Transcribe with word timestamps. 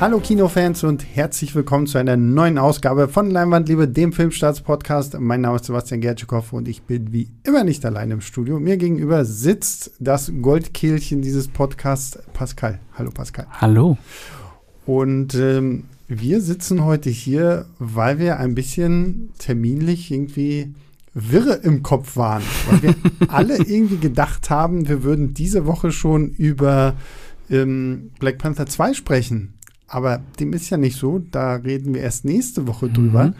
Hallo 0.00 0.18
Kinofans 0.18 0.82
und 0.82 1.04
herzlich 1.14 1.54
willkommen 1.54 1.86
zu 1.86 1.98
einer 1.98 2.16
neuen 2.16 2.56
Ausgabe 2.56 3.06
von 3.06 3.30
Leinwandliebe, 3.30 3.86
dem 3.86 4.14
Filmstarts-Podcast. 4.14 5.20
Mein 5.20 5.42
Name 5.42 5.56
ist 5.56 5.66
Sebastian 5.66 6.00
Gertschikow 6.00 6.54
und 6.54 6.68
ich 6.68 6.80
bin 6.84 7.12
wie 7.12 7.28
immer 7.44 7.64
nicht 7.64 7.84
allein 7.84 8.10
im 8.10 8.22
Studio. 8.22 8.58
Mir 8.58 8.78
gegenüber 8.78 9.26
sitzt 9.26 9.90
das 10.00 10.32
Goldkehlchen 10.40 11.20
dieses 11.20 11.48
Podcasts, 11.48 12.18
Pascal. 12.32 12.80
Hallo 12.94 13.10
Pascal. 13.10 13.46
Hallo. 13.50 13.98
Und 14.86 15.34
ähm, 15.34 15.84
wir 16.08 16.40
sitzen 16.40 16.82
heute 16.82 17.10
hier, 17.10 17.66
weil 17.78 18.18
wir 18.18 18.38
ein 18.38 18.54
bisschen 18.54 19.34
terminlich 19.36 20.10
irgendwie 20.10 20.72
wirre 21.12 21.56
im 21.56 21.82
Kopf 21.82 22.16
waren. 22.16 22.42
Weil 22.70 22.82
wir 22.82 22.94
alle 23.28 23.58
irgendwie 23.58 23.98
gedacht 23.98 24.48
haben, 24.48 24.88
wir 24.88 25.02
würden 25.02 25.34
diese 25.34 25.66
Woche 25.66 25.92
schon 25.92 26.30
über 26.30 26.94
ähm, 27.50 28.12
Black 28.18 28.38
Panther 28.38 28.64
2 28.64 28.94
sprechen. 28.94 29.54
Aber 29.92 30.20
dem 30.38 30.52
ist 30.52 30.70
ja 30.70 30.76
nicht 30.76 30.96
so. 30.96 31.20
Da 31.30 31.56
reden 31.56 31.94
wir 31.94 32.00
erst 32.00 32.24
nächste 32.24 32.66
Woche 32.68 32.86
Mhm. 32.86 32.94
drüber. 32.94 33.34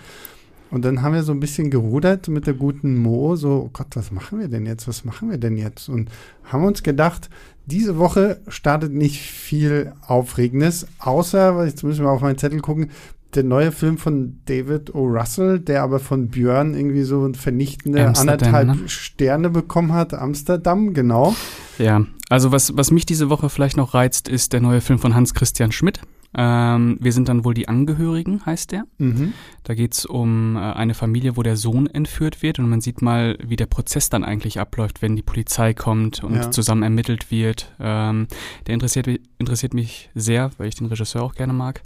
Und 0.73 0.84
dann 0.84 1.02
haben 1.02 1.14
wir 1.14 1.23
so 1.23 1.32
ein 1.32 1.40
bisschen 1.40 1.70
gerudert 1.70 2.28
mit 2.28 2.46
der 2.46 2.54
guten 2.54 2.96
Mo. 2.96 3.34
So, 3.36 3.64
oh 3.66 3.70
Gott, 3.73 3.88
was 3.95 4.10
machen 4.12 4.38
wir 4.38 4.48
denn 4.48 4.66
jetzt? 4.66 4.86
Was 4.86 5.04
machen 5.04 5.30
wir 5.30 5.38
denn 5.38 5.56
jetzt? 5.56 5.88
Und 5.88 6.10
haben 6.45 6.64
uns 6.64 6.82
gedacht, 6.82 7.28
diese 7.66 7.98
Woche 7.98 8.40
startet 8.48 8.92
nicht 8.92 9.20
viel 9.20 9.92
Aufregendes, 10.06 10.86
außer, 10.98 11.64
jetzt 11.66 11.84
müssen 11.84 12.04
wir 12.04 12.10
auf 12.10 12.20
meinen 12.20 12.38
Zettel 12.38 12.60
gucken, 12.60 12.90
der 13.34 13.45
neue 13.45 13.70
Film 13.70 13.96
von 13.96 14.40
David 14.46 14.92
O. 14.95 15.06
Russell, 15.06 15.60
der 15.60 15.84
aber 15.84 16.01
von 16.01 16.28
Björn 16.28 16.74
irgendwie 16.74 17.04
so 17.04 17.24
ein 17.24 17.37
vernichtende 17.37 18.04
Amsterdam, 18.06 18.32
anderthalb 18.54 18.82
ne? 18.82 18.88
Sterne 18.88 19.51
bekommen 19.51 19.92
hat. 19.92 20.14
Amsterdam, 20.14 20.95
genau. 20.95 21.34
Ja, 21.78 22.04
also 22.28 22.51
was, 22.51 22.76
was 22.76 22.90
mich 22.90 23.06
diese 23.06 23.30
Woche 23.30 23.48
vielleicht 23.48 23.76
noch 23.76 23.95
reizt, 23.95 24.28
ist 24.28 24.52
der 24.52 24.60
neue 24.60 24.80
Film 24.80 24.98
von 24.98 25.15
Hans-Christian 25.15 25.71
Schmidt. 25.71 26.01
Ähm, 26.34 26.96
wir 27.00 27.12
sind 27.12 27.28
dann 27.28 27.45
wohl 27.45 27.54
die 27.54 27.68
Angehörigen, 27.68 28.45
heißt 28.46 28.73
der. 28.73 28.84
Mhm. 28.98 29.32
Da 29.64 29.74
geht's 29.74 30.04
um 30.06 30.56
äh, 30.56 30.60
eine 30.60 30.94
Familie, 30.94 31.36
wo 31.36 31.42
der 31.42 31.56
Sohn 31.56 31.86
entführt 31.86 32.42
wird 32.42 32.58
und 32.58 32.68
man 32.68 32.80
sieht 32.80 33.02
mal, 33.02 33.36
wie 33.42 33.56
der 33.56 33.66
Prozess 33.66 34.08
dann 34.08 34.24
eigentlich 34.24 34.58
abläuft, 34.58 35.02
wenn 35.02 35.16
die 35.16 35.22
Polizei 35.22 35.74
kommt 35.74 36.24
und 36.24 36.34
Ja. 36.36 36.50
zusammen 36.50 36.82
ermittelt 36.82 37.30
wird. 37.30 37.72
Ähm, 37.78 38.26
der 38.66 38.74
interessiert, 38.74 39.06
interessiert 39.38 39.74
mich 39.74 40.10
sehr, 40.14 40.50
weil 40.58 40.68
ich 40.68 40.74
den 40.76 40.86
Regisseur 40.86 41.22
auch 41.22 41.34
gerne 41.34 41.52
mag. 41.52 41.82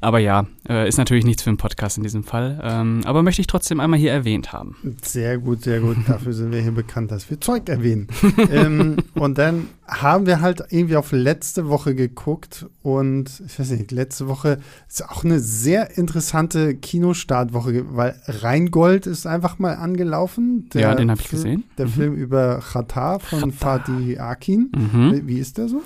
Aber 0.00 0.18
ja, 0.18 0.46
äh, 0.68 0.88
ist 0.88 0.98
natürlich 0.98 1.24
nichts 1.24 1.42
für 1.42 1.50
einen 1.50 1.56
Podcast 1.58 1.96
in 1.98 2.02
diesem 2.02 2.24
Fall. 2.24 2.60
Ähm, 2.62 3.02
aber 3.04 3.22
möchte 3.22 3.40
ich 3.40 3.46
trotzdem 3.46 3.80
einmal 3.80 3.98
hier 3.98 4.12
erwähnt 4.12 4.52
haben. 4.52 4.76
Sehr 5.02 5.38
gut, 5.38 5.62
sehr 5.64 5.80
gut. 5.80 5.96
Dafür 6.06 6.32
sind 6.32 6.52
wir 6.52 6.60
hier 6.60 6.72
bekannt, 6.72 7.10
dass 7.10 7.28
wir 7.30 7.40
Zeug 7.40 7.68
erwähnen. 7.68 8.08
ähm, 8.50 8.96
und 9.14 9.38
dann 9.38 9.68
haben 9.86 10.26
wir 10.26 10.40
halt 10.40 10.62
irgendwie 10.70 10.96
auf 10.96 11.12
letzte 11.12 11.68
Woche 11.68 11.94
geguckt 11.94 12.66
und 12.82 13.42
ich 13.46 13.58
weiß 13.58 13.70
nicht, 13.70 13.90
letzte 13.90 14.28
Woche 14.28 14.60
ist 14.86 15.08
auch 15.08 15.24
eine 15.24 15.40
sehr 15.40 15.96
interessante 15.96 16.74
Kinostartwoche, 17.18 17.84
weil 17.96 18.14
Rheingold 18.26 19.06
ist 19.06 19.26
einfach 19.26 19.58
mal 19.58 19.74
angelaufen. 19.74 20.68
Ja, 20.74 20.94
den 20.94 21.10
hab 21.10 21.20
ich 21.20 21.28
gesehen. 21.28 21.64
Der 21.76 21.86
Mhm. 21.86 21.90
Film 21.90 22.14
über 22.14 22.60
Khatar 22.60 23.20
von 23.20 23.52
Khatar. 23.56 23.80
Fatih 23.86 24.18
Akin. 24.18 24.70
Mhm. 24.76 25.22
Wie- 25.26 25.38
ist 25.38 25.58
der 25.58 25.68
so? 25.68 25.82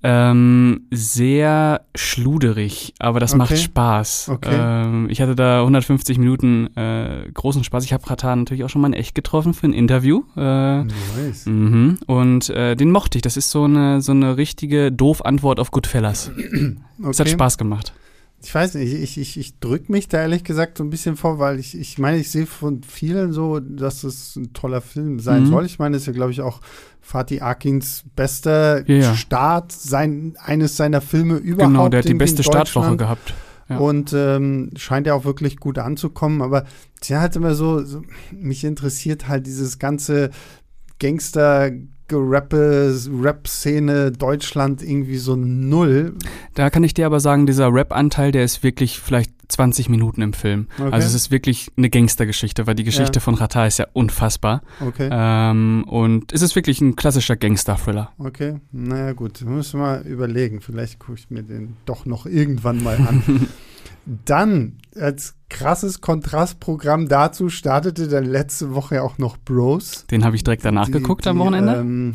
Ähm, 0.00 0.82
sehr 0.92 1.80
schluderig, 1.96 2.94
aber 3.00 3.18
das 3.18 3.32
Okay. 3.32 3.38
macht 3.38 3.58
Spaß. 3.58 4.28
Okay. 4.32 4.54
Ähm, 4.56 5.08
ich 5.10 5.20
hatte 5.20 5.34
da 5.34 5.62
150 5.64 6.18
Minuten 6.18 6.68
äh, 6.76 7.28
großen 7.34 7.64
Spaß. 7.64 7.84
Ich 7.84 7.92
habe 7.92 8.08
Ratan 8.08 8.40
natürlich 8.40 8.62
auch 8.62 8.68
schon 8.68 8.80
mal 8.80 8.86
in 8.88 8.94
echt 8.94 9.16
getroffen 9.16 9.54
für 9.54 9.66
ein 9.66 9.72
Interview. 9.72 10.22
Äh, 10.36 10.84
Nice. 10.84 11.46
mhm. 11.46 11.98
Und 12.06 12.48
äh, 12.50 12.76
den 12.76 12.92
mochte 12.92 13.18
ich. 13.18 13.22
Das 13.22 13.36
ist 13.36 13.50
so 13.50 13.64
eine, 13.64 14.00
so 14.00 14.12
eine 14.12 14.36
richtige 14.36 14.92
Doof-Antwort 14.92 15.58
auf 15.58 15.72
Goodfellas. 15.72 16.30
Es 17.10 17.18
hat. 17.20 17.28
Spaß 17.28 17.58
gemacht. 17.58 17.92
Ich 18.40 18.54
weiß 18.54 18.74
nicht, 18.74 18.94
ich, 18.94 19.18
ich, 19.18 19.36
ich 19.36 19.58
drücke 19.58 19.90
mich 19.90 20.06
da 20.06 20.20
ehrlich 20.20 20.44
gesagt 20.44 20.78
so 20.78 20.84
ein 20.84 20.90
bisschen 20.90 21.16
vor, 21.16 21.40
weil 21.40 21.58
ich, 21.58 21.76
ich 21.76 21.98
meine, 21.98 22.18
ich 22.18 22.30
sehe 22.30 22.46
von 22.46 22.82
vielen 22.84 23.32
so, 23.32 23.58
dass 23.58 24.04
es 24.04 24.36
ein 24.36 24.52
toller 24.52 24.80
Film 24.80 25.18
sein 25.18 25.42
Mhm. 25.42 25.46
soll. 25.48 25.66
Ich 25.66 25.80
meine, 25.80 25.94
das 25.96 26.02
ist 26.02 26.06
ja, 26.06 26.12
glaube 26.12 26.30
ich, 26.30 26.40
auch 26.40 26.60
Fatih 27.00 27.42
Akins 27.42 28.04
bester 28.14 28.88
Ja, 28.88 28.96
ja. 28.96 29.14
Start, 29.16 29.72
sein, 29.72 30.36
eines 30.40 30.76
seiner 30.76 31.00
Filme 31.00 31.36
überhaupt. 31.36 31.72
Genau, 31.72 31.88
der 31.88 31.98
hat 31.98 32.08
die 32.08 32.14
beste 32.14 32.44
Startwoche 32.44 32.96
gehabt. 32.96 33.34
Ja. 33.68 33.78
Und 33.78 34.12
ähm, 34.14 34.70
scheint 34.76 35.06
ja 35.08 35.14
auch 35.14 35.24
wirklich 35.24 35.58
gut 35.58 35.78
anzukommen. 35.78 36.40
Aber 36.40 36.64
tja, 37.00 37.20
halt 37.20 37.34
immer 37.34 37.54
so, 37.56 37.84
so, 37.84 38.02
mich 38.30 38.62
interessiert 38.64 39.26
halt 39.28 39.46
dieses 39.46 39.78
ganze 39.80 40.30
Gangster- 41.00 41.72
Rap-Szene 42.16 44.12
Deutschland 44.12 44.82
irgendwie 44.82 45.18
so 45.18 45.36
null. 45.36 46.14
Da 46.54 46.70
kann 46.70 46.84
ich 46.84 46.94
dir 46.94 47.06
aber 47.06 47.20
sagen, 47.20 47.46
dieser 47.46 47.72
Rap-Anteil, 47.72 48.32
der 48.32 48.44
ist 48.44 48.62
wirklich 48.62 48.98
vielleicht 49.00 49.32
20 49.48 49.88
Minuten 49.88 50.20
im 50.20 50.32
Film. 50.34 50.66
Okay. 50.78 50.90
Also 50.92 51.06
es 51.08 51.14
ist 51.14 51.30
wirklich 51.30 51.70
eine 51.76 51.88
Gangstergeschichte, 51.88 52.66
weil 52.66 52.74
die 52.74 52.84
Geschichte 52.84 53.16
Ja. 53.18 53.20
von 53.20 53.34
Rata 53.34 53.66
ist 53.66 53.78
ja 53.78 53.86
unfassbar. 53.94 54.62
Okay. 54.80 55.08
Ähm, 55.10 55.84
und 55.88 56.32
es 56.32 56.42
ist 56.42 56.54
wirklich 56.54 56.80
ein 56.82 56.96
klassischer 56.96 57.36
Gangster-Thriller. 57.36 58.12
Okay, 58.18 58.56
naja 58.72 59.12
gut, 59.14 59.40
müssen 59.42 59.80
wir 59.80 59.86
mal 59.86 60.02
überlegen. 60.06 60.60
Vielleicht 60.60 60.98
gucke 60.98 61.18
ich 61.18 61.30
mir 61.30 61.42
den 61.42 61.76
doch 61.86 62.04
noch 62.04 62.26
irgendwann 62.26 62.82
mal 62.82 62.96
an. 62.96 63.48
Dann, 64.24 64.78
als 64.98 65.34
krasses 65.50 66.00
Kontrastprogramm 66.00 67.08
dazu, 67.08 67.48
startete 67.50 68.08
dann 68.08 68.24
letzte 68.24 68.74
Woche 68.74 68.96
ja 68.96 69.02
auch 69.02 69.18
noch 69.18 69.36
Bros. 69.38 70.06
Den 70.10 70.24
habe 70.24 70.36
ich 70.36 70.44
direkt 70.44 70.64
danach 70.64 70.86
Die- 70.86 70.92
geguckt 70.92 71.24
die, 71.24 71.28
am 71.30 71.38
Wochenende. 71.38 71.74
Ähm, 71.76 72.12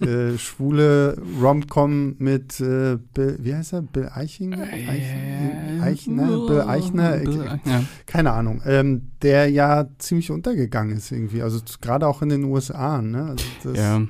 äh, 0.00 0.38
schwule 0.38 1.16
Romcom 1.40 2.16
mit, 2.18 2.58
äh, 2.60 2.96
Bill, 3.14 3.38
wie 3.40 3.54
heißt 3.54 3.74
er? 3.74 3.82
Bill 3.82 4.08
Eichinger? 4.14 4.62
Eichen, 4.62 5.80
Eichner? 5.82 6.26
Bill 6.46 6.60
Eichner? 6.62 7.16
Bill 7.18 7.42
Eich- 7.42 7.66
ja. 7.66 7.82
Keine 8.06 8.32
Ahnung. 8.32 8.62
Ähm, 8.64 9.10
der 9.22 9.50
ja 9.50 9.86
ziemlich 9.98 10.30
untergegangen 10.30 10.96
ist 10.96 11.12
irgendwie. 11.12 11.42
Also 11.42 11.60
gerade 11.80 12.06
auch 12.06 12.22
in 12.22 12.30
den 12.30 12.44
USA. 12.44 13.00
Ne? 13.02 13.24
Also 13.24 13.44
das, 13.62 13.76
ja, 13.78 14.02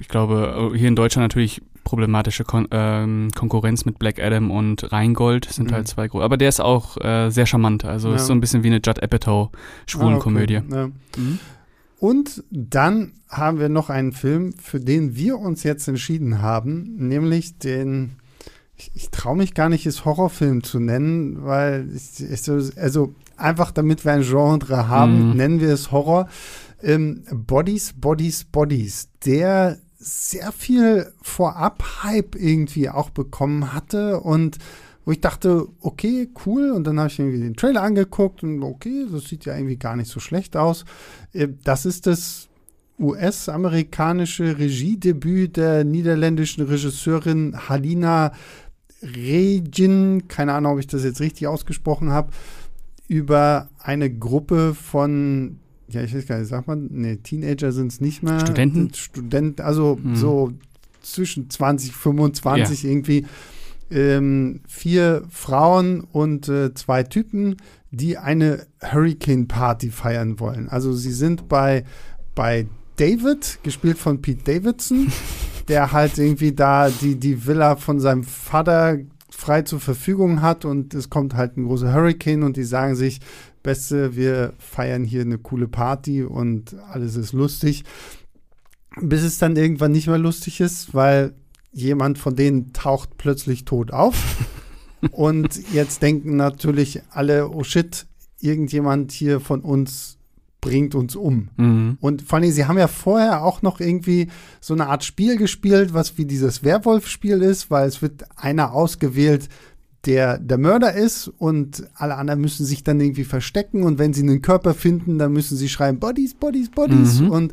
ich 0.00 0.08
glaube, 0.08 0.72
hier 0.74 0.88
in 0.88 0.96
Deutschland 0.96 1.24
natürlich 1.24 1.62
problematische 1.84 2.44
Kon 2.44 2.66
ähm, 2.70 3.28
Konkurrenz 3.34 3.84
mit 3.84 3.98
Black 3.98 4.18
Adam 4.18 4.50
und 4.50 4.90
Rheingold 4.92 5.44
sind 5.50 5.70
Mhm. 5.70 5.74
halt 5.74 5.88
zwei 5.88 6.08
große. 6.08 6.24
Aber 6.24 6.36
der 6.36 6.48
ist 6.48 6.60
auch 6.60 6.96
äh, 7.04 7.30
sehr 7.30 7.46
charmant. 7.46 7.84
Also 7.84 8.08
Ja. 8.10 8.16
ist 8.16 8.26
so 8.26 8.32
ein 8.32 8.40
bisschen 8.40 8.62
wie 8.64 8.68
eine 8.68 8.80
Judd 8.84 9.02
Apatow 9.02 9.50
Schwulenkomödie. 9.86 10.56
Ah, 10.58 10.62
okay. 10.66 10.74
Ja. 10.76 10.86
Mhm. 11.18 11.38
Und 11.98 12.44
dann 12.50 13.12
haben 13.30 13.58
wir 13.58 13.68
noch 13.68 13.88
einen 13.90 14.12
Film, 14.12 14.52
für 14.60 14.80
den 14.80 15.16
wir 15.16 15.38
uns 15.38 15.62
jetzt 15.62 15.88
entschieden 15.88 16.42
haben, 16.42 16.96
nämlich 17.08 17.58
den, 17.58 18.16
ich, 18.76 18.90
ich 18.94 19.10
traue 19.10 19.36
mich 19.36 19.54
gar 19.54 19.68
nicht, 19.68 19.86
es 19.86 20.04
Horrorfilm 20.04 20.62
zu 20.62 20.80
nennen, 20.80 21.44
weil 21.44 21.88
ich, 21.94 22.22
ich 22.22 22.42
so, 22.42 22.60
also 22.76 23.14
einfach 23.36 23.70
damit 23.70 24.04
wir 24.04 24.12
ein 24.12 24.22
Genre 24.22 24.88
haben, 24.88 25.30
Mhm. 25.30 25.36
nennen 25.36 25.60
wir 25.60 25.70
es 25.70 25.92
Horror. 25.92 26.28
Ähm, 26.82 27.24
Bodies, 27.32 27.94
Bodies, 27.96 28.44
Bodies, 28.44 29.08
der 29.24 29.78
sehr 30.04 30.52
viel 30.52 31.12
Vorab-Hype 31.22 32.36
irgendwie 32.36 32.90
auch 32.90 33.10
bekommen 33.10 33.72
hatte 33.72 34.20
und 34.20 34.58
wo 35.04 35.12
ich 35.12 35.20
dachte, 35.20 35.66
okay, 35.80 36.28
cool. 36.46 36.70
Und 36.70 36.84
dann 36.84 36.98
habe 36.98 37.08
ich 37.08 37.18
irgendwie 37.18 37.40
den 37.40 37.56
Trailer 37.56 37.82
angeguckt 37.82 38.42
und 38.42 38.62
okay, 38.62 39.06
das 39.10 39.24
sieht 39.24 39.44
ja 39.44 39.54
irgendwie 39.54 39.76
gar 39.76 39.96
nicht 39.96 40.10
so 40.10 40.20
schlecht 40.20 40.56
aus. 40.56 40.84
Äh, 41.32 41.48
Das 41.64 41.86
ist 41.86 42.06
das 42.06 42.48
US-amerikanische 42.98 44.58
Regiedebüt 44.58 45.56
der 45.56 45.84
niederländischen 45.84 46.64
Regisseurin 46.64 47.68
Halina 47.68 48.32
Regin, 49.02 50.28
keine 50.28 50.54
Ahnung, 50.54 50.74
ob 50.74 50.78
ich 50.78 50.86
das 50.86 51.04
jetzt 51.04 51.20
richtig 51.20 51.46
ausgesprochen 51.46 52.10
habe, 52.10 52.30
über 53.08 53.68
eine 53.78 54.10
Gruppe 54.10 54.74
von, 54.74 55.58
ja, 55.88 56.02
ich 56.02 56.14
weiß 56.14 56.26
gar 56.26 56.38
nicht, 56.38 56.48
sagt 56.48 56.66
man, 56.66 56.88
nee, 56.90 57.16
Teenager 57.16 57.72
sind 57.72 57.92
es 57.92 58.00
nicht 58.00 58.22
mehr. 58.22 58.40
Studenten? 58.40 58.92
Studenten, 58.94 59.62
also 59.62 59.98
Mhm. 60.02 60.16
so 60.16 60.52
zwischen 61.02 61.50
20, 61.50 61.92
25 61.92 62.84
irgendwie. 62.84 63.26
Ähm, 63.90 64.60
vier 64.66 65.22
Frauen 65.28 66.00
und 66.00 66.48
äh, 66.48 66.72
zwei 66.74 67.02
Typen, 67.02 67.56
die 67.90 68.16
eine 68.16 68.66
Hurricane 68.82 69.46
Party 69.46 69.90
feiern 69.90 70.40
wollen. 70.40 70.68
Also 70.70 70.94
sie 70.94 71.12
sind 71.12 71.48
bei, 71.48 71.84
bei 72.34 72.66
David, 72.96 73.58
gespielt 73.62 73.98
von 73.98 74.22
Pete 74.22 74.42
Davidson, 74.42 75.12
der 75.68 75.92
halt 75.92 76.16
irgendwie 76.18 76.52
da 76.52 76.88
die, 76.88 77.16
die 77.16 77.46
Villa 77.46 77.76
von 77.76 78.00
seinem 78.00 78.24
Vater 78.24 78.98
frei 79.30 79.62
zur 79.62 79.80
Verfügung 79.80 80.40
hat 80.40 80.64
und 80.64 80.94
es 80.94 81.10
kommt 81.10 81.34
halt 81.34 81.56
ein 81.58 81.66
großer 81.66 81.92
Hurricane 81.92 82.42
und 82.42 82.56
die 82.56 82.64
sagen 82.64 82.96
sich, 82.96 83.20
Beste, 83.64 84.14
wir 84.14 84.52
feiern 84.58 85.02
hier 85.02 85.22
eine 85.22 85.38
coole 85.38 85.66
Party 85.66 86.22
und 86.22 86.76
alles 86.92 87.16
ist 87.16 87.32
lustig. 87.32 87.82
Bis 89.00 89.24
es 89.24 89.38
dann 89.38 89.56
irgendwann 89.56 89.90
nicht 89.90 90.06
mehr 90.06 90.18
lustig 90.18 90.60
ist, 90.60 90.94
weil 90.94 91.34
jemand 91.72 92.18
von 92.18 92.36
denen 92.36 92.72
taucht 92.72 93.16
plötzlich 93.16 93.64
tot 93.64 93.90
auf. 93.90 94.36
und 95.10 95.72
jetzt 95.72 96.02
denken 96.02 96.36
natürlich 96.36 97.02
alle, 97.10 97.50
oh 97.50 97.64
shit, 97.64 98.06
irgendjemand 98.38 99.10
hier 99.10 99.40
von 99.40 99.62
uns 99.62 100.18
bringt 100.60 100.94
uns 100.94 101.16
um. 101.16 101.48
Mhm. 101.56 101.98
Und 102.00 102.22
vor 102.22 102.38
allem, 102.38 102.50
sie 102.50 102.66
haben 102.66 102.78
ja 102.78 102.88
vorher 102.88 103.44
auch 103.44 103.62
noch 103.62 103.80
irgendwie 103.80 104.28
so 104.60 104.72
eine 104.74 104.86
Art 104.86 105.04
Spiel 105.04 105.36
gespielt, 105.36 105.92
was 105.92 106.16
wie 106.16 106.24
dieses 106.24 106.62
Werwolf-Spiel 106.62 107.42
ist, 107.42 107.70
weil 107.70 107.88
es 107.88 108.00
wird 108.00 108.24
einer 108.36 108.72
ausgewählt, 108.72 109.48
der 110.06 110.38
der 110.38 110.58
Mörder 110.58 110.94
ist 110.94 111.28
und 111.28 111.84
alle 111.94 112.16
anderen 112.16 112.40
müssen 112.40 112.64
sich 112.66 112.82
dann 112.84 113.00
irgendwie 113.00 113.24
verstecken 113.24 113.82
und 113.82 113.98
wenn 113.98 114.12
sie 114.12 114.22
einen 114.22 114.42
Körper 114.42 114.74
finden, 114.74 115.18
dann 115.18 115.32
müssen 115.32 115.56
sie 115.56 115.68
schreien 115.68 115.98
Bodies, 115.98 116.34
Bodies, 116.34 116.70
Bodies 116.70 117.20
Mhm. 117.20 117.30
und 117.30 117.52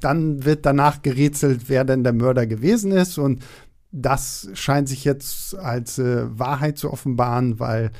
dann 0.00 0.44
wird 0.44 0.64
danach 0.64 1.02
gerätselt, 1.02 1.62
wer 1.68 1.84
denn 1.84 2.02
der 2.04 2.12
Mörder 2.14 2.46
gewesen 2.46 2.90
ist 2.92 3.18
und 3.18 3.42
das 3.92 4.48
scheint 4.54 4.88
sich 4.88 5.04
jetzt 5.04 5.56
als 5.58 5.98
äh, 5.98 6.22
Wahrheit 6.38 6.78
zu 6.78 6.92
offenbaren, 6.92 7.58
weil 7.58 7.90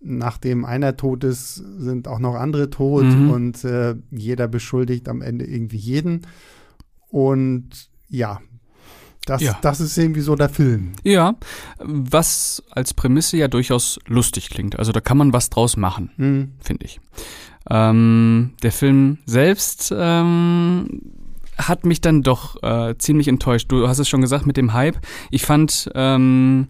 nachdem 0.00 0.64
einer 0.64 0.96
tot 0.96 1.24
ist, 1.24 1.54
sind 1.78 2.08
auch 2.08 2.18
noch 2.18 2.34
andere 2.34 2.68
tot 2.70 3.04
Mhm. 3.04 3.30
und 3.30 3.64
äh, 3.64 3.94
jeder 4.10 4.48
beschuldigt 4.48 5.08
am 5.08 5.22
Ende 5.22 5.44
irgendwie 5.46 5.78
jeden. 5.78 6.22
Und 7.08 7.68
ja, 8.08 8.40
das, 9.26 9.42
Ja. 9.42 9.58
das 9.60 9.80
ist 9.80 9.98
irgendwie 9.98 10.22
so 10.22 10.34
der 10.36 10.48
Film. 10.48 10.92
Ja, 11.04 11.34
was 11.78 12.62
als 12.70 12.94
Prämisse 12.94 13.36
ja 13.36 13.48
durchaus 13.48 13.98
lustig 14.06 14.48
klingt. 14.48 14.78
Also 14.78 14.92
da 14.92 15.00
kann 15.00 15.18
man 15.18 15.32
was 15.34 15.50
draus 15.50 15.76
machen, 15.76 16.10
Hm. 16.16 16.52
finde 16.60 16.86
ich. 16.86 17.00
Ähm, 17.68 18.52
der 18.62 18.72
Film 18.72 19.18
selbst 19.26 19.92
ähm, 19.96 21.02
hat 21.58 21.84
mich 21.84 22.00
dann 22.00 22.22
doch 22.22 22.62
äh, 22.62 22.94
ziemlich 22.98 23.28
enttäuscht. 23.28 23.70
Du 23.72 23.88
hast 23.88 23.98
es 23.98 24.08
schon 24.08 24.20
gesagt 24.20 24.46
mit 24.46 24.56
dem 24.56 24.72
Hype. 24.72 24.98
Ich 25.30 25.44
fand, 25.44 25.90
ähm, 25.94 26.68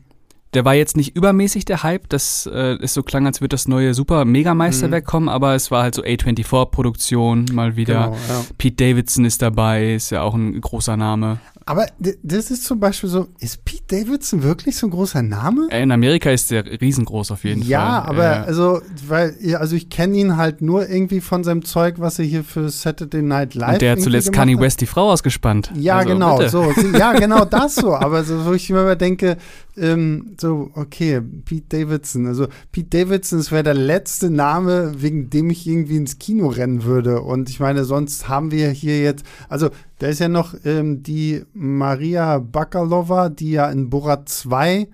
der 0.55 0.64
war 0.64 0.75
jetzt 0.75 0.97
nicht 0.97 1.14
übermäßig 1.14 1.67
der 1.67 1.82
Hype. 1.82 2.08
Das 2.08 2.49
äh, 2.50 2.76
ist 2.76 2.94
so 2.94 3.03
klang, 3.03 3.26
als 3.26 3.43
würde 3.43 3.50
das 3.50 3.69
neue 3.69 3.93
super 3.93 4.25
Mega-Meisterwerk 4.25 5.05
Mhm. 5.05 5.08
kommen, 5.11 5.29
aber 5.29 5.55
es 5.55 5.70
war 5.70 5.82
halt 5.82 5.94
so 5.97 6.03
A24-Produktion 6.03 7.47
mal 7.53 7.76
wieder. 7.76 8.05
Genau, 8.05 8.17
ja. 8.29 8.44
Pete 8.56 8.76
Davidson 8.76 9.25
ist 9.26 9.43
dabei, 9.43 9.94
ist 9.94 10.11
ja 10.11 10.23
auch 10.23 10.35
ein 10.35 10.58
großer 10.61 10.97
Name. 10.97 11.41
Aber 11.68 11.86
das 12.22 12.52
ist 12.52 12.64
zum 12.64 12.78
Beispiel 12.78 13.10
so, 13.10 13.26
ist 13.40 13.64
Pete 13.64 13.82
Davidson 13.88 14.44
wirklich 14.44 14.76
so 14.76 14.86
ein 14.86 14.90
großer 14.90 15.20
Name? 15.20 15.66
Äh, 15.72 15.82
In 15.82 15.90
Amerika 15.90 16.30
ist 16.30 16.52
der 16.52 16.64
riesengroß 16.64 17.32
auf 17.32 17.42
jeden 17.42 17.62
ja, 17.62 18.02
Fall. 18.02 18.10
aber 18.10 18.24
Äh, 18.24 18.46
also, 18.46 18.80
weil, 19.08 19.36
ja, 19.40 19.58
also 19.58 19.74
ich 19.74 19.88
kenne 19.90 20.16
ihn 20.16 20.36
halt 20.36 20.62
nur 20.62 20.88
irgendwie 20.88 21.20
von 21.20 21.42
seinem 21.42 21.64
Zeug, 21.64 21.96
was 21.98 22.20
er 22.20 22.24
hier 22.24 22.44
für 22.44 22.68
Saturday 22.68 23.20
Night 23.20 23.54
Live 23.54 23.74
und 23.74 23.82
der 23.82 23.92
hat 23.92 24.00
zuletzt 24.00 24.32
Kanye. 24.32 24.60
West 24.60 24.80
die 24.80 24.86
Frau 24.86 25.10
ausgespannt. 25.10 25.72
Ja, 25.74 25.96
Also, 25.96 26.10
genau, 26.10 26.38
bitte. 26.38 26.50
so, 26.50 26.72
ja, 26.96 27.12
genau 27.18 27.44
das 27.44 27.74
so. 27.74 27.94
Aber 27.94 28.22
so, 28.22 28.46
wo 28.46 28.52
ich 28.52 28.70
mir 28.70 28.82
immer 28.82 28.94
denke, 28.94 29.36
ähm, 29.76 30.36
so, 30.40 30.70
okay, 30.74 31.20
Pete 31.20 31.66
Davidson. 31.69 32.28
Also 32.28 32.46
Pete 32.70 33.04
Davidson, 33.04 33.38
das 33.38 33.50
wäre 33.50 33.64
der 33.64 33.74
letzte 33.74 34.30
Name, 34.30 34.94
wegen 34.98 35.30
dem 35.30 35.50
ich 35.50 35.66
irgendwie 35.66 35.96
ins 35.96 36.19
Kino 36.19 36.46
rennen 36.46 36.84
würde. 36.84 37.22
Und 37.22 37.50
ich 37.50 37.58
meine, 37.58 37.84
sonst 37.84 38.28
haben 38.28 38.52
wir 38.52 38.70
hier 38.70 39.00
jetzt, 39.02 39.24
also 39.48 39.70
da 39.98 40.08
ist 40.08 40.20
ja 40.20 40.28
noch 40.28 40.54
ähm, 40.64 41.02
die 41.02 41.42
Maria 41.58 42.38
Bakalova, 42.38 43.29
die 43.29 43.53
ja 43.53 43.70
in 43.70 43.88
Borat 43.91 44.29
2 44.29 44.88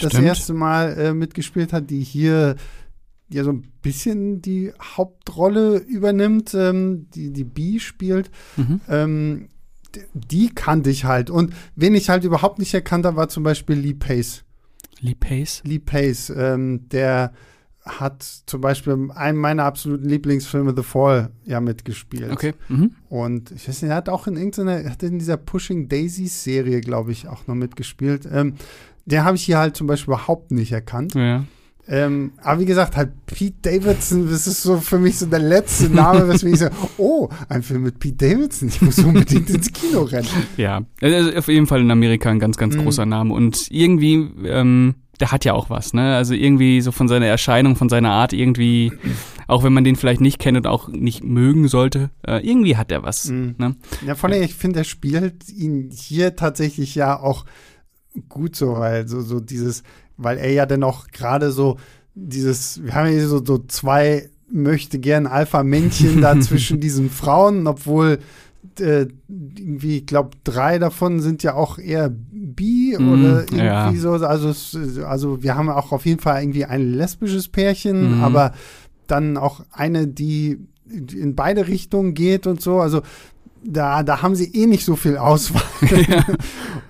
das 0.00 0.12
Stimmt. 0.12 0.24
erste 0.26 0.52
Mal 0.54 0.92
äh, 0.98 1.14
mitgespielt 1.14 1.72
hat, 1.72 1.90
die 1.90 2.00
hier 2.02 2.56
ja 3.30 3.44
so 3.44 3.50
ein 3.52 3.70
bisschen 3.82 4.40
die 4.42 4.72
Hauptrolle 4.80 5.78
übernimmt, 5.78 6.54
ähm, 6.54 7.08
die 7.14 7.32
die 7.32 7.44
B 7.44 7.78
spielt. 7.78 8.30
Mhm. 8.56 8.80
Ähm, 8.88 9.48
d- 9.94 10.02
die 10.14 10.48
kannte 10.54 10.90
ich 10.90 11.04
halt. 11.04 11.30
Und 11.30 11.52
wen 11.76 11.94
ich 11.94 12.08
halt 12.08 12.24
überhaupt 12.24 12.58
nicht 12.58 12.74
erkannt 12.74 13.06
habe, 13.06 13.16
war 13.16 13.28
zum 13.28 13.42
Beispiel 13.42 13.76
Lee 13.76 13.94
Pace. 13.94 14.44
Lee 15.00 15.14
Pace. 15.14 15.62
Lee 15.64 15.78
Pace, 15.78 16.30
ähm, 16.36 16.88
der 16.90 17.32
hat 17.84 18.22
zum 18.46 18.60
Beispiel 18.60 18.92
in 18.92 19.10
einem 19.10 19.38
meiner 19.38 19.64
absoluten 19.64 20.08
Lieblingsfilme 20.08 20.74
The 20.76 20.82
Fall 20.82 21.30
ja 21.44 21.60
mitgespielt. 21.60 22.30
Okay. 22.32 22.54
Mhm. 22.68 22.92
Und 23.08 23.50
ich 23.52 23.68
weiß 23.68 23.82
nicht, 23.82 23.90
er 23.90 23.96
hat 23.96 24.08
auch 24.08 24.26
in 24.26 24.36
irgendeiner, 24.36 24.80
er 24.80 24.90
hat 24.90 25.02
in 25.02 25.18
dieser 25.18 25.36
Pushing 25.36 25.88
Daisies 25.88 26.44
Serie, 26.44 26.80
glaube 26.80 27.12
ich, 27.12 27.28
auch 27.28 27.46
noch 27.46 27.54
mitgespielt. 27.54 28.28
Ähm, 28.30 28.54
der 29.06 29.24
habe 29.24 29.36
ich 29.36 29.44
hier 29.44 29.58
halt 29.58 29.76
zum 29.76 29.86
Beispiel 29.86 30.12
überhaupt 30.12 30.50
nicht 30.50 30.72
erkannt. 30.72 31.14
Ja. 31.14 31.44
Ähm, 31.90 32.32
aber 32.42 32.60
wie 32.60 32.66
gesagt, 32.66 32.96
halt 32.96 33.10
Pete 33.24 33.56
Davidson, 33.62 34.28
das 34.30 34.46
ist 34.46 34.62
so 34.62 34.76
für 34.76 34.98
mich 34.98 35.18
so 35.18 35.24
der 35.26 35.38
letzte 35.38 35.88
Name, 35.88 36.28
weswegen 36.28 36.54
ich 36.54 36.60
so, 36.60 36.68
oh, 36.98 37.28
ein 37.48 37.62
Film 37.62 37.84
mit 37.84 37.98
Pete 37.98 38.28
Davidson, 38.28 38.68
ich 38.68 38.82
muss 38.82 38.98
unbedingt 38.98 39.48
ins 39.48 39.72
Kino 39.72 40.02
rennen. 40.02 40.28
Ja. 40.58 40.82
Also 41.00 41.36
auf 41.38 41.48
jeden 41.48 41.66
Fall 41.66 41.80
in 41.80 41.90
Amerika 41.90 42.28
ein 42.30 42.40
ganz, 42.40 42.58
ganz 42.58 42.76
Mhm. 42.76 42.82
großer 42.82 43.06
Name. 43.06 43.32
Und 43.32 43.68
irgendwie, 43.70 44.14
ähm, 44.44 44.96
der 45.18 45.32
hat 45.32 45.44
ja 45.46 45.54
auch 45.54 45.70
was, 45.70 45.94
ne? 45.94 46.14
Also 46.14 46.34
irgendwie 46.34 46.80
so 46.80 46.92
von 46.92 47.08
seiner 47.08 47.26
Erscheinung, 47.26 47.74
von 47.74 47.88
seiner 47.88 48.10
Art, 48.12 48.32
irgendwie, 48.32 48.92
auch 49.48 49.64
wenn 49.64 49.72
man 49.72 49.82
den 49.82 49.96
vielleicht 49.96 50.20
nicht 50.20 50.38
kennt 50.38 50.58
und 50.58 50.66
auch 50.66 50.88
nicht 50.88 51.24
mögen 51.24 51.68
sollte, 51.68 52.10
äh, 52.26 52.46
irgendwie 52.46 52.76
hat 52.76 52.92
er 52.92 53.02
was. 53.02 53.30
Mhm. 53.30 53.54
Ne? 53.58 53.76
Ja, 54.06 54.14
von 54.14 54.30
daher, 54.30 54.44
ich 54.44 54.54
finde, 54.54 54.80
er 54.80 54.84
spielt 54.84 55.48
ihn 55.48 55.90
hier 55.90 56.36
tatsächlich 56.36 56.94
ja 56.94 57.18
auch 57.18 57.46
gut 58.28 58.54
so, 58.56 58.74
weil 58.78 59.08
so, 59.08 59.20
so 59.22 59.40
dieses, 59.40 59.82
weil 60.18 60.36
er 60.38 60.52
ja 60.52 60.66
dann 60.66 60.82
auch 60.82 61.06
gerade 61.08 61.50
so 61.52 61.78
dieses, 62.14 62.82
wir 62.84 62.94
haben 62.94 63.08
hier 63.08 63.26
so, 63.26 63.42
so 63.44 63.58
zwei 63.68 64.28
möchte 64.50 64.98
gern 64.98 65.26
Alpha-Männchen 65.26 66.20
da 66.20 66.38
zwischen 66.40 66.80
diesen 66.80 67.08
Frauen, 67.10 67.66
obwohl 67.66 68.18
äh, 68.80 69.06
irgendwie, 69.28 69.98
ich 69.98 70.06
glaube, 70.06 70.30
drei 70.44 70.78
davon 70.78 71.20
sind 71.20 71.42
ja 71.42 71.54
auch 71.54 71.78
eher 71.78 72.10
bi 72.10 72.96
Mhm, 72.98 73.08
oder 73.12 73.40
irgendwie 73.42 73.64
ja. 73.64 73.94
so. 73.96 74.12
Also, 74.12 74.52
also 75.04 75.42
wir 75.42 75.54
haben 75.56 75.68
auch 75.68 75.92
auf 75.92 76.06
jeden 76.06 76.20
Fall 76.20 76.42
irgendwie 76.42 76.64
ein 76.64 76.92
lesbisches 76.92 77.48
Pärchen, 77.48 78.16
Mhm. 78.16 78.20
aber 78.24 78.52
dann 79.06 79.36
auch 79.36 79.60
eine, 79.72 80.06
die 80.08 80.58
in 80.90 81.34
beide 81.34 81.68
Richtungen 81.68 82.14
geht 82.14 82.46
und 82.46 82.60
so. 82.60 82.80
Also 82.80 83.02
da, 83.64 84.02
da 84.02 84.22
haben 84.22 84.34
sie 84.34 84.52
eh 84.54 84.66
nicht 84.66 84.84
so 84.84 84.96
viel 84.96 85.16
Auswahl. 85.16 85.62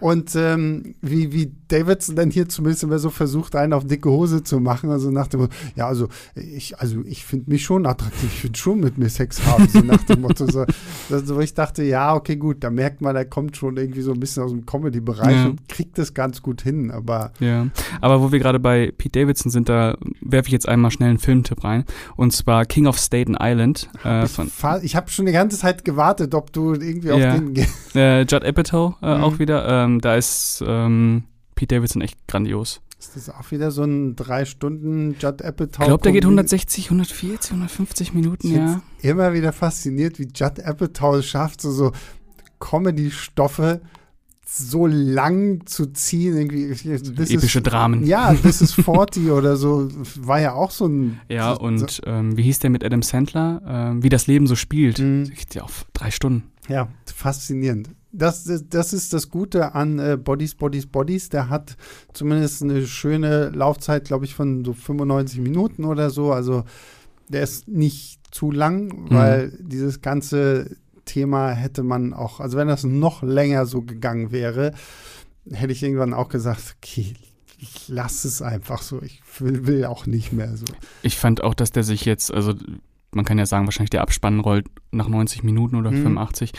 Und 0.00 0.34
ähm, 0.36 0.94
wie, 1.02 1.32
wie 1.32 1.52
Davidson 1.68 2.16
dann 2.16 2.30
hier 2.30 2.48
zumindest 2.48 2.82
immer 2.84 2.98
so 2.98 3.10
versucht, 3.10 3.56
einen 3.56 3.72
auf 3.72 3.84
dicke 3.86 4.10
Hose 4.10 4.42
zu 4.42 4.60
machen. 4.60 4.90
Also 4.90 5.10
nach 5.10 5.26
dem 5.26 5.40
Motto, 5.40 5.52
ja, 5.76 5.86
also 5.88 6.08
ich, 6.34 6.78
also 6.78 7.02
ich 7.04 7.24
finde 7.24 7.50
mich 7.50 7.64
schon 7.64 7.86
attraktiv, 7.86 8.30
ich 8.32 8.40
finde 8.40 8.58
schon 8.58 8.80
mit 8.80 8.96
mir 8.98 9.08
Sex 9.08 9.44
haben, 9.46 9.68
so 9.68 9.80
nach 9.80 10.02
dem 10.04 10.20
Motto. 10.20 10.46
So, 10.50 10.64
also, 11.10 11.36
wo 11.36 11.40
ich 11.40 11.54
dachte, 11.54 11.82
ja, 11.82 12.14
okay, 12.14 12.36
gut, 12.36 12.62
da 12.62 12.70
merkt 12.70 13.00
man, 13.00 13.16
er 13.16 13.24
kommt 13.24 13.56
schon 13.56 13.76
irgendwie 13.76 14.02
so 14.02 14.12
ein 14.12 14.20
bisschen 14.20 14.42
aus 14.42 14.50
dem 14.50 14.66
Comedy-Bereich 14.66 15.36
Ja. 15.36 15.46
und 15.46 15.68
kriegt 15.68 15.98
das 15.98 16.14
ganz 16.14 16.42
gut 16.42 16.62
hin. 16.62 16.90
Aber 16.90 17.32
Ja, 17.40 17.66
aber 18.00 18.22
wo 18.22 18.32
wir 18.32 18.38
gerade 18.38 18.60
bei 18.60 18.92
Pete 18.96 19.20
Davidson 19.20 19.50
sind, 19.50 19.68
da 19.68 19.96
werfe 20.20 20.48
ich 20.48 20.52
jetzt 20.52 20.68
einmal 20.68 20.90
schnell 20.90 21.10
einen 21.10 21.18
Filmtipp 21.18 21.64
rein. 21.64 21.84
Und 22.16 22.32
zwar 22.32 22.64
King 22.64 22.86
of 22.86 22.98
Staten 22.98 23.36
Island 23.40 23.88
äh, 24.04 24.24
ich, 24.24 24.38
ich 24.82 24.96
habe 24.96 25.10
schon 25.10 25.26
die 25.26 25.32
ganze 25.32 25.58
Zeit 25.58 25.84
gewartet, 25.84 26.34
ob 26.34 26.52
du 26.52 26.57
irgendwie 26.74 27.10
auf 27.12 27.20
Ja. 27.20 27.34
den 27.36 27.54
gehst. 27.54 27.74
äh, 27.96 28.22
Judd 28.22 28.44
Apatow 28.44 28.96
äh, 29.02 29.16
Mhm. 29.18 29.24
auch 29.24 29.38
wieder. 29.38 29.66
Ähm, 29.84 30.00
da 30.00 30.16
ist 30.16 30.62
ähm, 30.66 31.24
Pete 31.54 31.76
Davidson 31.76 32.02
echt 32.02 32.16
grandios. 32.28 32.80
Ist 33.00 33.14
das 33.14 33.30
auch 33.30 33.50
wieder 33.52 33.70
so 33.70 33.84
ein 33.84 34.16
drei 34.16 34.44
Stunden 34.44 35.14
Judd 35.20 35.42
Apatow? 35.42 35.80
Ich 35.82 35.86
glaube, 35.86 36.02
der 36.02 36.12
geht 36.12 36.24
Kombi- 36.24 36.38
160, 36.40 36.86
140, 36.86 37.50
150 37.52 38.12
Minuten, 38.14 38.52
ja. 38.54 38.82
immer 39.02 39.32
wieder 39.34 39.52
fasziniert, 39.52 40.18
wie 40.18 40.28
Judd 40.34 40.60
Apatow 40.64 41.16
es 41.18 41.26
schafft, 41.26 41.60
so, 41.60 41.70
so 41.70 41.92
Comedy-Stoffe 42.58 43.80
so 44.50 44.86
lang 44.86 45.66
zu 45.66 45.86
ziehen. 45.92 46.36
Irgendwie, 46.36 46.68
this 46.68 47.30
Epische 47.30 47.58
is, 47.58 47.64
Dramen. 47.64 48.04
Ja, 48.04 48.32
This 48.34 48.62
is 48.62 48.72
40 48.72 49.30
oder 49.30 49.56
so, 49.56 49.88
war 50.20 50.40
ja 50.40 50.54
auch 50.54 50.70
so 50.70 50.86
ein. 50.86 51.20
Ja, 51.28 51.54
so, 51.54 51.60
und 51.60 52.00
ähm, 52.06 52.36
wie 52.36 52.42
hieß 52.42 52.60
der 52.60 52.70
mit 52.70 52.82
Adam 52.82 53.02
Sandler? 53.02 53.62
Ähm, 53.66 54.02
wie 54.02 54.08
das 54.08 54.26
Leben 54.26 54.46
so 54.46 54.56
spielt. 54.56 54.98
Mhm. 54.98 55.30
Ja 55.52 55.62
auf 55.62 55.84
drei 55.92 56.10
Stunden. 56.10 56.44
Ja, 56.68 56.88
faszinierend. 57.14 57.90
Das, 58.10 58.50
das, 58.70 58.92
ist 58.94 59.12
das 59.12 59.28
Gute 59.28 59.74
an 59.74 59.98
äh, 59.98 60.16
Bodies, 60.16 60.54
Bodies, 60.54 60.86
Bodies. 60.86 61.28
Der 61.28 61.50
hat 61.50 61.76
zumindest 62.14 62.62
eine 62.62 62.86
schöne 62.86 63.50
Laufzeit, 63.50 64.06
glaube 64.06 64.24
ich, 64.24 64.34
von 64.34 64.64
so 64.64 64.72
95 64.72 65.40
Minuten 65.40 65.84
oder 65.84 66.08
so. 66.08 66.32
Also 66.32 66.64
der 67.28 67.42
ist 67.42 67.68
nicht 67.68 68.20
zu 68.30 68.50
lang, 68.50 69.10
weil 69.10 69.58
dieses 69.60 70.00
ganze 70.00 70.76
Thema 71.08 71.50
hätte 71.50 71.82
man 71.82 72.12
auch, 72.14 72.40
also 72.40 72.56
wenn 72.56 72.68
das 72.68 72.84
noch 72.84 73.22
länger 73.22 73.66
so 73.66 73.82
gegangen 73.82 74.30
wäre, 74.30 74.72
hätte 75.50 75.72
ich 75.72 75.82
irgendwann 75.82 76.14
auch 76.14 76.28
gesagt, 76.28 76.76
okay, 76.78 77.14
ich 77.58 77.88
lasse 77.88 78.28
es 78.28 78.40
einfach 78.42 78.82
so. 78.82 79.02
Ich 79.02 79.20
will, 79.40 79.66
will 79.66 79.84
auch 79.86 80.06
nicht 80.06 80.32
mehr 80.32 80.56
so. 80.56 80.66
Ich 81.02 81.16
fand 81.18 81.42
auch, 81.42 81.54
dass 81.54 81.72
der 81.72 81.82
sich 81.82 82.04
jetzt, 82.04 82.32
also 82.32 82.54
man 83.10 83.24
kann 83.24 83.38
ja 83.38 83.46
sagen, 83.46 83.64
wahrscheinlich 83.66 83.90
der 83.90 84.02
Abspann 84.02 84.38
rollt 84.40 84.66
nach 84.92 85.08
90 85.08 85.42
Minuten 85.42 85.74
oder 85.76 85.90
Mhm. 85.90 86.02
85. 86.02 86.52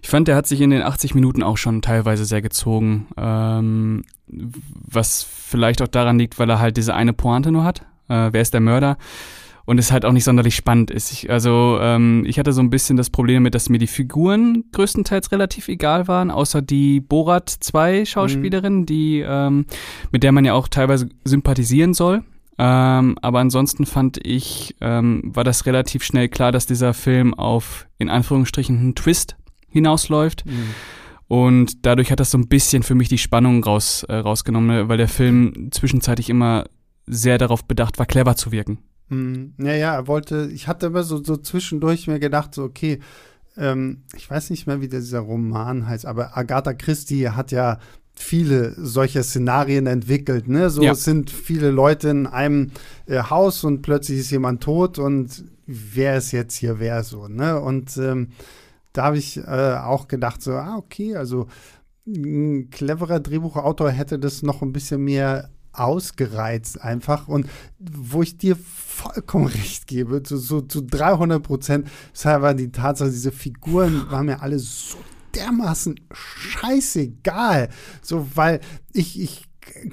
Ich 0.00 0.08
fand, 0.08 0.28
der 0.28 0.36
hat 0.36 0.46
sich 0.46 0.60
in 0.60 0.70
den 0.70 0.82
80 0.82 1.14
Minuten 1.14 1.42
auch 1.42 1.58
schon 1.58 1.82
teilweise 1.82 2.24
sehr 2.24 2.40
gezogen. 2.40 3.08
Ähm, 3.16 4.04
was 4.28 5.22
vielleicht 5.24 5.82
auch 5.82 5.88
daran 5.88 6.18
liegt, 6.18 6.38
weil 6.38 6.48
er 6.48 6.60
halt 6.60 6.76
diese 6.76 6.94
eine 6.94 7.12
Pointe 7.12 7.50
nur 7.52 7.64
hat. 7.64 7.80
Äh, 8.08 8.32
wer 8.32 8.40
ist 8.40 8.54
der 8.54 8.60
Mörder? 8.60 8.96
Und 9.68 9.76
es 9.76 9.92
halt 9.92 10.06
auch 10.06 10.12
nicht 10.12 10.24
sonderlich 10.24 10.56
spannend 10.56 10.90
ist. 10.90 11.12
Ich, 11.12 11.28
also 11.28 11.76
ähm, 11.82 12.24
ich 12.26 12.38
hatte 12.38 12.54
so 12.54 12.62
ein 12.62 12.70
bisschen 12.70 12.96
das 12.96 13.10
Problem 13.10 13.42
mit, 13.42 13.54
dass 13.54 13.68
mir 13.68 13.76
die 13.76 13.86
Figuren 13.86 14.64
größtenteils 14.72 15.30
relativ 15.30 15.68
egal 15.68 16.08
waren, 16.08 16.30
außer 16.30 16.62
die 16.62 17.00
Borat 17.00 17.50
2 17.50 18.06
Schauspielerin, 18.06 18.86
die 18.86 19.20
ähm, 19.20 19.66
mit 20.10 20.22
der 20.22 20.32
man 20.32 20.46
ja 20.46 20.54
auch 20.54 20.68
teilweise 20.68 21.10
sympathisieren 21.22 21.92
soll. 21.92 22.24
Ähm, 22.56 23.18
aber 23.20 23.40
ansonsten 23.40 23.84
fand 23.84 24.18
ich, 24.26 24.74
ähm, 24.80 25.20
war 25.22 25.44
das 25.44 25.66
relativ 25.66 26.02
schnell 26.02 26.30
klar, 26.30 26.50
dass 26.50 26.64
dieser 26.64 26.94
Film 26.94 27.34
auf 27.34 27.86
in 27.98 28.08
Anführungsstrichen 28.08 28.78
einen 28.78 28.94
Twist 28.94 29.36
hinausläuft. 29.68 30.44
Und 31.26 31.84
dadurch 31.84 32.10
hat 32.10 32.20
das 32.20 32.30
so 32.30 32.38
ein 32.38 32.48
bisschen 32.48 32.82
für 32.82 32.94
mich 32.94 33.10
die 33.10 33.18
Spannung 33.18 33.62
raus, 33.62 34.02
äh, 34.04 34.14
rausgenommen, 34.14 34.88
weil 34.88 34.96
der 34.96 35.08
Film 35.08 35.68
zwischenzeitlich 35.72 36.30
immer 36.30 36.64
sehr 37.06 37.36
darauf 37.36 37.66
bedacht 37.66 37.98
war, 37.98 38.06
clever 38.06 38.34
zu 38.34 38.50
wirken. 38.50 38.78
Mhm. 39.08 39.54
Ja, 39.58 39.74
ja, 39.74 39.94
er 39.94 40.06
wollte, 40.06 40.50
ich 40.52 40.68
hatte 40.68 40.86
immer 40.86 41.02
so, 41.02 41.22
so 41.22 41.36
zwischendurch 41.36 42.06
mir 42.06 42.18
gedacht, 42.18 42.54
so, 42.54 42.64
okay, 42.64 43.00
ähm, 43.56 44.02
ich 44.16 44.30
weiß 44.30 44.50
nicht 44.50 44.66
mehr, 44.66 44.80
wie 44.80 44.88
dieser 44.88 45.20
Roman 45.20 45.88
heißt, 45.88 46.06
aber 46.06 46.36
Agatha 46.36 46.74
Christie 46.74 47.30
hat 47.30 47.50
ja 47.50 47.78
viele 48.14 48.74
solcher 48.76 49.22
Szenarien 49.22 49.86
entwickelt. 49.86 50.48
Ne? 50.48 50.70
So 50.70 50.82
ja. 50.82 50.94
sind 50.94 51.30
viele 51.30 51.70
Leute 51.70 52.08
in 52.08 52.26
einem 52.26 52.72
äh, 53.06 53.22
Haus 53.22 53.64
und 53.64 53.82
plötzlich 53.82 54.18
ist 54.18 54.30
jemand 54.30 54.62
tot 54.62 54.98
und 54.98 55.44
wer 55.66 56.16
ist 56.16 56.32
jetzt 56.32 56.56
hier 56.56 56.80
wer 56.80 57.04
so. 57.04 57.28
Ne? 57.28 57.60
Und 57.60 57.96
ähm, 57.96 58.30
da 58.92 59.04
habe 59.04 59.18
ich 59.18 59.38
äh, 59.38 59.76
auch 59.76 60.08
gedacht, 60.08 60.42
so, 60.42 60.52
ah, 60.52 60.76
okay, 60.76 61.14
also 61.14 61.46
ein 62.06 62.70
cleverer 62.70 63.20
Drehbuchautor 63.20 63.90
hätte 63.90 64.18
das 64.18 64.42
noch 64.42 64.62
ein 64.62 64.72
bisschen 64.72 65.02
mehr 65.02 65.50
ausgereizt 65.78 66.80
einfach 66.80 67.28
und 67.28 67.48
wo 67.78 68.22
ich 68.22 68.38
dir 68.38 68.56
vollkommen 68.56 69.46
recht 69.48 69.86
gebe, 69.86 70.22
zu, 70.22 70.36
so, 70.36 70.60
zu 70.60 70.82
300 70.82 71.42
Prozent, 71.42 71.88
ist 72.12 72.26
aber 72.26 72.54
die 72.54 72.72
Tatsache, 72.72 73.10
diese 73.10 73.32
Figuren 73.32 74.06
waren 74.10 74.26
mir 74.26 74.42
alle 74.42 74.58
so 74.58 74.98
dermaßen 75.34 76.00
scheißegal, 76.12 77.68
so, 78.02 78.26
weil 78.34 78.60
ich, 78.92 79.20
ich 79.20 79.44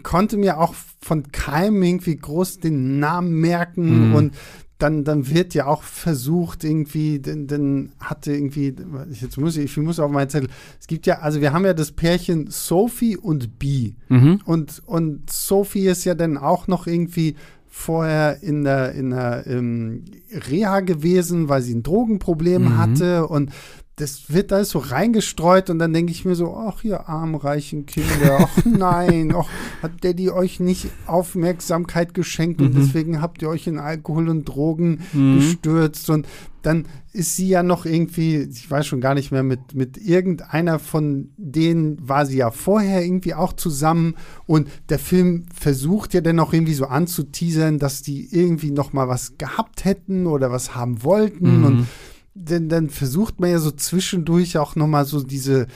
konnte 0.04 0.38
mir 0.38 0.60
auch 0.60 0.74
von 1.02 1.32
keinem 1.32 1.84
irgendwie 1.84 2.16
groß 2.16 2.60
den 2.60 3.00
Namen 3.00 3.34
merken 3.34 4.10
mhm. 4.10 4.16
und 4.16 4.36
dann, 4.78 5.06
dann 5.06 5.30
wird 5.30 5.54
ja 5.54 5.68
auch 5.68 5.84
versucht, 5.84 6.64
irgendwie, 6.64 7.20
denn, 7.20 7.48
denn 7.48 7.94
hatte 8.00 8.34
irgendwie, 8.34 8.76
jetzt 9.10 9.38
muss 9.38 9.56
ich, 9.56 9.66
ich 9.66 9.78
muss 9.78 10.00
auf 10.00 10.12
meinen 10.12 10.30
Zettel, 10.30 10.50
es 10.80 10.88
gibt 10.88 11.06
ja, 11.06 11.20
also 11.20 11.40
wir 11.40 11.54
haben 11.54 11.66
ja 11.66 11.74
das 11.74 11.94
Pärchen 11.94 12.48
Sophie 12.50 13.16
und 13.16 13.58
Bee. 13.58 13.96
Mhm. 14.10 14.42
Und, 14.46 14.82
und 14.86 15.30
Sophie 15.30 15.88
ist 15.88 16.04
ja 16.04 16.14
dann 16.14 16.38
auch 16.38 16.68
noch 16.68 16.88
irgendwie 16.88 17.36
vorher 17.68 18.42
in 18.44 18.64
der, 18.64 18.94
in 18.94 19.12
der 19.12 19.48
ähm, 19.48 20.04
Reha 20.50 20.82
gewesen, 20.82 21.48
weil 21.48 21.62
sie 21.62 21.76
ein 21.76 21.84
Drogenproblem 21.84 22.64
mhm. 22.64 22.78
hatte 22.78 23.28
und 23.28 23.52
das 23.98 24.34
wird 24.34 24.52
da 24.52 24.64
so 24.66 24.80
reingestreut 24.80 25.70
und 25.70 25.80
dann 25.80 25.94
denke 25.94 26.12
ich 26.12 26.26
mir 26.26 26.36
so, 26.36 26.56
ach 26.56 26.84
ihr 26.84 27.08
armen 27.08 27.36
reichen 27.36 27.86
Kinder, 27.86 28.40
ach 28.42 28.58
nein, 28.66 29.34
ach, 29.34 29.48
hat 29.82 30.04
Daddy 30.04 30.30
euch 30.32 30.60
nicht 30.60 30.90
Aufmerksamkeit 31.08 32.14
geschenkt 32.14 32.60
mhm. 32.60 32.68
und 32.68 32.76
deswegen 32.76 33.22
habt 33.22 33.42
ihr 33.42 33.48
euch 33.48 33.68
in 33.68 33.80
Alkohol 33.80 34.28
und 34.28 34.46
Drogen 34.46 35.00
mhm. 35.14 35.38
gestürzt 35.38 36.10
und 36.10 36.28
dann 36.62 36.88
ist 37.14 37.38
sie 37.38 37.48
ja 37.48 37.64
noch 37.64 37.86
irgendwie, 37.86 38.50
ich 38.52 38.70
weiß 38.70 38.86
schon 38.88 39.00
gar 39.00 39.14
nicht 39.14 39.32
mehr, 39.32 39.44
mit, 39.44 39.76
mit 39.76 39.98
irgendeiner 39.98 40.80
von 40.80 41.30
denen 41.38 41.98
war 42.10 42.26
sie 42.26 42.38
ja 42.38 42.52
vorher 42.52 43.06
irgendwie 43.06 43.34
auch 43.34 43.54
zusammen 43.54 44.16
und 44.46 44.68
der 44.90 45.00
Film 45.00 45.46
versucht 45.54 46.14
ja 46.14 46.22
dann 46.22 46.40
auch 46.40 46.52
irgendwie 46.52 46.74
so 46.74 46.88
anzuteasern, 46.88 47.80
dass 47.80 48.02
die 48.02 48.28
irgendwie 48.36 48.72
noch 48.72 48.92
mal 48.92 49.08
was 49.08 49.38
gehabt 49.38 49.86
hätten 49.86 50.26
oder 50.28 50.52
was 50.52 50.76
haben 50.76 51.04
wollten 51.04 51.60
mhm. 51.60 51.66
und 51.66 51.88
denn 52.36 52.70
dann 52.70 52.90
versucht 52.90 53.40
man 53.40 53.50
ja 53.50 53.60
so 53.60 53.72
zwischendurch 53.72 54.58
auch 54.58 54.76
noch 54.76 54.88
mal 54.88 55.06
so 55.06 55.24
diese 55.24 55.68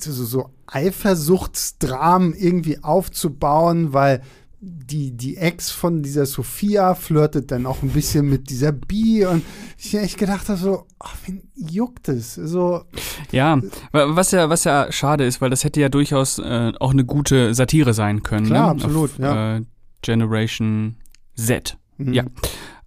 so, 0.00 0.12
so 0.12 0.50
Eifersuchtsdramen 0.66 2.34
irgendwie 2.34 2.82
aufzubauen, 2.82 3.92
weil 3.92 4.22
die, 4.64 5.10
die 5.10 5.36
Ex 5.36 5.70
von 5.70 6.02
dieser 6.02 6.24
Sophia 6.24 6.94
flirtet 6.94 7.50
dann 7.50 7.66
auch 7.66 7.82
ein 7.82 7.90
bisschen 7.90 8.28
mit 8.28 8.48
dieser 8.48 8.70
Bi 8.70 9.26
und 9.26 9.44
ich 9.76 9.94
echt 9.94 10.18
gedacht 10.18 10.48
habe 10.48 10.58
so, 10.58 10.86
ach, 11.00 11.16
wen 11.26 11.42
juckt 11.56 12.08
es? 12.08 12.36
So, 12.36 12.84
ja, 13.32 13.60
was 13.90 14.30
ja, 14.30 14.48
was 14.48 14.62
ja 14.62 14.90
schade 14.92 15.24
ist, 15.24 15.40
weil 15.40 15.50
das 15.50 15.64
hätte 15.64 15.80
ja 15.80 15.88
durchaus 15.88 16.38
äh, 16.38 16.72
auch 16.78 16.92
eine 16.92 17.04
gute 17.04 17.54
Satire 17.54 17.92
sein 17.92 18.22
können. 18.22 18.46
Klar, 18.46 18.66
ne? 18.66 18.70
absolut, 18.70 19.10
Auf, 19.14 19.18
ja. 19.18 19.56
Äh, 19.56 19.62
Generation 20.00 20.96
Z. 21.34 21.76
Mhm. 21.98 22.12
Ja. 22.12 22.24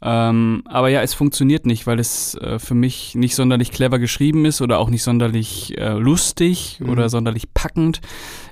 Ähm, 0.02 0.64
aber 0.66 0.90
ja, 0.90 1.02
es 1.02 1.14
funktioniert 1.14 1.66
nicht, 1.66 1.88
weil 1.88 2.00
es 2.00 2.36
äh, 2.36 2.60
für 2.60 2.76
mich 2.76 3.16
nicht 3.16 3.34
sonderlich 3.34 3.72
clever 3.72 3.98
geschrieben 3.98 4.46
ist 4.46 4.62
oder 4.62 4.78
auch 4.80 4.90
nicht 4.90 5.04
sonderlich 5.04 5.78
äh, 5.78 5.94
lustig 5.94 6.80
mhm. 6.80 6.90
oder 6.90 7.10
sonderlich 7.10 7.54
packend. 7.54 8.02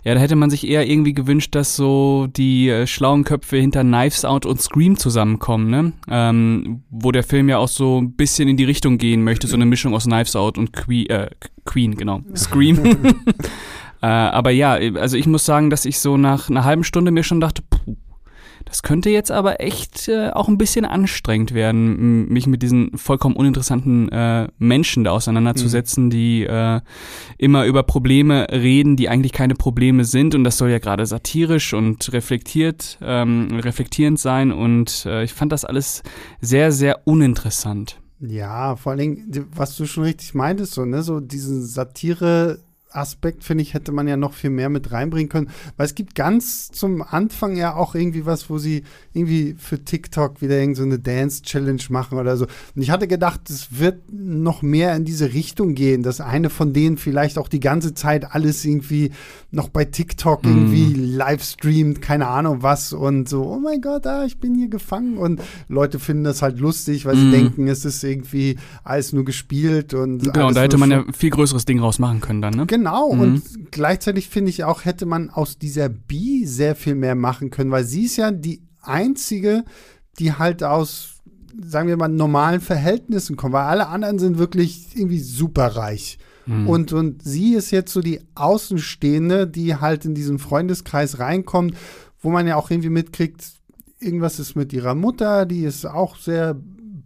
Ja, 0.03 0.13
da 0.13 0.19
hätte 0.19 0.35
man 0.35 0.49
sich 0.49 0.67
eher 0.67 0.87
irgendwie 0.87 1.13
gewünscht, 1.13 1.53
dass 1.53 1.75
so 1.75 2.27
die 2.27 2.69
äh, 2.69 2.87
schlauen 2.87 3.23
Köpfe 3.23 3.57
hinter 3.57 3.83
Knives 3.83 4.25
Out 4.25 4.45
und 4.45 4.61
Scream 4.61 4.97
zusammenkommen, 4.97 5.69
ne? 5.69 5.93
Ähm, 6.09 6.83
wo 6.89 7.11
der 7.11 7.23
Film 7.23 7.49
ja 7.49 7.57
auch 7.57 7.67
so 7.67 8.01
ein 8.01 8.13
bisschen 8.13 8.47
in 8.47 8.57
die 8.57 8.65
Richtung 8.65 8.97
gehen 8.97 9.23
möchte, 9.23 9.47
so 9.47 9.55
eine 9.55 9.65
Mischung 9.65 9.93
aus 9.93 10.05
Knives 10.05 10.35
Out 10.35 10.57
und 10.57 10.73
Que 10.73 11.05
äh, 11.07 11.29
Queen, 11.65 11.95
genau. 11.95 12.21
Scream. 12.35 12.79
äh, 14.01 14.05
aber 14.05 14.51
ja, 14.51 14.73
also 14.73 15.17
ich 15.17 15.27
muss 15.27 15.45
sagen, 15.45 15.69
dass 15.69 15.85
ich 15.85 15.99
so 15.99 16.17
nach 16.17 16.49
einer 16.49 16.63
halben 16.63 16.83
Stunde 16.83 17.11
mir 17.11 17.23
schon 17.23 17.41
dachte, 17.41 17.61
puh, 17.69 17.95
das 18.73 18.81
könnte 18.81 19.11
jetzt 19.11 19.29
aber 19.31 19.61
echt 19.61 20.07
äh, 20.07 20.31
auch 20.31 20.47
ein 20.47 20.57
bisschen 20.57 20.83
anstrengend 20.83 21.53
werden, 21.53 22.27
mich 22.29 22.47
mit 22.47 22.63
diesen 22.63 22.97
vollkommen 22.97 23.35
uninteressanten 23.35 24.09
äh, 24.09 24.47
Menschen 24.57 25.03
da 25.03 25.11
auseinanderzusetzen, 25.11 26.05
mhm. 26.05 26.09
die 26.09 26.43
äh, 26.45 26.81
immer 27.37 27.65
über 27.65 27.83
Probleme 27.83 28.47
reden, 28.51 28.95
die 28.95 29.09
eigentlich 29.09 29.31
keine 29.31 29.53
Probleme 29.53 30.05
sind. 30.05 30.33
Und 30.33 30.43
das 30.43 30.57
soll 30.57 30.71
ja 30.71 30.79
gerade 30.79 31.05
satirisch 31.05 31.75
und 31.75 32.11
reflektiert, 32.13 32.97
ähm, 33.03 33.59
reflektierend 33.61 34.17
sein. 34.19 34.51
Und 34.51 35.05
äh, 35.05 35.23
ich 35.23 35.33
fand 35.33 35.51
das 35.51 35.65
alles 35.65 36.01
sehr, 36.41 36.71
sehr 36.71 37.05
uninteressant. 37.05 38.01
Ja, 38.21 38.75
vor 38.75 38.93
allen 38.93 38.99
Dingen, 38.99 39.47
was 39.53 39.77
du 39.77 39.85
schon 39.85 40.05
richtig 40.05 40.33
meintest, 40.33 40.73
so, 40.73 40.83
ne, 40.83 41.03
so 41.03 41.19
diese 41.19 41.61
Satire 41.61 42.57
Aspekt, 42.95 43.43
finde 43.43 43.63
ich, 43.63 43.73
hätte 43.73 43.91
man 43.91 44.07
ja 44.07 44.17
noch 44.17 44.33
viel 44.33 44.49
mehr 44.49 44.69
mit 44.69 44.91
reinbringen 44.91 45.29
können. 45.29 45.49
Weil 45.77 45.85
es 45.85 45.95
gibt 45.95 46.15
ganz 46.15 46.69
zum 46.71 47.01
Anfang 47.01 47.55
ja 47.55 47.75
auch 47.75 47.95
irgendwie 47.95 48.25
was, 48.25 48.49
wo 48.49 48.57
sie 48.57 48.83
irgendwie 49.13 49.55
für 49.57 49.83
TikTok 49.83 50.41
wieder 50.41 50.59
irgend 50.59 50.77
so 50.77 50.83
eine 50.83 50.99
Dance-Challenge 50.99 51.81
machen 51.89 52.17
oder 52.17 52.37
so. 52.37 52.45
Und 52.75 52.81
ich 52.81 52.91
hatte 52.91 53.07
gedacht, 53.07 53.49
es 53.49 53.79
wird 53.79 54.01
noch 54.11 54.61
mehr 54.61 54.95
in 54.95 55.05
diese 55.05 55.33
Richtung 55.33 55.75
gehen, 55.75 56.03
dass 56.03 56.21
eine 56.21 56.49
von 56.49 56.73
denen 56.73 56.97
vielleicht 56.97 57.37
auch 57.37 57.47
die 57.47 57.59
ganze 57.59 57.93
Zeit 57.93 58.33
alles 58.33 58.63
irgendwie 58.65 59.11
noch 59.51 59.69
bei 59.69 59.85
TikTok 59.85 60.45
irgendwie 60.45 60.97
mm. 60.97 61.15
live 61.15 61.43
streamt, 61.43 62.01
keine 62.01 62.27
Ahnung 62.27 62.63
was 62.63 62.93
und 62.93 63.29
so, 63.29 63.43
oh 63.43 63.59
mein 63.59 63.81
Gott, 63.81 64.07
ah, 64.07 64.25
ich 64.25 64.39
bin 64.39 64.55
hier 64.55 64.67
gefangen 64.67 65.17
und 65.17 65.41
Leute 65.67 65.99
finden 65.99 66.23
das 66.23 66.41
halt 66.41 66.59
lustig, 66.59 67.05
weil 67.05 67.15
mm. 67.15 67.19
sie 67.19 67.25
mhm. 67.25 67.31
denken, 67.31 67.67
es 67.67 67.85
ist 67.85 68.03
irgendwie 68.03 68.57
alles 68.83 69.13
nur 69.13 69.25
gespielt 69.25 69.93
und 69.93 70.33
Genau, 70.33 70.47
und 70.47 70.57
da 70.57 70.61
hätte 70.61 70.77
man 70.77 70.91
ja 70.91 71.03
viel 71.15 71.29
größeres 71.29 71.65
Ding 71.65 71.79
rausmachen 71.79 72.21
können 72.21 72.41
dann, 72.41 72.53
ne? 72.53 72.65
Genau 72.65 72.82
Genau, 72.83 73.13
mhm. 73.13 73.21
und 73.21 73.71
gleichzeitig 73.71 74.27
finde 74.27 74.49
ich 74.49 74.65
auch, 74.65 74.83
hätte 74.83 75.05
man 75.05 75.29
aus 75.29 75.57
dieser 75.57 75.87
Bi 75.87 76.45
sehr 76.45 76.75
viel 76.75 76.95
mehr 76.95 77.15
machen 77.15 77.49
können, 77.49 77.71
weil 77.71 77.85
sie 77.85 78.03
ist 78.03 78.17
ja 78.17 78.29
die 78.29 78.61
einzige, 78.81 79.63
die 80.19 80.33
halt 80.33 80.65
aus, 80.65 81.21
sagen 81.65 81.87
wir 81.87 81.95
mal, 81.95 82.09
normalen 82.09 82.59
Verhältnissen 82.59 83.37
kommt, 83.37 83.53
weil 83.53 83.63
alle 83.63 83.87
anderen 83.87 84.19
sind 84.19 84.37
wirklich 84.37 84.97
irgendwie 84.97 85.21
superreich. 85.21 86.17
Mhm. 86.45 86.67
Und, 86.67 86.91
und 86.91 87.23
sie 87.23 87.53
ist 87.53 87.71
jetzt 87.71 87.93
so 87.93 88.01
die 88.01 88.19
Außenstehende, 88.35 89.47
die 89.47 89.77
halt 89.77 90.03
in 90.03 90.13
diesen 90.13 90.37
Freundeskreis 90.37 91.19
reinkommt, 91.19 91.77
wo 92.19 92.31
man 92.31 92.47
ja 92.47 92.57
auch 92.57 92.69
irgendwie 92.69 92.89
mitkriegt, 92.89 93.45
irgendwas 93.97 94.39
ist 94.39 94.57
mit 94.57 94.73
ihrer 94.73 94.93
Mutter, 94.93 95.45
die 95.45 95.63
ist 95.63 95.85
auch 95.85 96.17
sehr 96.17 96.59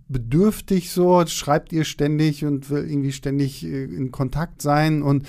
bedürftig 0.09 0.91
so, 0.91 1.25
schreibt 1.25 1.73
ihr 1.73 1.83
ständig 1.83 2.45
und 2.45 2.69
will 2.69 2.89
irgendwie 2.89 3.11
ständig 3.11 3.63
äh, 3.65 3.83
in 3.83 4.11
Kontakt 4.11 4.61
sein 4.61 5.01
und 5.01 5.27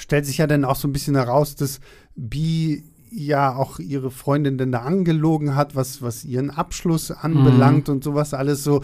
stellt 0.00 0.26
sich 0.26 0.38
ja 0.38 0.46
dann 0.46 0.64
auch 0.64 0.76
so 0.76 0.88
ein 0.88 0.92
bisschen 0.92 1.14
heraus, 1.14 1.54
dass 1.56 1.80
Bi 2.16 2.84
ja 3.10 3.54
auch 3.54 3.78
ihre 3.78 4.10
Freundin 4.10 4.56
dann 4.56 4.72
da 4.72 4.80
angelogen 4.80 5.56
hat, 5.56 5.74
was, 5.74 6.00
was 6.00 6.24
ihren 6.24 6.50
Abschluss 6.50 7.10
anbelangt 7.10 7.88
mhm. 7.88 7.94
und 7.94 8.04
sowas 8.04 8.34
alles 8.34 8.64
so. 8.64 8.82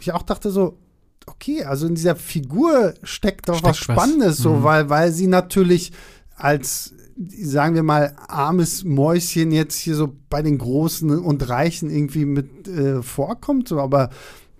Ich 0.00 0.12
auch 0.12 0.22
dachte 0.22 0.50
so, 0.50 0.78
okay, 1.26 1.64
also 1.64 1.86
in 1.86 1.94
dieser 1.94 2.16
Figur 2.16 2.94
steckt 3.02 3.48
doch 3.48 3.58
steckt 3.58 3.70
was 3.70 3.76
Spannendes, 3.78 4.28
was. 4.28 4.38
so, 4.38 4.54
mhm. 4.54 4.62
weil, 4.64 4.90
weil 4.90 5.12
sie 5.12 5.26
natürlich 5.26 5.92
als, 6.36 6.94
sagen 7.16 7.74
wir 7.74 7.82
mal, 7.82 8.14
armes 8.28 8.84
Mäuschen 8.84 9.52
jetzt 9.52 9.78
hier 9.78 9.94
so 9.94 10.14
bei 10.30 10.42
den 10.42 10.58
Großen 10.58 11.10
und 11.18 11.48
Reichen 11.48 11.90
irgendwie 11.90 12.24
mit 12.24 12.68
äh, 12.68 13.02
vorkommt, 13.02 13.68
so, 13.68 13.80
aber 13.80 14.10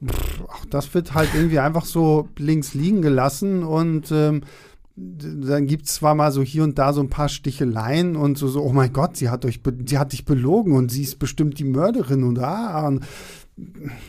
pff, 0.05 0.43
auch 0.49 0.65
das 0.71 0.93
wird 0.95 1.15
halt 1.15 1.31
irgendwie 1.35 1.59
einfach 1.59 1.85
so 1.85 2.29
links 2.37 2.75
liegen 2.75 3.03
gelassen 3.03 3.63
und 3.63 4.11
ähm, 4.11 4.43
dann 4.97 5.67
gibt 5.67 5.87
es 5.87 5.95
zwar 5.95 6.15
mal 6.15 6.31
so 6.31 6.43
hier 6.43 6.63
und 6.63 6.79
da 6.79 6.93
so 6.93 7.01
ein 7.01 7.11
paar 7.11 7.29
Sticheleien 7.29 8.15
und 8.15 8.39
so, 8.39 8.47
so 8.47 8.63
oh 8.63 8.73
mein 8.73 8.93
Gott, 8.93 9.17
sie 9.17 9.29
hat, 9.29 9.45
euch 9.45 9.61
sie 9.87 9.99
hat 9.99 10.13
dich 10.13 10.25
belogen 10.25 10.73
und 10.73 10.91
sie 10.91 11.03
ist 11.03 11.19
bestimmt 11.19 11.59
die 11.59 11.65
Mörderin 11.65 12.23
und 12.23 12.39
ah. 12.39 12.87
Und 12.87 13.05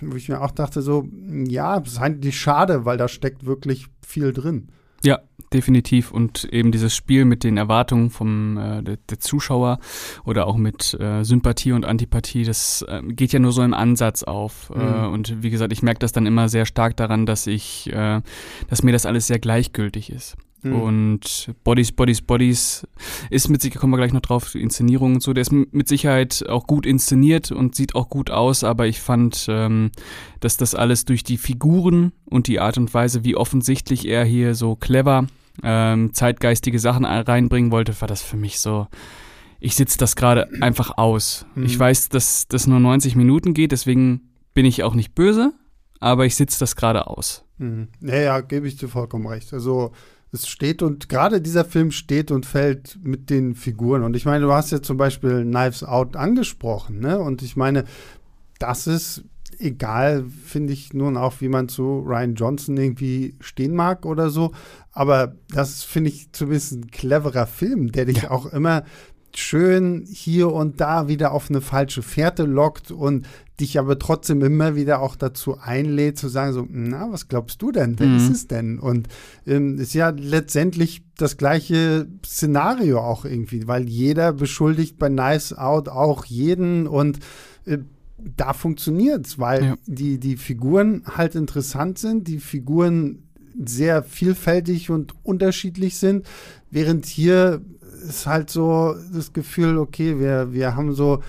wo 0.01 0.15
ich 0.15 0.29
mir 0.29 0.41
auch 0.41 0.51
dachte, 0.51 0.81
so, 0.81 1.07
ja, 1.47 1.79
das 1.79 1.93
ist 1.93 1.99
eigentlich 1.99 2.39
schade, 2.39 2.85
weil 2.85 2.97
da 2.97 3.07
steckt 3.07 3.45
wirklich 3.45 3.87
viel 4.05 4.31
drin. 4.31 4.69
Ja, 5.03 5.19
definitiv. 5.53 6.11
Und 6.11 6.45
eben 6.45 6.71
dieses 6.71 6.95
Spiel 6.95 7.25
mit 7.25 7.43
den 7.43 7.57
Erwartungen 7.57 8.09
vom 8.09 8.57
äh, 8.57 8.81
der, 8.81 8.97
der, 8.97 9.19
Zuschauer 9.19 9.79
oder 10.23 10.47
auch 10.47 10.57
mit 10.57 10.95
äh, 10.99 11.23
Sympathie 11.23 11.73
und 11.73 11.85
Antipathie, 11.85 12.43
das 12.43 12.83
äh, 12.87 13.01
geht 13.03 13.31
ja 13.33 13.39
nur 13.39 13.51
so 13.51 13.61
im 13.61 13.73
Ansatz 13.73 14.23
auf. 14.23 14.71
Äh, 14.75 14.79
mhm. 14.79 15.13
und 15.13 15.43
wie 15.43 15.51
gesagt, 15.51 15.73
ich 15.73 15.83
merke 15.83 15.99
das 15.99 16.11
dann 16.11 16.25
immer 16.25 16.49
sehr 16.49 16.65
stark 16.65 16.97
daran, 16.97 17.25
dass 17.25 17.45
ich, 17.45 17.91
äh, 17.91 18.21
dass 18.67 18.83
mir 18.83 18.91
das 18.91 19.05
alles 19.05 19.27
sehr 19.27 19.39
gleichgültig 19.39 20.11
ist. 20.11 20.37
Mhm. 20.65 20.81
Und 20.81 21.51
Bodies, 21.63 21.91
Bodies, 21.91 22.21
Bodies 22.21 22.87
ist 23.29 23.49
mit 23.49 23.61
Sicherheit, 23.61 23.81
kommen 23.81 23.93
wir 23.93 23.97
gleich 23.97 24.13
noch 24.13 24.21
drauf, 24.21 24.55
Inszenierung 24.55 25.15
und 25.15 25.21
so, 25.21 25.31
der 25.31 25.43
ist 25.43 25.51
mit 25.51 25.87
Sicherheit 25.87 26.43
auch 26.49 26.65
gut 26.65 26.87
inszeniert 26.87 27.51
und 27.51 27.75
sieht 27.75 27.93
auch 27.93 28.09
gut 28.09 28.31
aus, 28.31 28.63
aber 28.63 28.87
ich 28.87 28.99
fand, 28.99 29.45
ähm, 29.47 29.91
dass 30.39 30.57
das 30.57 30.73
alles 30.73 31.05
durch 31.05 31.23
die 31.23 31.37
Figuren 31.37 32.13
und 32.25 32.47
die 32.47 32.59
Art 32.59 32.79
und 32.79 32.93
Weise, 32.93 33.23
wie 33.23 33.35
offensichtlich 33.35 34.07
er 34.07 34.25
hier 34.25 34.55
so 34.55 34.75
clever 34.75 35.27
ähm, 35.63 36.13
zeitgeistige 36.13 36.79
Sachen 36.79 37.05
reinbringen 37.05 37.71
wollte, 37.71 37.99
war 38.01 38.07
das 38.07 38.23
für 38.23 38.37
mich 38.37 38.59
so, 38.59 38.87
ich 39.59 39.75
sitze 39.75 39.99
das 39.99 40.15
gerade 40.15 40.49
einfach 40.61 40.97
aus. 40.97 41.45
Mhm. 41.53 41.65
Ich 41.65 41.77
weiß, 41.77 42.09
dass 42.09 42.47
das 42.47 42.65
nur 42.65 42.79
90 42.79 43.15
Minuten 43.15 43.53
geht, 43.53 43.71
deswegen 43.71 44.29
bin 44.55 44.65
ich 44.65 44.81
auch 44.81 44.95
nicht 44.95 45.13
böse, 45.13 45.53
aber 45.99 46.25
ich 46.25 46.35
sitze 46.35 46.59
das 46.59 46.75
gerade 46.75 47.05
aus. 47.05 47.45
Mhm. 47.57 47.89
Ja, 48.01 48.41
gebe 48.41 48.67
ich 48.67 48.77
dir 48.77 48.87
vollkommen 48.87 49.27
recht. 49.27 49.53
Also 49.53 49.91
es 50.35 50.47
steht 50.47 50.83
und 50.83 51.09
gerade 51.09 51.41
dieser 51.41 51.65
Film 51.65 51.91
steht 51.91 52.31
und 52.31 52.45
fällt 52.45 52.99
mit 53.03 53.29
den 53.29 53.55
Figuren. 53.55 54.03
Und 54.03 54.15
ich 54.15 54.25
meine, 54.25 54.45
du 54.45 54.53
hast 54.53 54.71
ja 54.71 54.81
zum 54.81 54.97
Beispiel 54.97 55.43
Knives 55.43 55.83
Out 55.83 56.15
angesprochen, 56.15 56.99
ne? 56.99 57.19
Und 57.19 57.41
ich 57.41 57.55
meine, 57.55 57.85
das 58.59 58.87
ist 58.87 59.23
egal, 59.59 60.25
finde 60.45 60.73
ich 60.73 60.93
nun 60.93 61.17
auch, 61.17 61.39
wie 61.39 61.49
man 61.49 61.69
zu 61.69 61.99
Ryan 61.99 62.35
Johnson 62.35 62.77
irgendwie 62.77 63.35
stehen 63.39 63.73
mag 63.73 64.05
oder 64.05 64.29
so. 64.29 64.51
Aber 64.91 65.35
das 65.49 65.83
finde 65.83 66.09
ich 66.09 66.31
zumindest 66.31 66.73
ein 66.73 66.91
cleverer 66.91 67.47
Film, 67.47 67.91
der 67.91 68.05
dich 68.05 68.23
ja. 68.23 68.31
auch 68.31 68.45
immer 68.47 68.83
schön 69.35 70.05
hier 70.09 70.51
und 70.51 70.79
da 70.79 71.07
wieder 71.07 71.31
auf 71.31 71.49
eine 71.49 71.61
falsche 71.61 72.01
Fährte 72.01 72.43
lockt 72.43 72.91
und 72.91 73.27
dich 73.59 73.79
aber 73.79 73.97
trotzdem 73.99 74.41
immer 74.41 74.75
wieder 74.75 75.01
auch 75.01 75.15
dazu 75.15 75.57
einlädt, 75.59 76.17
zu 76.17 76.27
sagen, 76.27 76.53
so, 76.53 76.67
na, 76.69 77.11
was 77.11 77.27
glaubst 77.27 77.61
du 77.61 77.71
denn? 77.71 77.97
Wer 77.97 78.07
mhm. 78.07 78.17
ist 78.17 78.29
es 78.29 78.47
denn? 78.47 78.79
Und 78.79 79.07
ähm, 79.47 79.77
ist 79.77 79.93
ja 79.93 80.09
letztendlich 80.09 81.03
das 81.17 81.37
gleiche 81.37 82.07
Szenario 82.25 82.99
auch 82.99 83.23
irgendwie, 83.23 83.67
weil 83.67 83.87
jeder 83.87 84.33
beschuldigt 84.33 84.97
bei 84.97 85.09
Nice 85.09 85.53
Out 85.53 85.87
auch 85.87 86.25
jeden 86.25 86.87
und 86.87 87.19
äh, 87.65 87.77
da 88.17 88.53
funktioniert 88.53 89.27
es, 89.27 89.39
weil 89.39 89.63
ja. 89.63 89.75
die, 89.85 90.19
die 90.19 90.37
Figuren 90.37 91.03
halt 91.05 91.35
interessant 91.35 91.99
sind, 91.99 92.27
die 92.27 92.39
Figuren 92.39 93.23
sehr 93.63 94.03
vielfältig 94.03 94.89
und 94.89 95.13
unterschiedlich 95.23 95.97
sind, 95.97 96.25
während 96.71 97.05
hier 97.05 97.61
ist 98.07 98.27
halt 98.27 98.49
so 98.49 98.95
das 99.13 99.33
Gefühl, 99.33 99.77
okay, 99.77 100.19
wir, 100.19 100.51
wir 100.51 100.75
haben 100.75 100.93
so 100.93 101.21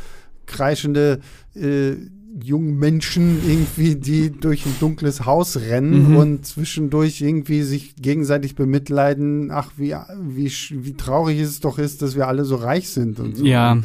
kreischende 0.46 1.20
äh, 1.54 1.94
jungen 2.42 2.78
Menschen 2.78 3.40
irgendwie, 3.48 3.96
die 3.96 4.30
durch 4.30 4.66
ein 4.66 4.76
dunkles 4.80 5.24
Haus 5.24 5.56
rennen 5.56 6.10
mhm. 6.10 6.16
und 6.16 6.46
zwischendurch 6.46 7.20
irgendwie 7.20 7.62
sich 7.62 7.96
gegenseitig 7.96 8.54
bemitleiden. 8.54 9.50
Ach, 9.50 9.72
wie, 9.76 9.94
wie, 10.20 10.52
wie 10.70 10.94
traurig 10.94 11.40
es 11.40 11.60
doch 11.60 11.78
ist, 11.78 12.02
dass 12.02 12.16
wir 12.16 12.28
alle 12.28 12.44
so 12.44 12.56
reich 12.56 12.90
sind 12.90 13.20
und 13.20 13.36
so. 13.36 13.44
Ja. 13.44 13.78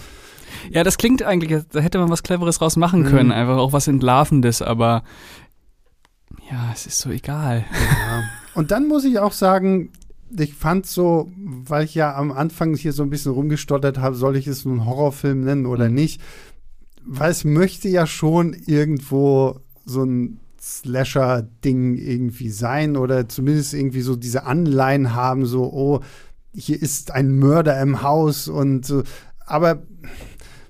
Ja, 0.70 0.84
das 0.84 0.98
klingt 0.98 1.24
eigentlich, 1.24 1.63
da 1.72 1.79
hätte 1.79 1.98
man 1.98 2.10
was 2.10 2.24
Cleveres 2.24 2.62
raus 2.62 2.75
machen 2.75 3.05
können, 3.05 3.27
mhm. 3.27 3.36
einfach 3.36 3.58
auch 3.58 3.72
was 3.72 3.88
Entlarvendes, 3.88 4.62
aber 4.62 5.03
ja, 6.51 6.72
es 6.74 6.86
ist 6.86 7.00
so 7.00 7.10
egal. 7.10 7.65
Ja. 7.72 8.24
Und 8.53 8.72
dann 8.72 8.89
muss 8.89 9.05
ich 9.05 9.17
auch 9.17 9.31
sagen, 9.31 9.91
ich 10.38 10.53
fand 10.53 10.86
so, 10.86 11.31
weil 11.38 11.86
ich 11.86 11.96
ja 11.96 12.15
am 12.15 12.31
Anfang 12.31 12.75
hier 12.75 12.93
so 12.93 13.03
ein 13.03 13.10
bisschen 13.10 13.31
rumgestottert 13.31 13.98
habe, 13.98 14.15
soll 14.15 14.36
ich 14.36 14.48
es 14.48 14.65
nun 14.65 14.86
Horrorfilm 14.86 15.41
nennen 15.41 15.65
oder 15.65 15.89
mhm. 15.89 15.96
nicht, 15.96 16.22
weil 17.05 17.31
es 17.31 17.43
möchte 17.43 17.89
ja 17.89 18.05
schon 18.08 18.53
irgendwo 18.53 19.60
so 19.86 20.03
ein 20.03 20.39
Slasher-Ding 20.62 21.96
irgendwie 21.96 22.50
sein 22.50 22.96
oder 22.96 23.27
zumindest 23.27 23.74
irgendwie 23.74 24.01
so 24.01 24.15
diese 24.15 24.46
Anleihen 24.46 25.15
haben, 25.15 25.46
so, 25.46 25.63
oh, 25.63 26.01
hier 26.53 26.81
ist 26.81 27.12
ein 27.12 27.39
Mörder 27.39 27.81
im 27.81 28.03
Haus 28.03 28.48
und 28.48 28.86
so. 28.86 29.03
Aber 29.46 29.81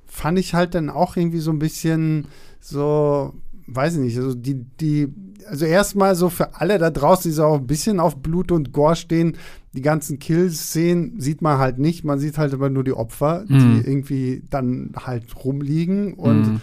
fand 0.06 0.39
ich 0.39 0.54
halt 0.54 0.76
dann 0.76 0.89
auch 0.89 1.17
irgendwie 1.17 1.39
so 1.39 1.52
ein 1.52 1.60
bisschen 1.60 2.28
so, 2.60 3.34
weiß 3.67 3.96
ich 3.96 4.00
nicht, 4.00 4.17
also 4.17 4.34
die, 4.34 4.63
die, 4.80 5.08
also 5.48 5.65
erstmal 5.65 6.15
so 6.15 6.30
für 6.30 6.56
alle 6.56 6.78
da 6.78 6.89
draußen, 6.89 7.30
die 7.30 7.36
so 7.36 7.44
auch 7.44 7.58
ein 7.58 7.67
bisschen 7.67 8.00
auf 8.00 8.17
Blut 8.17 8.52
und 8.52 8.72
Gore 8.72 8.96
stehen, 8.96 9.38
die 9.73 9.81
ganzen 9.81 10.19
Kills-Szenen 10.19 11.19
sieht 11.19 11.41
man 11.41 11.57
halt 11.57 11.79
nicht. 11.79 12.03
Man 12.03 12.19
sieht 12.19 12.38
halt 12.38 12.53
immer 12.53 12.69
nur 12.69 12.84
die 12.84 12.93
Opfer, 12.93 13.45
mhm. 13.47 13.81
die 13.81 13.88
irgendwie 13.89 14.43
dann 14.49 14.91
halt 14.97 15.36
rumliegen 15.43 16.13
und 16.13 16.41
mhm. 16.41 16.62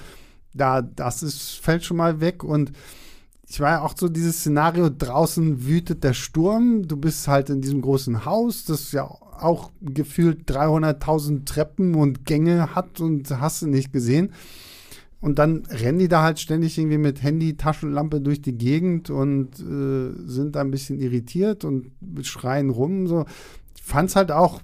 da, 0.54 0.82
das 0.82 1.22
ist, 1.22 1.60
fällt 1.60 1.84
schon 1.84 1.96
mal 1.96 2.20
weg 2.20 2.44
und 2.44 2.72
ich 3.50 3.60
war 3.60 3.70
ja 3.70 3.80
auch 3.80 3.94
so 3.96 4.08
dieses 4.08 4.40
Szenario, 4.40 4.90
draußen 4.90 5.66
wütet 5.66 6.04
der 6.04 6.12
Sturm, 6.12 6.86
du 6.86 6.98
bist 6.98 7.28
halt 7.28 7.48
in 7.48 7.62
diesem 7.62 7.80
großen 7.80 8.26
Haus, 8.26 8.66
das 8.66 8.92
ja 8.92 9.04
auch 9.04 9.70
gefühlt 9.80 10.50
300.000 10.50 11.46
Treppen 11.46 11.94
und 11.94 12.26
Gänge 12.26 12.74
hat 12.74 13.00
und 13.00 13.30
hast 13.40 13.62
du 13.62 13.66
nicht 13.66 13.90
gesehen. 13.90 14.32
Und 15.20 15.38
dann 15.40 15.64
rennen 15.66 15.98
die 15.98 16.08
da 16.08 16.22
halt 16.22 16.38
ständig 16.38 16.78
irgendwie 16.78 16.98
mit 16.98 17.22
Handy, 17.22 17.56
Taschenlampe 17.56 18.20
durch 18.20 18.40
die 18.40 18.56
Gegend 18.56 19.10
und 19.10 19.58
äh, 19.58 20.28
sind 20.28 20.54
da 20.54 20.60
ein 20.60 20.70
bisschen 20.70 21.00
irritiert 21.00 21.64
und 21.64 21.90
schreien 22.22 22.70
rum. 22.70 23.06
So. 23.06 23.26
Ich 23.76 23.82
fand 23.82 24.10
es 24.10 24.16
halt 24.16 24.30
auch 24.32 24.60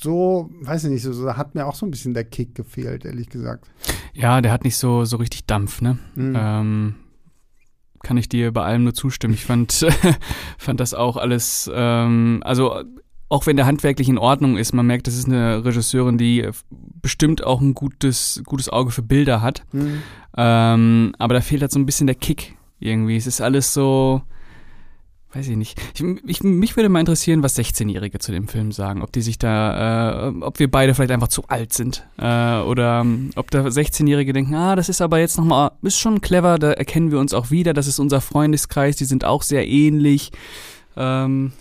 so, 0.00 0.50
weiß 0.60 0.84
ich 0.84 0.90
nicht, 0.90 1.02
so, 1.02 1.12
so, 1.12 1.36
hat 1.36 1.54
mir 1.54 1.66
auch 1.66 1.74
so 1.74 1.86
ein 1.86 1.90
bisschen 1.90 2.14
der 2.14 2.24
Kick 2.24 2.54
gefehlt, 2.54 3.04
ehrlich 3.04 3.28
gesagt. 3.28 3.66
Ja, 4.12 4.40
der 4.40 4.52
hat 4.52 4.64
nicht 4.64 4.76
so, 4.76 5.04
so 5.04 5.16
richtig 5.16 5.46
Dampf, 5.46 5.80
ne? 5.80 5.98
Mhm. 6.14 6.36
Ähm, 6.36 6.94
kann 8.02 8.16
ich 8.16 8.28
dir 8.28 8.52
bei 8.52 8.62
allem 8.62 8.84
nur 8.84 8.94
zustimmen. 8.94 9.34
Ich 9.34 9.44
fand, 9.44 9.86
fand 10.58 10.80
das 10.80 10.94
auch 10.94 11.16
alles, 11.16 11.70
ähm, 11.74 12.42
also 12.44 12.84
auch 13.28 13.46
wenn 13.46 13.56
der 13.56 13.66
handwerklich 13.66 14.08
in 14.08 14.18
Ordnung 14.18 14.56
ist, 14.58 14.74
man 14.74 14.86
merkt, 14.86 15.06
das 15.06 15.16
ist 15.16 15.26
eine 15.26 15.64
Regisseurin, 15.64 16.18
die 16.18 16.48
bestimmt 17.02 17.42
auch 17.42 17.60
ein 17.60 17.74
gutes, 17.74 18.42
gutes 18.44 18.68
Auge 18.68 18.90
für 18.90 19.02
Bilder 19.02 19.40
hat. 19.40 19.64
Mhm. 19.72 20.02
Ähm, 20.36 21.14
aber 21.18 21.34
da 21.34 21.40
fehlt 21.40 21.62
halt 21.62 21.72
so 21.72 21.78
ein 21.78 21.86
bisschen 21.86 22.06
der 22.06 22.16
Kick 22.16 22.56
irgendwie. 22.78 23.16
Es 23.16 23.26
ist 23.26 23.40
alles 23.40 23.72
so, 23.72 24.22
weiß 25.34 25.48
ich 25.48 25.56
nicht. 25.56 25.80
Ich, 25.94 26.04
ich, 26.26 26.42
mich 26.42 26.76
würde 26.76 26.88
mal 26.88 27.00
interessieren, 27.00 27.42
was 27.42 27.58
16-Jährige 27.58 28.18
zu 28.18 28.32
dem 28.32 28.48
Film 28.48 28.72
sagen. 28.72 29.02
Ob 29.02 29.12
die 29.12 29.22
sich 29.22 29.38
da, 29.38 30.28
äh, 30.28 30.32
ob 30.40 30.58
wir 30.58 30.70
beide 30.70 30.94
vielleicht 30.94 31.10
einfach 31.10 31.28
zu 31.28 31.44
alt 31.48 31.72
sind. 31.72 32.06
Äh, 32.18 32.58
oder 32.60 33.00
um, 33.00 33.30
ob 33.36 33.50
da 33.50 33.62
16-Jährige 33.66 34.32
denken, 34.32 34.54
ah, 34.54 34.76
das 34.76 34.88
ist 34.88 35.00
aber 35.00 35.18
jetzt 35.18 35.36
nochmal, 35.36 35.72
ist 35.82 35.98
schon 35.98 36.20
clever, 36.20 36.58
da 36.58 36.72
erkennen 36.72 37.10
wir 37.10 37.18
uns 37.18 37.34
auch 37.34 37.50
wieder. 37.50 37.74
Das 37.74 37.86
ist 37.86 37.98
unser 37.98 38.20
Freundeskreis, 38.20 38.96
die 38.96 39.04
sind 39.04 39.24
auch 39.24 39.42
sehr 39.42 39.66
ähnlich. 39.66 40.30
Ähm, 40.96 41.52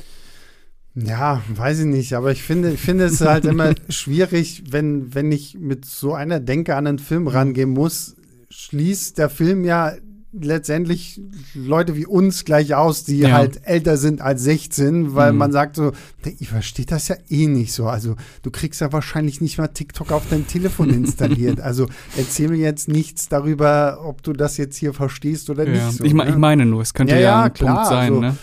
ja, 0.96 1.42
weiß 1.50 1.80
ich 1.80 1.86
nicht, 1.86 2.14
aber 2.14 2.32
ich 2.32 2.44
finde, 2.44 2.74
ich 2.74 2.80
finde 2.80 3.06
es 3.06 3.22
halt 3.22 3.46
immer 3.46 3.74
schwierig, 3.90 4.64
wenn, 4.70 5.16
wenn 5.16 5.32
ich 5.32 5.58
mit 5.60 5.86
so 5.86 6.14
einer 6.14 6.40
Denke 6.40 6.76
an 6.76 6.86
einen 6.86 7.00
Film 7.00 7.28
rangehen 7.28 7.72
muss, 7.72 8.16
schließt 8.50 9.18
der 9.18 9.30
Film 9.30 9.66
ja 9.66 9.94
letztendlich 10.34 11.22
Leute 11.54 11.96
wie 11.96 12.06
uns 12.06 12.44
gleich 12.44 12.74
aus, 12.74 13.04
die 13.04 13.20
ja. 13.20 13.32
halt 13.32 13.62
älter 13.66 13.98
sind 13.98 14.22
als 14.22 14.44
16, 14.44 15.16
weil 15.16 15.32
mhm. 15.32 15.38
man 15.38 15.52
sagt 15.52 15.76
so, 15.76 15.92
ich 16.40 16.50
verstehe 16.50 16.86
das 16.86 17.08
ja 17.08 17.16
eh 17.30 17.48
nicht 17.48 17.74
so. 17.74 17.88
Also 17.88 18.16
du 18.42 18.50
kriegst 18.50 18.82
ja 18.82 18.92
wahrscheinlich 18.92 19.42
nicht 19.42 19.58
mal 19.58 19.68
TikTok 19.68 20.12
auf 20.12 20.24
dein 20.30 20.48
Telefon 20.48 20.90
installiert. 20.94 21.62
also 21.62 21.88
erzähl 22.18 22.50
mir 22.50 22.58
jetzt 22.58 22.88
nichts 22.88 23.30
darüber, 23.30 24.00
ob 24.04 24.24
du 24.24 24.34
das 24.34 24.58
jetzt 24.58 24.78
hier 24.78 24.94
verstehst 24.94 25.50
oder 25.50 25.68
ja. 25.68 25.86
nicht. 25.86 25.98
So, 25.98 26.04
ich, 26.04 26.14
ne? 26.14 26.30
ich, 26.30 26.36
meine 26.36 26.66
nur, 26.66 26.82
es 26.82 26.94
könnte 26.94 27.14
ja, 27.14 27.22
ja 27.22 27.44
ein 27.44 27.54
klar, 27.54 27.76
Punkt 27.76 27.90
sein. 27.90 28.14
Also, 28.14 28.22
ne? 28.22 28.38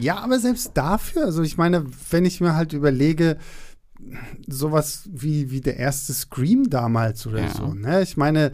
Ja, 0.00 0.18
aber 0.18 0.38
selbst 0.38 0.72
dafür, 0.74 1.24
also 1.24 1.42
ich 1.42 1.56
meine, 1.56 1.84
wenn 2.10 2.24
ich 2.24 2.40
mir 2.40 2.54
halt 2.54 2.72
überlege, 2.72 3.36
sowas 4.46 5.08
wie, 5.12 5.50
wie 5.50 5.60
der 5.60 5.76
erste 5.76 6.12
Scream 6.12 6.70
damals 6.70 7.26
oder 7.26 7.42
ja. 7.42 7.50
so, 7.50 7.74
ne? 7.74 8.02
Ich 8.02 8.16
meine, 8.16 8.52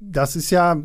das 0.00 0.36
ist 0.36 0.50
ja, 0.50 0.76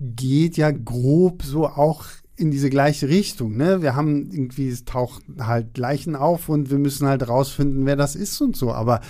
geht 0.00 0.56
ja 0.56 0.70
grob 0.70 1.42
so 1.42 1.66
auch 1.66 2.04
in 2.36 2.50
diese 2.50 2.70
gleiche 2.70 3.08
Richtung, 3.08 3.56
ne? 3.56 3.82
Wir 3.82 3.96
haben 3.96 4.30
irgendwie, 4.30 4.68
es 4.68 4.84
taucht 4.84 5.24
halt 5.40 5.76
Leichen 5.76 6.14
auf 6.14 6.48
und 6.48 6.70
wir 6.70 6.78
müssen 6.78 7.08
halt 7.08 7.28
rausfinden, 7.28 7.84
wer 7.84 7.96
das 7.96 8.14
ist 8.14 8.40
und 8.40 8.56
so, 8.56 8.72
aber 8.72 9.00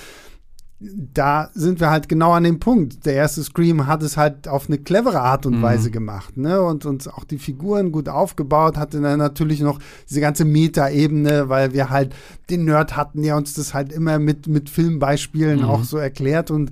da 0.80 1.50
sind 1.54 1.80
wir 1.80 1.90
halt 1.90 2.08
genau 2.08 2.32
an 2.32 2.44
dem 2.44 2.60
Punkt. 2.60 3.04
Der 3.04 3.14
erste 3.14 3.42
Scream 3.42 3.88
hat 3.88 4.02
es 4.02 4.16
halt 4.16 4.46
auf 4.46 4.68
eine 4.68 4.78
clevere 4.78 5.20
Art 5.20 5.44
und 5.44 5.58
mhm. 5.58 5.62
Weise 5.62 5.90
gemacht, 5.90 6.36
ne? 6.36 6.62
Und 6.62 6.86
uns 6.86 7.08
auch 7.08 7.24
die 7.24 7.38
Figuren 7.38 7.90
gut 7.90 8.08
aufgebaut, 8.08 8.76
hatte 8.76 9.00
dann 9.00 9.18
natürlich 9.18 9.60
noch 9.60 9.80
diese 10.08 10.20
ganze 10.20 10.44
Meta-Ebene, 10.44 11.48
weil 11.48 11.72
wir 11.72 11.90
halt 11.90 12.14
den 12.48 12.64
Nerd 12.64 12.96
hatten, 12.96 13.22
der 13.22 13.36
uns 13.36 13.54
das 13.54 13.74
halt 13.74 13.92
immer 13.92 14.20
mit, 14.20 14.46
mit 14.46 14.70
Filmbeispielen 14.70 15.60
mhm. 15.60 15.64
auch 15.64 15.82
so 15.82 15.98
erklärt. 15.98 16.52
Und 16.52 16.70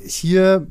hier 0.00 0.66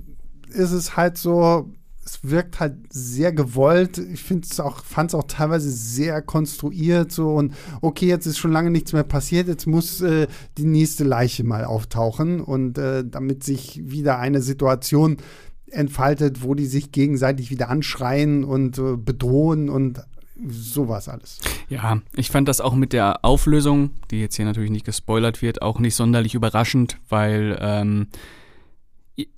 ist 0.49 0.71
es 0.71 0.97
halt 0.97 1.17
so, 1.17 1.71
es 2.07 2.19
wirkt 2.23 2.59
halt 2.59 2.75
sehr 2.89 3.33
gewollt. 3.33 3.97
Ich 3.97 4.23
finde 4.23 4.47
es 4.49 4.59
auch, 4.59 4.83
fand 4.83 5.11
es 5.11 5.15
auch 5.15 5.25
teilweise 5.27 5.69
sehr 5.69 6.21
konstruiert 6.21 7.11
so 7.11 7.31
und 7.31 7.53
okay, 7.81 8.07
jetzt 8.07 8.25
ist 8.25 8.37
schon 8.37 8.51
lange 8.51 8.71
nichts 8.71 8.93
mehr 8.93 9.03
passiert, 9.03 9.47
jetzt 9.47 9.67
muss 9.67 10.01
äh, 10.01 10.27
die 10.57 10.65
nächste 10.65 11.03
Leiche 11.03 11.43
mal 11.43 11.65
auftauchen 11.65 12.41
und 12.41 12.77
äh, 12.77 13.03
damit 13.05 13.43
sich 13.43 13.81
wieder 13.83 14.19
eine 14.19 14.41
Situation 14.41 15.17
entfaltet, 15.69 16.43
wo 16.43 16.55
die 16.55 16.65
sich 16.65 16.93
gegenseitig 16.93 17.51
wieder 17.51 17.69
anschreien 17.69 18.45
und 18.45 18.77
äh, 18.77 18.95
bedrohen 18.95 19.69
und 19.69 20.01
sowas 20.47 21.09
alles. 21.09 21.39
Ja, 21.67 21.99
ich 22.15 22.29
fand 22.29 22.47
das 22.47 22.61
auch 22.61 22.75
mit 22.75 22.93
der 22.93 23.25
Auflösung, 23.25 23.91
die 24.11 24.21
jetzt 24.21 24.35
hier 24.35 24.45
natürlich 24.45 24.71
nicht 24.71 24.85
gespoilert 24.85 25.41
wird, 25.41 25.61
auch 25.61 25.79
nicht 25.79 25.95
sonderlich 25.95 26.35
überraschend, 26.35 26.97
weil 27.09 27.57
ähm, 27.59 28.07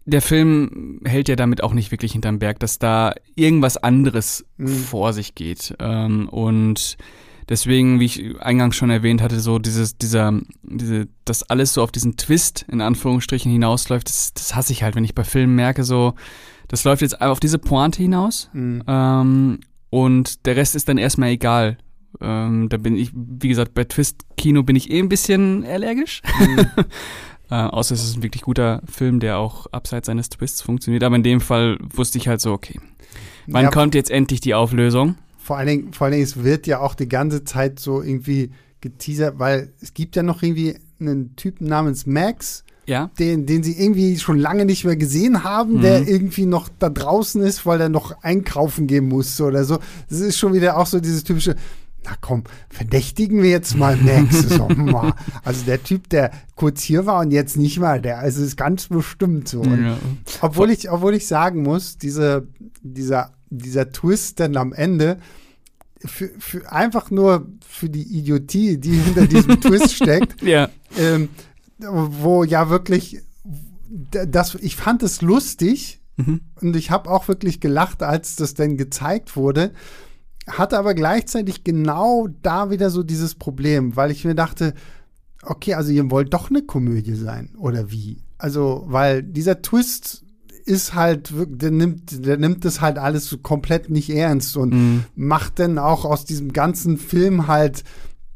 der 0.05 0.21
Film 0.21 0.99
hält 1.05 1.29
ja 1.29 1.35
damit 1.35 1.63
auch 1.63 1.73
nicht 1.73 1.91
wirklich 1.91 2.11
hinterm 2.11 2.39
Berg, 2.39 2.59
dass 2.59 2.79
da 2.79 3.13
irgendwas 3.35 3.77
anderes 3.77 4.45
mhm. 4.57 4.67
vor 4.67 5.13
sich 5.13 5.35
geht. 5.35 5.75
Ähm, 5.79 6.27
und 6.29 6.97
deswegen, 7.47 7.99
wie 7.99 8.05
ich 8.05 8.41
eingangs 8.41 8.75
schon 8.75 8.89
erwähnt 8.89 9.21
hatte, 9.21 9.39
so 9.39 9.57
dieses, 9.57 9.97
dieser, 9.97 10.39
diese, 10.63 11.07
das 11.25 11.43
alles 11.43 11.73
so 11.73 11.81
auf 11.81 11.91
diesen 11.91 12.17
Twist 12.17 12.65
in 12.69 12.81
Anführungsstrichen 12.81 13.51
hinausläuft, 13.51 14.09
das, 14.09 14.33
das 14.33 14.55
hasse 14.55 14.73
ich 14.73 14.83
halt, 14.83 14.95
wenn 14.95 15.05
ich 15.05 15.15
bei 15.15 15.23
Filmen 15.23 15.55
merke, 15.55 15.83
so, 15.83 16.13
das 16.67 16.83
läuft 16.83 17.01
jetzt 17.01 17.21
auf 17.21 17.39
diese 17.39 17.57
Pointe 17.57 18.01
hinaus. 18.01 18.49
Mhm. 18.53 18.83
Ähm, 18.87 19.59
und 19.89 20.45
der 20.45 20.55
Rest 20.55 20.75
ist 20.75 20.89
dann 20.89 20.97
erstmal 20.97 21.29
egal. 21.29 21.77
Ähm, 22.21 22.69
da 22.69 22.77
bin 22.77 22.95
ich, 22.95 23.11
wie 23.13 23.47
gesagt, 23.47 23.73
bei 23.73 23.83
Twist-Kino 23.83 24.63
bin 24.63 24.75
ich 24.75 24.91
eh 24.91 24.99
ein 24.99 25.09
bisschen 25.09 25.63
allergisch. 25.65 26.21
Mhm. 26.39 26.67
äh, 27.49 27.55
außer 27.55 27.95
es 27.95 28.03
ist 28.03 28.17
ein 28.17 28.23
wirklich 28.23 28.43
guter 28.43 28.81
Film, 28.85 29.19
der 29.19 29.37
auch 29.37 29.67
abseits 29.71 30.07
seines 30.07 30.29
Twists 30.29 30.61
funktioniert. 30.61 31.03
Aber 31.03 31.15
in 31.15 31.23
dem 31.23 31.41
Fall 31.41 31.77
wusste 31.81 32.17
ich 32.17 32.27
halt 32.27 32.41
so, 32.41 32.51
okay, 32.53 32.79
wann 33.47 33.65
ja, 33.65 33.71
kommt 33.71 33.95
jetzt 33.95 34.11
endlich 34.11 34.41
die 34.41 34.53
Auflösung? 34.53 35.15
Vor 35.37 35.57
allen, 35.57 35.67
Dingen, 35.67 35.93
vor 35.93 36.05
allen 36.05 36.13
Dingen, 36.13 36.23
es 36.23 36.43
wird 36.43 36.67
ja 36.67 36.79
auch 36.79 36.93
die 36.93 37.09
ganze 37.09 37.43
Zeit 37.43 37.79
so 37.79 38.01
irgendwie 38.01 38.51
geteasert, 38.81 39.39
weil 39.39 39.73
es 39.81 39.93
gibt 39.93 40.15
ja 40.15 40.23
noch 40.23 40.43
irgendwie 40.43 40.75
einen 40.99 41.35
Typen 41.35 41.67
namens 41.67 42.05
Max, 42.05 42.63
ja. 42.85 43.09
den, 43.19 43.45
den 43.45 43.63
sie 43.63 43.79
irgendwie 43.79 44.17
schon 44.19 44.37
lange 44.37 44.65
nicht 44.65 44.85
mehr 44.85 44.95
gesehen 44.95 45.43
haben, 45.43 45.77
mhm. 45.77 45.81
der 45.81 46.07
irgendwie 46.07 46.45
noch 46.45 46.69
da 46.79 46.89
draußen 46.89 47.41
ist, 47.41 47.65
weil 47.65 47.81
er 47.81 47.89
noch 47.89 48.21
einkaufen 48.21 48.87
gehen 48.87 49.07
muss 49.07 49.39
oder 49.41 49.63
so. 49.63 49.79
Das 50.09 50.19
ist 50.19 50.37
schon 50.37 50.53
wieder 50.53 50.77
auch 50.77 50.85
so 50.85 50.99
dieses 50.99 51.23
typische, 51.23 51.55
na 52.03 52.11
komm, 52.21 52.43
verdächtigen 52.69 53.41
wir 53.41 53.49
jetzt 53.49 53.75
mal 53.75 53.97
Max. 53.97 54.49
so, 54.49 54.67
also 55.43 55.65
der 55.65 55.83
Typ, 55.83 56.09
der 56.09 56.31
kurz 56.55 56.81
hier 56.81 57.05
war 57.05 57.19
und 57.19 57.31
jetzt 57.31 57.57
nicht 57.57 57.79
mal, 57.79 58.01
der 58.01 58.19
also 58.19 58.43
ist 58.43 58.57
ganz 58.57 58.87
bestimmt 58.87 59.47
so. 59.47 59.63
Ja. 59.63 59.97
Obwohl 60.41 60.71
ich, 60.71 60.89
obwohl 60.89 61.13
ich 61.13 61.27
sagen 61.27 61.63
muss, 61.63 61.97
diese, 61.97 62.47
dieser, 62.81 63.33
dieser 63.49 63.91
Twist 63.91 64.39
dann 64.39 64.55
am 64.57 64.73
Ende, 64.73 65.17
für, 66.05 66.29
für 66.39 66.71
einfach 66.71 67.11
nur 67.11 67.47
für 67.67 67.89
die 67.89 68.03
Idiotie, 68.03 68.77
die 68.77 68.91
hinter 68.91 69.27
diesem 69.27 69.59
Twist 69.61 69.93
steckt, 69.93 70.41
ja. 70.41 70.69
ähm, 70.97 71.29
wo 71.77 72.43
ja 72.43 72.69
wirklich, 72.69 73.21
das, 73.89 74.55
ich 74.55 74.75
fand 74.75 75.03
es 75.03 75.21
lustig 75.21 75.99
mhm. 76.15 76.41
und 76.61 76.75
ich 76.75 76.91
habe 76.91 77.09
auch 77.09 77.27
wirklich 77.27 77.59
gelacht, 77.59 78.01
als 78.01 78.35
das 78.35 78.53
denn 78.53 78.77
gezeigt 78.77 79.35
wurde, 79.35 79.71
hatte 80.49 80.77
aber 80.77 80.93
gleichzeitig 80.93 81.63
genau 81.63 82.27
da 82.41 82.71
wieder 82.71 82.89
so 82.89 83.03
dieses 83.03 83.35
Problem, 83.35 83.95
weil 83.95 84.11
ich 84.11 84.25
mir 84.25 84.35
dachte, 84.35 84.73
okay, 85.43 85.73
also 85.73 85.91
ihr 85.91 86.09
wollt 86.11 86.33
doch 86.33 86.49
eine 86.49 86.61
Komödie 86.61 87.15
sein 87.15 87.49
oder 87.57 87.91
wie? 87.91 88.21
Also, 88.37 88.83
weil 88.87 89.23
dieser 89.23 89.61
Twist 89.61 90.23
ist 90.65 90.93
halt, 90.93 91.33
der 91.33 91.71
nimmt, 91.71 92.25
der 92.25 92.37
nimmt 92.37 92.63
das 92.63 92.79
halt 92.79 92.97
alles 92.97 93.27
so 93.27 93.37
komplett 93.39 93.89
nicht 93.89 94.09
ernst 94.09 94.55
und 94.55 94.73
mhm. 94.73 95.05
macht 95.15 95.59
dann 95.59 95.77
auch 95.77 96.05
aus 96.05 96.25
diesem 96.25 96.53
ganzen 96.53 96.97
Film 96.97 97.47
halt 97.47 97.83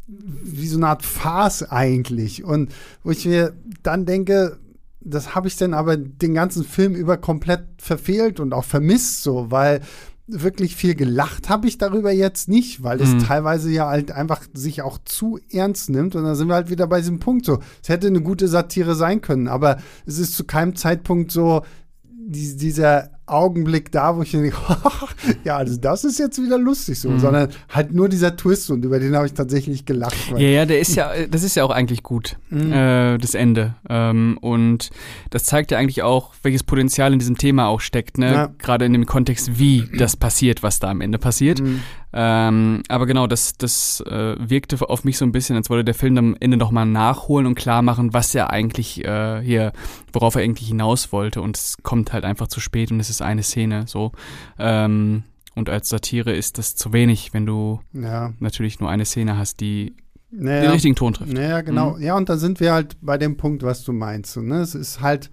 wie 0.08 0.67
so 0.67 0.78
eine 0.78 0.88
Art 0.88 1.04
Farce 1.04 1.63
eigentlich. 1.63 2.43
Und 2.43 2.73
wo 3.04 3.12
ich 3.12 3.26
mir 3.26 3.54
dann 3.84 4.06
denke, 4.06 4.60
das 4.99 5.36
habe 5.36 5.47
ich 5.47 5.58
dann 5.58 5.73
aber 5.73 5.97
den 5.97 6.34
ganzen 6.34 6.63
Film 6.63 6.95
über 6.95 7.17
komplett 7.17 7.65
verfehlt 7.78 8.39
und 8.39 8.54
auch 8.54 8.65
vermisst, 8.65 9.23
so, 9.23 9.52
weil 9.52 9.82
wirklich 10.27 10.75
viel 10.75 10.95
gelacht 10.95 11.49
habe 11.49 11.67
ich 11.67 11.77
darüber 11.77 12.12
jetzt 12.12 12.47
nicht, 12.47 12.81
weil 12.81 13.01
es 13.01 13.09
mhm. 13.09 13.19
teilweise 13.19 13.69
ja 13.69 13.88
halt 13.88 14.12
einfach 14.12 14.41
sich 14.53 14.81
auch 14.81 14.97
zu 15.03 15.39
ernst 15.51 15.89
nimmt. 15.89 16.15
Und 16.15 16.23
da 16.23 16.36
sind 16.36 16.47
wir 16.47 16.55
halt 16.55 16.69
wieder 16.69 16.88
bei 16.88 16.99
diesem 16.99 17.19
Punkt 17.19 17.45
so. 17.45 17.59
Es 17.81 17.89
hätte 17.89 18.07
eine 18.07 18.21
gute 18.21 18.47
Satire 18.47 18.95
sein 18.95 19.21
können, 19.21 19.47
aber 19.47 19.77
es 20.05 20.19
ist 20.19 20.36
zu 20.36 20.45
keinem 20.45 20.75
Zeitpunkt 20.75 21.31
so 21.31 21.63
die, 22.03 22.55
dieser 22.55 23.12
Augenblick 23.25 23.91
da, 23.91 24.15
wo 24.17 24.21
ich 24.21 24.31
denke, 24.31 24.53
ja, 25.43 25.57
also 25.57 25.77
das 25.77 26.03
ist 26.03 26.19
jetzt 26.19 26.41
wieder 26.41 26.57
lustig 26.57 26.99
so, 26.99 27.09
mhm. 27.09 27.19
sondern 27.19 27.49
halt 27.69 27.93
nur 27.93 28.09
dieser 28.09 28.36
Twist 28.36 28.69
und 28.69 28.83
über 28.83 28.99
den 28.99 29.15
habe 29.15 29.25
ich 29.25 29.33
tatsächlich 29.33 29.86
gelacht. 29.86 30.15
Ja, 30.31 30.38
ja, 30.38 30.65
der 30.65 30.79
ist 30.79 30.95
ja, 30.95 31.12
das 31.29 31.43
ist 31.43 31.55
ja 31.55 31.63
auch 31.63 31.69
eigentlich 31.69 32.03
gut, 32.03 32.38
mhm. 32.49 32.73
äh, 32.73 33.17
das 33.17 33.33
Ende. 33.33 33.75
Ähm, 33.89 34.38
und 34.41 34.89
das 35.29 35.45
zeigt 35.45 35.71
ja 35.71 35.77
eigentlich 35.77 36.03
auch, 36.03 36.33
welches 36.43 36.63
Potenzial 36.63 37.13
in 37.13 37.19
diesem 37.19 37.38
Thema 37.38 37.67
auch 37.67 37.79
steckt, 37.79 38.17
ne? 38.17 38.33
Ja. 38.33 38.51
Gerade 38.57 38.86
in 38.86 38.93
dem 38.93 39.05
Kontext, 39.05 39.57
wie 39.57 39.89
das 39.97 40.17
passiert, 40.17 40.62
was 40.62 40.79
da 40.79 40.89
am 40.89 41.01
Ende 41.01 41.17
passiert. 41.17 41.62
Mhm. 41.62 41.81
Ähm, 42.13 42.84
aber 42.89 43.08
genau, 43.08 43.26
das, 43.26 43.58
das 43.58 44.02
äh, 44.02 44.36
wirkte 44.38 44.88
auf 44.88 45.04
mich 45.04 45.17
so 45.17 45.26
ein 45.26 45.32
bisschen, 45.32 45.56
als 45.56 45.69
wollte 45.69 45.84
der 45.84 45.95
Film 45.95 46.17
am 46.17 46.38
Ende 46.39 46.58
nochmal 46.58 46.86
nachholen 46.86 47.47
und 47.47 47.56
klar 47.56 47.82
machen, 47.82 48.13
was 48.13 48.34
er 48.36 48.52
eigentlich 48.52 49.04
äh, 49.04 49.41
hier, 49.41 49.73
worauf 50.12 50.36
er 50.36 50.43
eigentlich 50.43 50.67
hinaus 50.67 51.12
wollte. 51.12 51.41
Und 51.41 51.58
es 51.58 51.78
kommt 51.82 52.13
halt 52.13 52.23
einfach 52.23 52.47
zu 52.47 52.60
spät 52.60 52.91
und 52.91 52.99
es 52.99 53.10
ist 53.10 53.21
eine 53.21 53.41
Szene 53.41 53.86
so. 53.88 54.12
Ähm, 54.60 55.23
und 55.56 55.69
als 55.69 55.89
Satire 55.89 56.34
ist 56.34 56.58
das 56.58 56.76
zu 56.76 56.93
wenig, 56.93 57.34
wenn 57.34 57.45
du 57.45 57.80
ja. 57.93 58.34
natürlich 58.39 58.80
nur 58.80 58.89
eine 58.89 59.06
Szene 59.06 59.38
hast, 59.38 59.60
die 59.60 59.95
naja, 60.32 60.62
den 60.62 60.71
richtigen 60.71 60.95
Ton 60.95 61.13
trifft. 61.13 61.34
Naja, 61.34 61.62
genau. 61.62 61.95
Mhm. 61.95 62.02
Ja, 62.02 62.15
und 62.15 62.30
da 62.30 62.38
sind 62.38 62.60
wir 62.60 62.73
halt 62.73 62.97
bei 63.02 63.17
dem 63.17 63.38
Punkt, 63.38 63.63
was 63.63 63.84
du 63.84 63.91
meinst. 63.91 64.36
ne? 64.38 64.62
Es 64.62 64.76
ist 64.76 65.02
halt 65.02 65.30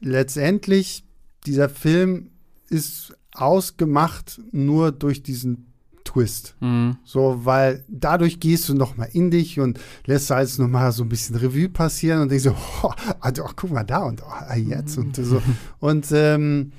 letztendlich, 0.00 1.04
dieser 1.46 1.68
Film 1.68 2.30
ist 2.68 3.16
ausgemacht 3.32 4.40
nur 4.52 4.92
durch 4.92 5.22
diesen 5.22 5.73
Twist. 6.04 6.54
Mhm. 6.60 6.96
So, 7.04 7.40
weil 7.44 7.84
dadurch 7.88 8.38
gehst 8.38 8.68
du 8.68 8.74
noch 8.74 8.96
mal 8.96 9.08
in 9.12 9.30
dich 9.30 9.58
und 9.58 9.80
lässt 10.06 10.30
alles 10.30 10.58
noch 10.58 10.68
mal 10.68 10.92
so 10.92 11.02
ein 11.02 11.08
bisschen 11.08 11.36
Revue 11.36 11.68
passieren 11.68 12.20
und 12.20 12.30
denkst 12.30 12.44
so, 12.44 12.54
oh, 12.82 12.92
also, 13.20 13.44
oh, 13.44 13.50
guck 13.56 13.70
mal 13.70 13.84
da 13.84 14.04
und 14.04 14.22
oh, 14.22 14.54
jetzt 14.54 14.98
und 14.98 15.16
so. 15.16 15.42
Und 15.80 16.06
ähm, 16.12 16.72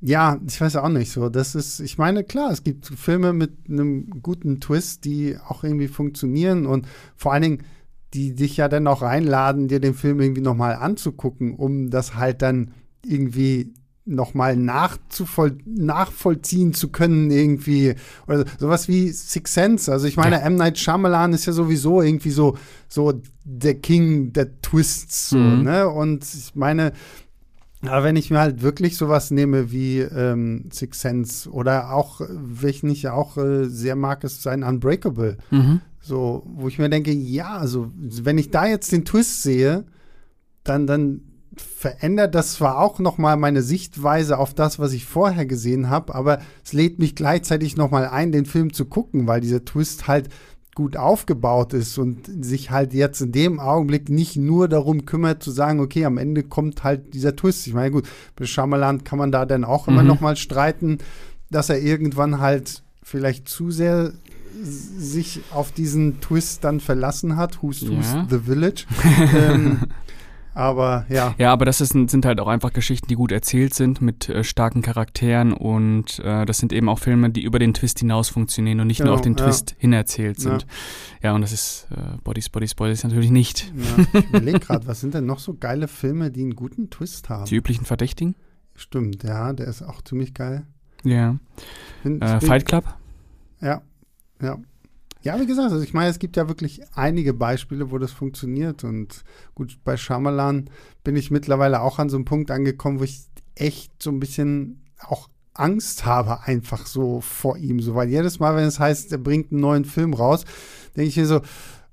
ja, 0.00 0.38
ich 0.46 0.60
weiß 0.60 0.76
auch 0.76 0.88
nicht 0.88 1.10
so. 1.10 1.28
Das 1.28 1.54
ist, 1.54 1.80
ich 1.80 1.98
meine, 1.98 2.22
klar, 2.22 2.52
es 2.52 2.62
gibt 2.62 2.86
Filme 2.86 3.32
mit 3.32 3.68
einem 3.68 4.22
guten 4.22 4.60
Twist, 4.60 5.04
die 5.04 5.36
auch 5.48 5.64
irgendwie 5.64 5.88
funktionieren 5.88 6.66
und 6.66 6.86
vor 7.16 7.32
allen 7.32 7.42
Dingen, 7.42 7.62
die 8.14 8.34
dich 8.34 8.56
ja 8.56 8.68
dann 8.68 8.86
auch 8.86 9.02
einladen, 9.02 9.68
dir 9.68 9.80
den 9.80 9.94
Film 9.94 10.20
irgendwie 10.20 10.40
noch 10.40 10.54
mal 10.54 10.74
anzugucken, 10.74 11.54
um 11.54 11.90
das 11.90 12.14
halt 12.14 12.42
dann 12.42 12.72
irgendwie 13.04 13.74
nochmal 14.08 14.56
nachvollziehen 14.56 16.74
zu 16.74 16.88
können 16.88 17.30
irgendwie 17.30 17.94
oder 18.26 18.44
sowas 18.58 18.88
wie 18.88 19.10
Six 19.10 19.54
Sense. 19.54 19.92
Also 19.92 20.06
ich 20.06 20.16
meine, 20.16 20.36
ja. 20.36 20.42
M. 20.42 20.56
Night 20.56 20.78
Shyamalan 20.78 21.32
ist 21.32 21.46
ja 21.46 21.52
sowieso 21.52 22.02
irgendwie 22.02 22.30
so, 22.30 22.56
so 22.88 23.20
der 23.44 23.74
King 23.74 24.32
der 24.32 24.60
Twists, 24.60 25.30
so, 25.30 25.38
mhm. 25.38 25.62
ne? 25.62 25.88
Und 25.88 26.24
ich 26.24 26.54
meine, 26.54 26.92
aber 27.82 28.02
wenn 28.02 28.16
ich 28.16 28.30
mir 28.30 28.40
halt 28.40 28.62
wirklich 28.62 28.96
sowas 28.96 29.30
nehme 29.30 29.70
wie 29.70 30.00
ähm, 30.00 30.68
Six 30.72 31.00
Sense 31.00 31.50
oder 31.50 31.92
auch, 31.92 32.20
welchen 32.28 32.90
ich 32.90 33.08
auch 33.08 33.36
äh, 33.36 33.66
sehr 33.66 33.94
mag, 33.94 34.24
ist 34.24 34.42
sein 34.42 34.64
Unbreakable. 34.64 35.36
Mhm. 35.50 35.80
So, 36.00 36.42
wo 36.46 36.68
ich 36.68 36.78
mir 36.78 36.88
denke, 36.88 37.12
ja, 37.12 37.56
also 37.56 37.92
wenn 37.94 38.38
ich 38.38 38.50
da 38.50 38.66
jetzt 38.66 38.90
den 38.90 39.04
Twist 39.04 39.42
sehe, 39.42 39.84
dann, 40.64 40.86
dann 40.86 41.20
verändert 41.60 42.34
das 42.34 42.54
zwar 42.54 42.78
auch 42.78 42.98
noch 42.98 43.18
mal 43.18 43.36
meine 43.36 43.62
Sichtweise 43.62 44.38
auf 44.38 44.54
das, 44.54 44.78
was 44.78 44.92
ich 44.92 45.04
vorher 45.04 45.46
gesehen 45.46 45.90
habe, 45.90 46.14
aber 46.14 46.40
es 46.64 46.72
lädt 46.72 46.98
mich 46.98 47.14
gleichzeitig 47.14 47.76
noch 47.76 47.90
mal 47.90 48.08
ein, 48.08 48.32
den 48.32 48.46
Film 48.46 48.72
zu 48.72 48.84
gucken, 48.84 49.26
weil 49.26 49.40
dieser 49.40 49.64
Twist 49.64 50.08
halt 50.08 50.28
gut 50.74 50.96
aufgebaut 50.96 51.72
ist 51.74 51.98
und 51.98 52.44
sich 52.44 52.70
halt 52.70 52.94
jetzt 52.94 53.20
in 53.20 53.32
dem 53.32 53.58
Augenblick 53.58 54.08
nicht 54.08 54.36
nur 54.36 54.68
darum 54.68 55.06
kümmert 55.06 55.42
zu 55.42 55.50
sagen, 55.50 55.80
okay, 55.80 56.04
am 56.04 56.18
Ende 56.18 56.44
kommt 56.44 56.84
halt 56.84 57.14
dieser 57.14 57.34
Twist. 57.34 57.66
Ich 57.66 57.74
meine, 57.74 57.90
gut, 57.90 58.06
bei 58.36 58.44
Shyamalan 58.44 59.02
kann 59.02 59.18
man 59.18 59.32
da 59.32 59.44
dann 59.44 59.64
auch 59.64 59.88
mhm. 59.88 59.94
immer 59.94 60.02
noch 60.04 60.20
mal 60.20 60.36
streiten, 60.36 60.98
dass 61.50 61.68
er 61.68 61.80
irgendwann 61.80 62.38
halt 62.38 62.84
vielleicht 63.02 63.48
zu 63.48 63.72
sehr 63.72 64.12
sich 64.62 65.40
auf 65.50 65.72
diesen 65.72 66.20
Twist 66.20 66.64
dann 66.64 66.78
verlassen 66.78 67.36
hat. 67.36 67.62
Who's, 67.62 67.80
ja. 67.80 67.90
who's 67.90 68.14
the 68.30 68.38
Village? 68.38 68.86
ähm, 69.34 69.80
aber 70.58 71.06
ja. 71.08 71.36
Ja, 71.38 71.52
aber 71.52 71.64
das 71.64 71.80
ist, 71.80 71.92
sind 71.92 72.26
halt 72.26 72.40
auch 72.40 72.48
einfach 72.48 72.72
Geschichten, 72.72 73.06
die 73.06 73.14
gut 73.14 73.30
erzählt 73.30 73.74
sind, 73.74 74.00
mit 74.00 74.28
äh, 74.28 74.42
starken 74.42 74.82
Charakteren 74.82 75.52
und 75.52 76.18
äh, 76.18 76.44
das 76.46 76.58
sind 76.58 76.72
eben 76.72 76.88
auch 76.88 76.98
Filme, 76.98 77.30
die 77.30 77.44
über 77.44 77.60
den 77.60 77.74
Twist 77.74 78.00
hinaus 78.00 78.28
funktionieren 78.28 78.80
und 78.80 78.88
nicht 78.88 78.98
genau, 78.98 79.10
nur 79.10 79.14
auf 79.14 79.20
den 79.20 79.36
ja. 79.36 79.44
Twist 79.44 79.76
hinerzählt 79.78 80.40
sind. 80.40 80.66
Ja, 81.22 81.28
ja 81.30 81.34
und 81.36 81.42
das 81.42 81.52
ist 81.52 81.86
äh, 81.92 82.16
Bodies, 82.24 82.48
Bodies, 82.48 82.74
Bodies 82.74 83.04
natürlich 83.04 83.30
nicht. 83.30 83.72
Ja, 83.76 84.20
ich 84.20 84.28
überlege 84.30 84.58
gerade, 84.58 84.84
was 84.88 85.00
sind 85.00 85.14
denn 85.14 85.26
noch 85.26 85.38
so 85.38 85.54
geile 85.54 85.86
Filme, 85.86 86.32
die 86.32 86.42
einen 86.42 86.56
guten 86.56 86.90
Twist 86.90 87.28
haben? 87.28 87.44
Die 87.44 87.54
üblichen 87.54 87.84
Verdächtigen? 87.84 88.34
Stimmt, 88.74 89.22
ja, 89.22 89.52
der 89.52 89.68
ist 89.68 89.82
auch 89.82 90.02
ziemlich 90.02 90.34
geil. 90.34 90.66
Ja. 91.04 91.36
Bin, 92.02 92.20
äh, 92.20 92.40
Fight 92.40 92.64
Club? 92.64 92.84
Ja, 93.60 93.82
ja. 94.42 94.58
Ja, 95.28 95.38
wie 95.38 95.44
gesagt, 95.46 95.70
also 95.72 95.84
ich 95.84 95.92
meine, 95.92 96.08
es 96.08 96.18
gibt 96.18 96.38
ja 96.38 96.48
wirklich 96.48 96.80
einige 96.94 97.34
Beispiele, 97.34 97.90
wo 97.90 97.98
das 97.98 98.12
funktioniert. 98.12 98.82
Und 98.82 99.24
gut, 99.54 99.76
bei 99.84 99.98
Shyamalan 99.98 100.70
bin 101.04 101.16
ich 101.16 101.30
mittlerweile 101.30 101.82
auch 101.82 101.98
an 101.98 102.08
so 102.08 102.16
einem 102.16 102.24
Punkt 102.24 102.50
angekommen, 102.50 102.98
wo 102.98 103.04
ich 103.04 103.20
echt 103.54 104.02
so 104.02 104.08
ein 104.10 104.20
bisschen 104.20 104.80
auch 105.00 105.28
Angst 105.52 106.06
habe 106.06 106.44
einfach 106.44 106.86
so 106.86 107.20
vor 107.20 107.58
ihm, 107.58 107.80
so, 107.80 107.94
weil 107.94 108.08
jedes 108.08 108.40
Mal, 108.40 108.56
wenn 108.56 108.64
es 108.64 108.80
heißt, 108.80 109.12
er 109.12 109.18
bringt 109.18 109.52
einen 109.52 109.60
neuen 109.60 109.84
Film 109.84 110.14
raus, 110.14 110.46
denke 110.96 111.10
ich 111.10 111.16
mir 111.18 111.26
so, 111.26 111.42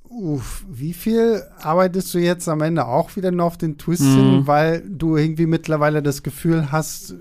uff, 0.07 0.63
wie 0.71 0.93
viel 0.93 1.43
arbeitest 1.59 2.13
du 2.13 2.19
jetzt 2.19 2.47
am 2.47 2.61
Ende 2.61 2.85
auch 2.87 3.17
wieder 3.17 3.31
noch 3.31 3.47
auf 3.47 3.57
den 3.57 3.77
Twist 3.77 4.03
hin, 4.03 4.37
Mhm. 4.43 4.47
weil 4.47 4.81
du 4.87 5.17
irgendwie 5.17 5.45
mittlerweile 5.45 6.01
das 6.01 6.23
Gefühl 6.23 6.71
hast, 6.71 7.15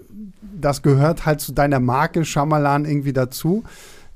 das 0.61 0.83
gehört 0.83 1.27
halt 1.27 1.41
zu 1.41 1.51
deiner 1.53 1.81
Marke 1.81 2.25
Shyamalan 2.25 2.85
irgendwie 2.85 3.13
dazu. 3.13 3.65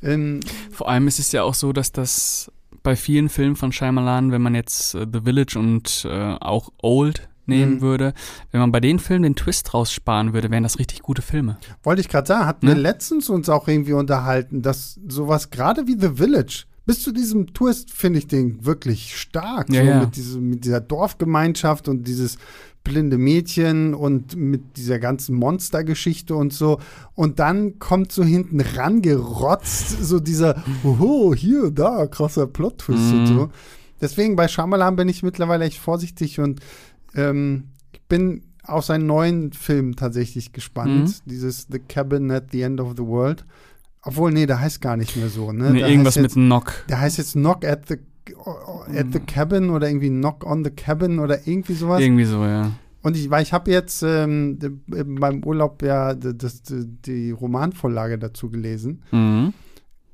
Ähm, 0.02 0.40
Vor 0.70 0.88
allem 0.88 1.08
ist 1.08 1.18
es 1.18 1.32
ja 1.32 1.42
auch 1.42 1.54
so, 1.54 1.72
dass 1.72 1.92
das 1.92 2.50
bei 2.82 2.94
vielen 2.96 3.28
Filmen 3.28 3.56
von 3.56 3.72
Shyamalan, 3.72 4.30
wenn 4.32 4.42
man 4.42 4.54
jetzt 4.54 4.94
äh, 4.94 5.06
The 5.12 5.20
Village 5.24 5.58
und 5.58 6.06
äh, 6.08 6.34
auch 6.40 6.70
Old 6.82 7.28
nehmen 7.46 7.76
Mhm. 7.76 7.80
würde, 7.80 8.12
wenn 8.52 8.60
man 8.60 8.72
bei 8.72 8.80
den 8.80 8.98
Filmen 8.98 9.22
den 9.22 9.34
Twist 9.34 9.72
raussparen 9.74 10.32
würde, 10.34 10.50
wären 10.50 10.62
das 10.62 10.78
richtig 10.78 11.00
gute 11.02 11.22
Filme. 11.22 11.56
Wollte 11.82 12.00
ich 12.02 12.08
gerade 12.08 12.26
sagen, 12.28 12.46
hatten 12.46 12.66
Ne? 12.66 12.74
wir 12.74 12.80
letztens 12.80 13.28
uns 13.30 13.48
auch 13.48 13.66
irgendwie 13.68 13.94
unterhalten, 13.94 14.60
dass 14.62 15.00
sowas 15.08 15.50
gerade 15.50 15.86
wie 15.86 15.96
The 15.98 16.10
Village, 16.16 16.64
bis 16.84 17.02
zu 17.02 17.10
diesem 17.12 17.52
Twist 17.54 17.90
finde 17.90 18.18
ich 18.18 18.26
den 18.28 18.64
wirklich 18.64 19.16
stark. 19.18 19.70
Ja, 19.70 19.82
so 19.82 19.88
ja. 19.88 20.00
Mit, 20.00 20.16
diesem, 20.16 20.48
mit 20.50 20.64
dieser 20.64 20.80
Dorfgemeinschaft 20.80 21.88
und 21.88 22.04
dieses 22.06 22.38
blinde 22.84 23.18
Mädchen 23.18 23.92
und 23.94 24.34
mit 24.36 24.76
dieser 24.76 24.98
ganzen 24.98 25.34
Monstergeschichte 25.36 26.34
und 26.34 26.52
so. 26.52 26.80
Und 27.14 27.38
dann 27.38 27.78
kommt 27.78 28.12
so 28.12 28.24
hinten 28.24 28.60
rangerotzt, 28.60 30.02
so 30.02 30.20
dieser, 30.20 30.62
oho, 30.84 31.34
hier, 31.34 31.70
da, 31.70 32.06
krasser 32.06 32.46
Plot-Twist 32.46 33.12
und 33.12 33.22
Mhm. 33.22 33.26
so. 33.26 33.48
Deswegen 34.00 34.36
bei 34.36 34.48
Shyamalan 34.48 34.96
bin 34.96 35.08
ich 35.08 35.22
mittlerweile 35.22 35.64
echt 35.64 35.78
vorsichtig 35.78 36.38
und 36.40 36.60
ähm, 37.14 37.64
ich 37.92 38.00
bin 38.02 38.42
auf 38.62 38.84
seinen 38.84 39.06
neuen 39.06 39.52
Film 39.52 39.96
tatsächlich 39.96 40.52
gespannt. 40.52 41.08
Mhm. 41.08 41.14
Dieses 41.30 41.66
The 41.70 41.78
Cabin 41.80 42.30
at 42.30 42.52
the 42.52 42.62
End 42.62 42.80
of 42.80 42.92
the 42.96 43.04
World. 43.04 43.44
Obwohl, 44.02 44.30
nee, 44.30 44.46
der 44.46 44.60
heißt 44.60 44.80
gar 44.80 44.96
nicht 44.96 45.16
mehr 45.16 45.28
so. 45.28 45.52
Ne? 45.52 45.72
Nee, 45.72 45.80
Der 45.80 45.88
irgendwas 45.88 46.14
jetzt, 46.14 46.36
mit 46.36 46.46
Knock. 46.46 46.84
Der 46.88 47.00
heißt 47.00 47.18
jetzt 47.18 47.32
Knock 47.32 47.64
at 47.64 47.88
the, 47.88 47.96
at 48.94 49.06
the 49.12 49.20
Cabin 49.20 49.70
oder 49.70 49.88
irgendwie 49.88 50.08
Knock 50.10 50.44
on 50.44 50.64
the 50.64 50.70
Cabin 50.70 51.18
oder 51.18 51.46
irgendwie 51.46 51.74
sowas. 51.74 52.00
Irgendwie 52.00 52.24
so, 52.24 52.44
ja. 52.44 52.72
Und 53.02 53.16
ich, 53.16 53.30
weil 53.30 53.42
ich 53.42 53.52
habe 53.52 53.70
jetzt 53.70 54.02
ähm, 54.02 54.58
in 54.92 55.14
meinem 55.14 55.44
Urlaub 55.44 55.82
ja 55.82 56.14
das, 56.14 56.62
d- 56.62 56.84
die 57.06 57.30
Romanvorlage 57.30 58.18
dazu 58.18 58.50
gelesen. 58.50 59.02
Mhm. 59.12 59.52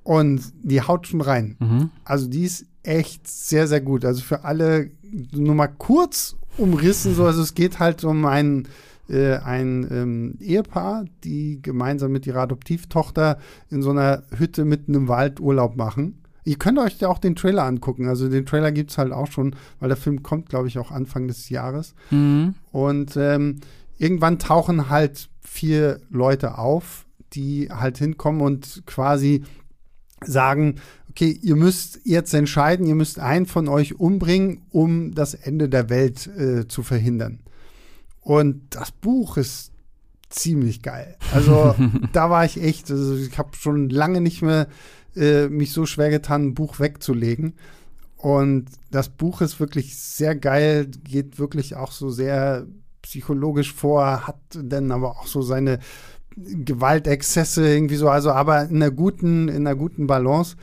Und 0.02 0.42
die 0.62 0.82
haut 0.82 1.06
schon 1.06 1.22
rein. 1.22 1.56
Mhm. 1.58 1.90
Also 2.04 2.28
die 2.28 2.44
ist 2.44 2.66
echt 2.82 3.26
sehr, 3.26 3.66
sehr 3.66 3.80
gut. 3.80 4.04
Also 4.04 4.20
für 4.22 4.44
alle 4.44 4.90
nur 5.32 5.54
mal 5.54 5.68
kurz 5.68 6.36
umrissen, 6.58 7.14
so, 7.14 7.24
also 7.24 7.40
es 7.40 7.54
geht 7.54 7.78
halt 7.78 8.04
um 8.04 8.26
ein, 8.26 8.68
äh, 9.08 9.36
ein 9.38 9.86
ähm, 9.90 10.34
Ehepaar, 10.40 11.06
die 11.24 11.60
gemeinsam 11.62 12.12
mit 12.12 12.26
ihrer 12.26 12.42
Adoptivtochter 12.42 13.38
in 13.70 13.80
so 13.80 13.90
einer 13.90 14.24
Hütte 14.36 14.66
mitten 14.66 14.92
im 14.94 15.08
Wald 15.08 15.40
Urlaub 15.40 15.76
machen. 15.76 16.20
Ihr 16.44 16.56
könnt 16.56 16.78
euch 16.78 17.00
ja 17.00 17.08
auch 17.08 17.18
den 17.18 17.36
Trailer 17.36 17.64
angucken. 17.64 18.08
Also 18.08 18.28
den 18.28 18.44
Trailer 18.44 18.70
gibt 18.70 18.90
es 18.90 18.98
halt 18.98 19.12
auch 19.12 19.30
schon, 19.30 19.56
weil 19.80 19.88
der 19.88 19.96
Film 19.96 20.22
kommt, 20.22 20.50
glaube 20.50 20.68
ich, 20.68 20.78
auch 20.78 20.90
Anfang 20.90 21.26
des 21.26 21.48
Jahres. 21.48 21.94
Mhm. 22.10 22.54
Und 22.70 23.16
ähm, 23.16 23.60
irgendwann 23.98 24.38
tauchen 24.38 24.90
halt 24.90 25.30
vier 25.40 26.00
Leute 26.10 26.58
auf, 26.58 27.06
die 27.32 27.70
halt 27.70 27.98
hinkommen 27.98 28.42
und 28.42 28.82
quasi 28.86 29.44
sagen, 30.20 30.76
okay, 31.10 31.38
ihr 31.42 31.56
müsst 31.56 32.00
jetzt 32.04 32.34
entscheiden, 32.34 32.86
ihr 32.86 32.94
müsst 32.94 33.18
einen 33.18 33.46
von 33.46 33.68
euch 33.68 33.98
umbringen, 33.98 34.62
um 34.70 35.14
das 35.14 35.34
Ende 35.34 35.68
der 35.68 35.88
Welt 35.88 36.26
äh, 36.26 36.66
zu 36.68 36.82
verhindern. 36.82 37.40
Und 38.20 38.62
das 38.70 38.90
Buch 38.90 39.36
ist 39.36 39.72
ziemlich 40.28 40.82
geil. 40.82 41.16
Also 41.32 41.74
da 42.12 42.30
war 42.30 42.44
ich 42.44 42.60
echt, 42.60 42.90
also 42.90 43.16
ich 43.16 43.38
habe 43.38 43.50
schon 43.56 43.88
lange 43.90 44.20
nicht 44.20 44.42
mehr 44.42 44.66
äh, 45.16 45.48
mich 45.48 45.72
so 45.72 45.86
schwer 45.86 46.10
getan, 46.10 46.46
ein 46.46 46.54
Buch 46.54 46.80
wegzulegen. 46.80 47.54
Und 48.16 48.66
das 48.90 49.10
Buch 49.10 49.40
ist 49.42 49.60
wirklich 49.60 49.98
sehr 49.98 50.34
geil, 50.34 50.86
geht 51.04 51.38
wirklich 51.38 51.76
auch 51.76 51.92
so 51.92 52.10
sehr 52.10 52.66
psychologisch 53.02 53.72
vor, 53.74 54.26
hat 54.26 54.38
dann 54.54 54.90
aber 54.92 55.10
auch 55.10 55.26
so 55.26 55.42
seine 55.42 55.78
Gewaltexzesse 56.36 57.68
irgendwie 57.68 57.96
so, 57.96 58.08
also 58.08 58.32
aber 58.32 58.64
in 58.64 58.76
einer 58.76 58.90
guten, 58.90 59.48
in 59.48 59.66
einer 59.66 59.76
guten 59.76 60.06
Balance. 60.06 60.56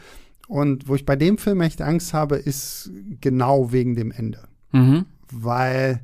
Und 0.47 0.87
wo 0.87 0.95
ich 0.95 1.05
bei 1.05 1.15
dem 1.15 1.37
Film 1.37 1.61
echt 1.61 1.81
Angst 1.81 2.13
habe, 2.13 2.35
ist 2.35 2.91
genau 3.21 3.71
wegen 3.71 3.95
dem 3.95 4.11
Ende. 4.11 4.39
Mhm. 4.71 5.05
Weil 5.31 6.01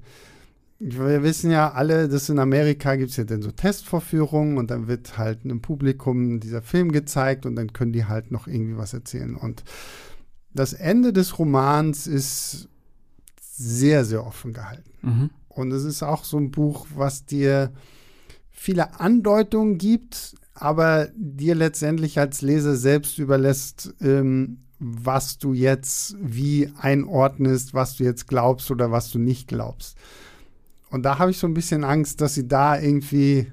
wir 0.79 1.23
wissen 1.23 1.49
ja 1.49 1.71
alle, 1.71 2.07
dass 2.07 2.29
in 2.29 2.39
Amerika 2.39 2.95
gibt 2.95 3.11
es 3.11 3.17
ja 3.17 3.23
dann 3.23 3.41
so 3.41 3.51
Testvorführungen 3.51 4.57
und 4.57 4.69
dann 4.69 4.87
wird 4.87 5.17
halt 5.17 5.43
einem 5.43 5.61
Publikum 5.61 6.39
dieser 6.39 6.61
Film 6.61 6.91
gezeigt 6.91 7.45
und 7.45 7.55
dann 7.55 7.73
können 7.73 7.93
die 7.93 8.05
halt 8.05 8.31
noch 8.31 8.47
irgendwie 8.47 8.77
was 8.77 8.93
erzählen. 8.93 9.35
Und 9.35 9.63
das 10.53 10.73
Ende 10.73 11.13
des 11.13 11.39
Romans 11.39 12.05
ist 12.05 12.69
sehr, 13.41 14.05
sehr 14.05 14.25
offen 14.25 14.53
gehalten. 14.53 14.91
Mhm. 15.01 15.29
Und 15.47 15.71
es 15.71 15.83
ist 15.83 16.03
auch 16.03 16.23
so 16.23 16.37
ein 16.37 16.51
Buch, 16.51 16.85
was 16.95 17.25
dir 17.25 17.71
viele 18.51 18.99
Andeutungen 18.99 19.79
gibt, 19.79 20.35
aber 20.53 21.09
dir 21.15 21.55
letztendlich 21.55 22.19
als 22.19 22.41
Leser 22.41 22.75
selbst 22.75 23.17
überlässt, 23.17 23.95
ähm, 24.01 24.59
was 24.79 25.39
du 25.39 25.53
jetzt 25.53 26.15
wie 26.21 26.71
einordnest, 26.77 27.73
was 27.73 27.95
du 27.95 28.03
jetzt 28.03 28.27
glaubst 28.27 28.69
oder 28.69 28.91
was 28.91 29.09
du 29.11 29.17
nicht 29.17 29.47
glaubst. 29.47 29.97
Und 30.89 31.04
da 31.04 31.19
habe 31.19 31.32
ich 31.32 31.38
so 31.38 31.47
ein 31.47 31.54
bisschen 31.54 31.84
Angst, 31.84 32.21
dass 32.21 32.36
sie 32.36 32.47
da 32.47 32.80
irgendwie 32.80 33.47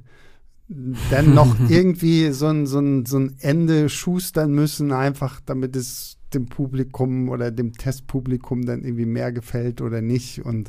dann 1.11 1.35
noch 1.35 1.57
irgendwie 1.69 2.31
so 2.33 2.47
ein, 2.47 2.67
so, 2.67 2.79
ein, 2.79 3.05
so 3.07 3.19
ein 3.19 3.37
Ende 3.41 3.89
schustern 3.89 4.53
müssen, 4.53 4.93
einfach 4.93 5.41
damit 5.45 5.77
es 5.77 6.17
dem 6.33 6.47
Publikum 6.47 7.29
oder 7.29 7.53
dem 7.53 7.73
Testpublikum 7.75 8.65
dann 8.67 8.83
irgendwie 8.83 9.07
mehr 9.07 9.31
gefällt 9.31 9.81
oder 9.81 10.01
nicht. 10.01 10.45
Und 10.45 10.69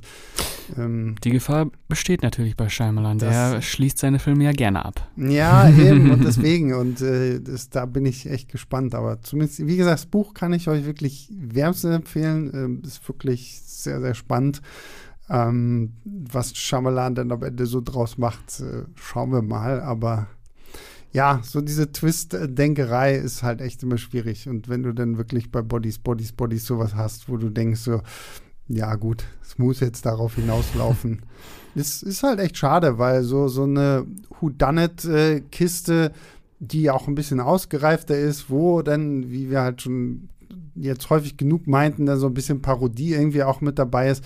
ähm, 0.78 1.16
Die 1.24 1.32
Gefahr 1.32 1.72
besteht 1.88 2.22
natürlich 2.22 2.56
bei 2.56 2.70
Shyamalan. 2.70 3.18
Der 3.18 3.56
Das- 3.56 3.66
schließt 3.66 3.98
seine 3.98 4.20
Filme 4.20 4.44
ja 4.44 4.52
gerne 4.52 4.86
ab. 4.86 5.10
Ja, 5.18 5.68
eben 5.70 6.12
und 6.12 6.24
deswegen 6.26 6.74
und 6.76 7.02
äh, 7.02 7.40
das, 7.42 7.70
da 7.70 7.86
bin 7.88 8.06
ich 8.06 8.30
echt 8.30 8.52
gespannt. 8.52 8.94
Aber 8.94 9.22
zumindest, 9.22 9.66
wie 9.66 9.78
gesagt, 9.78 10.00
das 10.02 10.06
Buch 10.06 10.36
kann 10.36 10.54
ich 10.54 10.68
euch 10.68 10.86
wirklich 10.86 11.30
wärmstens 11.36 11.96
empfehlen. 11.96 12.52
Ähm, 12.54 12.82
ist 12.86 13.08
wirklich 13.08 13.60
sehr, 13.66 14.02
sehr 14.02 14.14
spannend. 14.14 14.62
Ähm, 15.30 15.94
was 16.04 16.56
Shyamalan 16.56 17.16
dann 17.16 17.32
am 17.32 17.44
Ende 17.44 17.66
so 17.66 17.82
draus 17.82 18.18
macht, 18.18 18.60
äh, 18.60 18.84
schauen 18.96 19.32
wir 19.32 19.42
mal. 19.42 19.82
Aber 19.82 20.28
ja, 21.12 21.40
so 21.44 21.62
diese 21.62 21.92
Twist-Denkerei 21.92 23.16
ist 23.16 23.42
halt 23.42 23.62
echt 23.62 23.82
immer 23.84 23.98
schwierig. 23.98 24.50
Und 24.50 24.68
wenn 24.70 24.84
du 24.84 24.94
dann 24.94 25.18
wirklich 25.18 25.52
bei 25.52 25.62
Bodies, 25.62 25.98
Bodies, 25.98 26.34
Bodies 26.34 26.66
sowas 26.66 26.94
hast, 26.94 27.30
wo 27.30 27.38
du 27.38 27.50
denkst 27.50 27.80
so, 27.80 28.02
ja 28.68 28.96
gut, 28.96 29.24
es 29.42 29.58
muss 29.58 29.80
jetzt 29.80 30.06
darauf 30.06 30.36
hinauslaufen. 30.36 31.22
Es 31.78 32.04
ist 32.04 32.24
halt 32.24 32.40
echt 32.40 32.58
schade, 32.58 33.00
weil 33.00 33.24
so, 33.24 33.50
so 33.50 33.64
eine 33.64 34.06
Whodunit-Kiste, 34.40 36.14
die 36.60 36.90
auch 36.90 37.10
ein 37.10 37.16
bisschen 37.16 37.42
ausgereifter 37.42 38.18
ist, 38.18 38.50
wo 38.50 38.82
dann, 38.82 39.30
wie 39.30 39.50
wir 39.50 39.60
halt 39.60 39.82
schon 39.82 40.30
jetzt 40.76 41.10
häufig 41.10 41.36
genug 41.36 41.68
meinten, 41.68 42.06
da 42.06 42.16
so 42.16 42.28
ein 42.28 42.34
bisschen 42.34 42.62
Parodie 42.62 43.14
irgendwie 43.14 43.44
auch 43.44 43.60
mit 43.60 43.78
dabei 43.78 44.10
ist, 44.10 44.24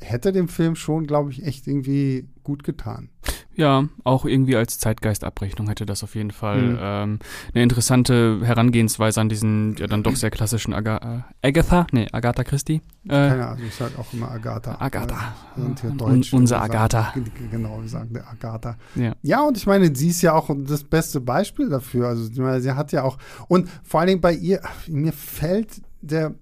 hätte 0.00 0.32
dem 0.32 0.48
Film 0.48 0.76
schon, 0.76 1.06
glaube 1.06 1.30
ich, 1.30 1.44
echt 1.44 1.66
irgendwie 1.66 2.28
gut 2.42 2.62
getan. 2.64 3.08
Ja, 3.54 3.88
auch 4.04 4.26
irgendwie 4.26 4.54
als 4.54 4.78
Zeitgeistabrechnung 4.78 5.68
hätte 5.68 5.86
das 5.86 6.04
auf 6.04 6.14
jeden 6.14 6.30
Fall 6.30 6.60
Mhm. 6.62 6.78
ähm, 6.78 7.18
eine 7.54 7.62
interessante 7.62 8.40
Herangehensweise 8.44 9.18
an 9.22 9.30
diesen 9.30 9.74
ja 9.76 9.86
dann 9.86 10.02
doch 10.02 10.14
sehr 10.14 10.30
klassischen 10.30 10.74
Aga 10.74 11.24
äh, 11.42 11.48
Agatha, 11.48 11.86
nee, 11.90 12.06
Agatha 12.12 12.44
Christie. 12.44 12.82
Äh, 13.04 13.08
Keine 13.08 13.46
Ahnung, 13.46 13.64
ich 13.66 13.74
sage 13.74 13.98
auch 13.98 14.12
immer 14.12 14.30
Agatha. 14.30 14.76
Agatha. 14.78 15.34
Wir 15.54 15.64
sind 15.64 15.80
hier 15.80 15.90
Un- 15.92 15.96
Deutsch. 15.98 16.32
unser 16.34 16.56
Wir 16.56 16.60
sagen- 16.60 16.74
Agatha. 16.74 17.14
Genau, 17.50 17.80
wir 17.80 17.88
sagen 17.88 18.12
der 18.12 18.28
Agatha. 18.28 18.76
ja. 18.94 19.14
Ja, 19.22 19.40
und 19.42 19.56
ich 19.56 19.66
meine, 19.66 19.94
sie 19.96 20.08
ist 20.08 20.20
ja 20.20 20.34
auch 20.34 20.50
das 20.66 20.84
beste 20.84 21.20
Beispiel 21.22 21.70
dafür. 21.70 22.08
Also, 22.08 22.30
meine, 22.42 22.60
sie 22.60 22.72
hat 22.72 22.92
ja 22.92 23.04
auch, 23.04 23.16
und 23.48 23.70
vor 23.82 24.00
allen 24.00 24.08
Dingen 24.08 24.20
bei 24.20 24.34
ihr, 24.34 24.60
mir 24.88 25.14
fällt 25.14 25.80
der 26.02 26.34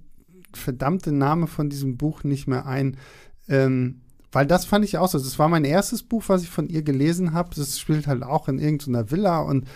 verdammte 0.52 1.12
Name 1.12 1.46
von 1.46 1.68
diesem 1.70 1.96
Buch 1.96 2.24
nicht 2.24 2.46
mehr 2.48 2.66
ein. 2.66 2.96
Ähm, 3.48 4.00
weil 4.33 4.46
das 4.46 4.64
fand 4.64 4.85
ich 4.85 4.98
auch 4.98 5.09
so. 5.09 5.18
Das 5.18 5.38
war 5.38 5.48
mein 5.48 5.64
erstes 5.64 6.02
Buch, 6.02 6.24
was 6.26 6.42
ich 6.42 6.50
von 6.50 6.68
ihr 6.68 6.83
gelesen 6.83 7.33
habe. 7.33 7.50
Das 7.54 7.78
spielt 7.78 8.07
halt 8.07 8.22
auch 8.22 8.48
in 8.48 8.59
irgendeiner 8.59 9.11
Villa 9.11 9.40
und 9.40 9.66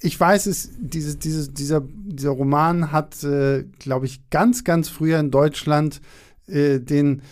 ich 0.00 0.18
weiß 0.20 0.46
es, 0.46 0.70
diese, 0.78 1.16
diese, 1.16 1.50
dieser, 1.50 1.80
dieser 1.80 2.30
Roman 2.30 2.92
hat, 2.92 3.24
äh, 3.24 3.64
glaube 3.78 4.04
ich, 4.06 4.28
ganz, 4.28 4.62
ganz 4.62 4.88
früher 4.90 5.18
in 5.18 5.30
Deutschland 5.30 6.02
äh, 6.46 6.78
den 6.78 7.22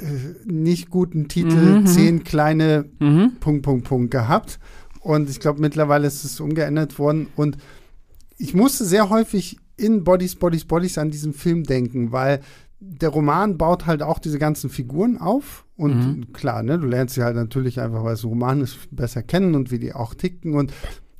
äh, 0.00 0.50
nicht 0.50 0.88
guten 0.88 1.28
Titel 1.28 1.56
Mhm, 1.56 1.80
mhm. 1.80 1.86
Zehn 1.86 2.24
kleine 2.24 2.86
Mhm. 2.98 3.32
Punkt, 3.40 3.62
Punkt, 3.62 3.84
Punkt 3.84 4.10
gehabt. 4.10 4.58
Und 5.00 5.28
ich 5.28 5.38
glaube, 5.38 5.60
mittlerweile 5.60 6.06
ist 6.06 6.24
es 6.24 6.40
umgeändert 6.40 6.98
worden. 6.98 7.28
Und 7.36 7.58
ich 8.38 8.54
musste 8.54 8.84
sehr 8.84 9.10
häufig 9.10 9.58
in 9.76 10.02
Bodies, 10.02 10.34
Bodies, 10.34 10.64
Bodies 10.64 10.98
an 10.98 11.10
diesen 11.10 11.32
Film 11.34 11.64
denken, 11.64 12.10
weil 12.10 12.40
der 12.80 13.08
Roman 13.08 13.58
baut 13.58 13.86
halt 13.86 14.02
auch 14.02 14.18
diese 14.18 14.38
ganzen 14.38 14.70
Figuren 14.70 15.18
auf. 15.18 15.64
Und 15.76 15.96
Mhm. 16.06 16.32
klar, 16.32 16.62
ne, 16.62 16.78
du 16.78 16.86
lernst 16.86 17.14
sie 17.14 17.22
halt 17.22 17.36
natürlich 17.36 17.80
einfach, 17.80 18.04
weil 18.04 18.14
es 18.14 18.24
ein 18.24 18.28
Roman 18.28 18.60
ist, 18.60 18.78
besser 18.90 19.22
kennen 19.22 19.54
und 19.54 19.70
wie 19.70 19.78
die 19.78 19.92
auch 19.94 20.14
ticken. 20.14 20.54
Und 20.54 20.72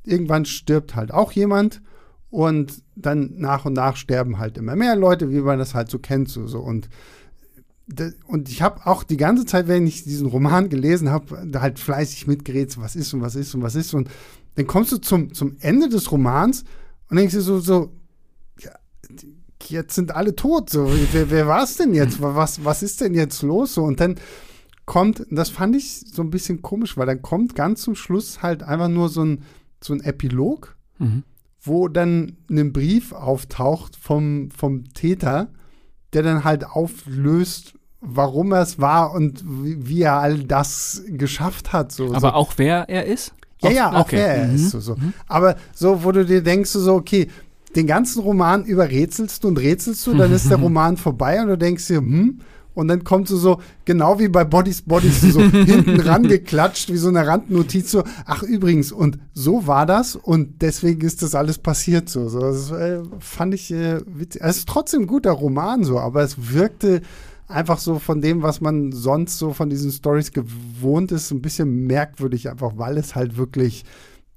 irgendwann 0.04 0.44
stirbt 0.44 0.94
halt 0.94 1.12
auch 1.12 1.32
jemand 1.32 1.82
und 2.30 2.82
dann 2.96 3.34
nach 3.36 3.64
und 3.64 3.72
nach 3.74 3.96
sterben 3.96 4.38
halt 4.38 4.58
immer 4.58 4.76
mehr 4.76 4.96
Leute, 4.96 5.30
wie 5.30 5.40
man 5.40 5.58
das 5.58 5.74
halt 5.74 5.90
so 5.90 5.98
kennt. 5.98 6.28
So, 6.28 6.46
so. 6.46 6.60
Und, 6.60 6.88
und 8.26 8.48
ich 8.48 8.62
habe 8.62 8.86
auch 8.86 9.02
die 9.02 9.16
ganze 9.16 9.44
Zeit, 9.46 9.66
wenn 9.66 9.86
ich 9.86 10.04
diesen 10.04 10.26
Roman 10.26 10.68
gelesen 10.68 11.10
habe, 11.10 11.46
da 11.46 11.60
halt 11.62 11.78
fleißig 11.78 12.26
mitgeredet, 12.26 12.78
was 12.78 12.96
ist 12.96 13.14
und 13.14 13.22
was 13.22 13.34
ist 13.34 13.54
und 13.54 13.62
was 13.62 13.74
ist. 13.74 13.94
Und 13.94 14.08
dann 14.56 14.66
kommst 14.66 14.92
du 14.92 14.98
zum, 14.98 15.32
zum 15.32 15.56
Ende 15.60 15.88
des 15.88 16.10
Romans 16.12 16.64
und 17.08 17.16
denkst 17.16 17.34
dir 17.34 17.40
so, 17.40 17.58
so 17.60 17.92
ja, 18.60 18.72
jetzt 19.66 19.94
sind 19.94 20.14
alle 20.14 20.34
tot. 20.36 20.70
So, 20.70 20.90
wer, 21.12 21.30
wer 21.30 21.46
war 21.46 21.62
es 21.62 21.76
denn 21.76 21.94
jetzt? 21.94 22.20
Was, 22.20 22.64
was 22.64 22.82
ist 22.82 23.00
denn 23.00 23.14
jetzt 23.14 23.42
los? 23.42 23.74
So, 23.74 23.84
und 23.84 24.00
dann 24.00 24.16
kommt, 24.86 25.26
das 25.30 25.50
fand 25.50 25.76
ich 25.76 26.00
so 26.00 26.22
ein 26.22 26.30
bisschen 26.30 26.62
komisch, 26.62 26.96
weil 26.96 27.06
dann 27.06 27.22
kommt 27.22 27.54
ganz 27.54 27.82
zum 27.82 27.94
Schluss 27.94 28.42
halt 28.42 28.62
einfach 28.62 28.88
nur 28.88 29.08
so 29.08 29.22
ein, 29.22 29.42
so 29.82 29.92
ein 29.92 30.00
Epilog, 30.00 30.76
mhm. 30.98 31.24
wo 31.60 31.88
dann 31.88 32.38
ein 32.50 32.72
Brief 32.72 33.12
auftaucht 33.12 33.96
vom, 33.96 34.50
vom 34.50 34.92
Täter, 34.94 35.48
der 36.14 36.22
dann 36.22 36.42
halt 36.42 36.64
auflöst, 36.64 37.74
warum 38.00 38.52
er 38.52 38.62
es 38.62 38.80
war 38.80 39.12
und 39.12 39.44
wie, 39.44 39.88
wie, 39.88 40.02
er 40.02 40.14
all 40.14 40.44
das 40.44 41.02
geschafft 41.06 41.72
hat. 41.72 41.92
So, 41.92 42.14
Aber 42.14 42.20
so. 42.20 42.34
auch 42.34 42.52
wer 42.56 42.88
er 42.88 43.04
ist? 43.04 43.34
Ja, 43.60 43.70
ja, 43.70 43.92
auch 43.92 44.00
okay. 44.00 44.16
wer 44.16 44.36
er 44.36 44.48
mhm. 44.48 44.54
ist. 44.54 44.70
So, 44.70 44.80
so. 44.80 44.96
Mhm. 44.96 45.12
Aber 45.26 45.56
so, 45.74 46.02
wo 46.04 46.12
du 46.12 46.24
dir 46.24 46.42
denkst, 46.42 46.70
so, 46.70 46.94
okay, 46.94 47.28
den 47.76 47.86
ganzen 47.86 48.22
Roman 48.22 48.64
überrätselst 48.64 49.44
du 49.44 49.48
und 49.48 49.58
rätselst 49.58 50.06
du, 50.06 50.14
dann 50.14 50.32
ist 50.32 50.50
der 50.50 50.58
Roman 50.60 50.96
vorbei 50.96 51.40
und 51.42 51.48
du 51.48 51.58
denkst 51.58 51.86
dir, 51.86 51.98
hm, 51.98 52.40
und 52.78 52.86
dann 52.86 53.02
kommt 53.02 53.26
so, 53.26 53.36
so 53.36 53.60
genau 53.84 54.20
wie 54.20 54.28
bei 54.28 54.44
Bodies 54.44 54.82
Bodies, 54.82 55.20
so 55.20 55.40
hinten 55.42 55.98
rangeklatscht, 55.98 56.92
wie 56.92 56.96
so 56.96 57.08
eine 57.08 57.26
Randnotiz, 57.26 57.90
so, 57.90 58.04
ach 58.24 58.44
übrigens, 58.44 58.92
und 58.92 59.18
so 59.34 59.66
war 59.66 59.84
das 59.84 60.14
und 60.14 60.62
deswegen 60.62 61.00
ist 61.00 61.22
das 61.22 61.34
alles 61.34 61.58
passiert 61.58 62.08
so. 62.08 62.28
so 62.28 62.38
das 62.38 62.70
äh, 62.70 63.00
fand 63.18 63.54
ich 63.54 63.72
äh, 63.72 63.98
witzig. 64.06 64.42
Es 64.44 64.58
ist 64.58 64.68
trotzdem 64.68 65.02
ein 65.02 65.06
guter 65.08 65.32
Roman 65.32 65.82
so, 65.82 65.98
aber 65.98 66.22
es 66.22 66.52
wirkte 66.52 67.02
einfach 67.48 67.78
so 67.78 67.98
von 67.98 68.20
dem, 68.20 68.42
was 68.42 68.60
man 68.60 68.92
sonst 68.92 69.38
so 69.38 69.52
von 69.52 69.70
diesen 69.70 69.90
Stories 69.90 70.30
gewohnt 70.30 71.10
ist, 71.10 71.32
ein 71.32 71.42
bisschen 71.42 71.86
merkwürdig, 71.86 72.48
einfach 72.48 72.74
weil 72.76 72.96
es 72.96 73.16
halt 73.16 73.36
wirklich 73.36 73.84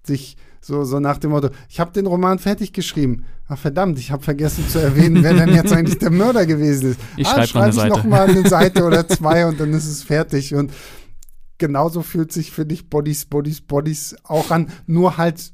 sich 0.04 0.36
so, 0.62 0.84
so 0.84 1.00
nach 1.00 1.18
dem 1.18 1.32
Motto, 1.32 1.50
ich 1.68 1.80
habe 1.80 1.92
den 1.92 2.06
Roman 2.06 2.38
fertig 2.38 2.72
geschrieben. 2.72 3.26
Ach 3.48 3.58
verdammt, 3.58 3.98
ich 3.98 4.12
habe 4.12 4.24
vergessen 4.24 4.68
zu 4.70 4.80
erwähnen, 4.80 5.24
wer 5.24 5.34
denn 5.34 5.54
jetzt 5.56 5.74
eigentlich 5.74 5.98
der 5.98 6.12
Mörder 6.12 6.46
gewesen 6.46 6.92
ist. 6.92 7.00
Ich 7.18 7.28
ah, 7.28 7.46
schreibe 7.46 7.74
schreib 7.74 7.92
ich 7.92 7.98
noch 7.98 8.04
mal 8.04 8.30
eine 8.30 8.48
Seite 8.50 8.84
oder 8.84 9.08
zwei 9.08 9.48
und 9.48 9.60
dann 9.60 9.74
ist 9.74 9.88
es 9.88 10.04
fertig. 10.04 10.54
Und 10.54 10.72
genauso 11.58 12.04
fühlt 12.04 12.32
sich, 12.32 12.52
finde 12.52 12.76
ich, 12.76 12.90
Bodies, 12.90 13.26
Bodies, 13.26 13.62
Bodies 13.62 14.16
auch 14.24 14.52
an, 14.52 14.70
nur 14.86 15.18
halt 15.18 15.52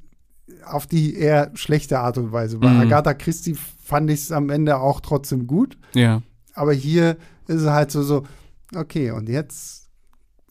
auf 0.66 0.88
die 0.88 1.16
eher 1.16 1.52
schlechte 1.56 2.00
Art 2.00 2.18
und 2.18 2.34
Weise. 2.34 2.58
Bei 2.58 2.70
mm. 2.70 2.82
Agatha 2.82 3.14
Christie 3.14 3.56
fand 3.84 4.10
ich 4.12 4.22
es 4.22 4.32
am 4.34 4.50
Ende 4.50 4.78
auch 4.78 5.00
trotzdem 5.00 5.48
gut. 5.48 5.78
Ja. 5.94 6.22
Aber 6.54 6.74
hier 6.74 7.18
ist 7.48 7.62
es 7.62 7.70
halt 7.70 7.92
so, 7.92 8.04
so, 8.04 8.24
okay, 8.76 9.12
und 9.12 9.30
jetzt 9.30 9.90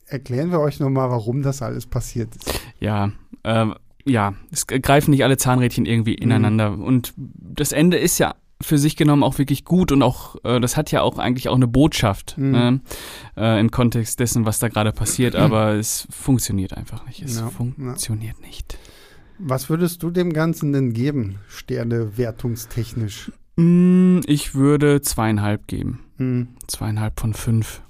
erklären 0.06 0.50
wir 0.50 0.60
euch 0.60 0.80
nochmal, 0.80 1.10
warum 1.10 1.42
das 1.42 1.60
alles 1.60 1.86
passiert 1.86 2.34
ist. 2.36 2.60
Ja, 2.80 3.10
ähm, 3.44 3.74
ja, 4.06 4.34
es 4.50 4.66
greifen 4.66 5.10
nicht 5.10 5.24
alle 5.24 5.36
Zahnrädchen 5.36 5.84
irgendwie 5.84 6.12
mhm. 6.12 6.22
ineinander. 6.22 6.70
Mhm. 6.70 6.82
Und 6.82 7.14
das 7.16 7.72
Ende 7.72 7.98
ist 7.98 8.18
ja 8.18 8.34
für 8.60 8.78
sich 8.78 8.96
genommen 8.96 9.22
auch 9.22 9.36
wirklich 9.38 9.64
gut 9.64 9.92
und 9.92 10.02
auch, 10.02 10.36
äh, 10.44 10.60
das 10.60 10.76
hat 10.76 10.90
ja 10.90 11.02
auch 11.02 11.18
eigentlich 11.18 11.48
auch 11.48 11.56
eine 11.56 11.66
Botschaft 11.66 12.38
mhm. 12.38 12.50
ne? 12.50 12.80
äh, 13.36 13.60
im 13.60 13.70
Kontext 13.70 14.18
dessen, 14.18 14.46
was 14.46 14.58
da 14.58 14.68
gerade 14.68 14.92
passiert, 14.92 15.36
aber 15.36 15.74
es 15.74 16.08
funktioniert 16.10 16.72
einfach 16.72 17.06
nicht. 17.06 17.22
Es 17.22 17.38
ja, 17.38 17.50
funktioniert 17.50 18.36
ja. 18.40 18.46
nicht. 18.46 18.78
Was 19.38 19.68
würdest 19.68 20.02
du 20.02 20.10
dem 20.10 20.32
Ganzen 20.32 20.72
denn 20.72 20.94
geben, 20.94 21.40
Sterne 21.48 22.16
wertungstechnisch? 22.16 23.30
Mm, 23.56 24.20
ich 24.26 24.54
würde 24.54 25.02
zweieinhalb 25.02 25.66
geben. 25.66 26.00
Mhm. 26.16 26.48
Zweieinhalb 26.66 27.20
von 27.20 27.34
fünf. 27.34 27.82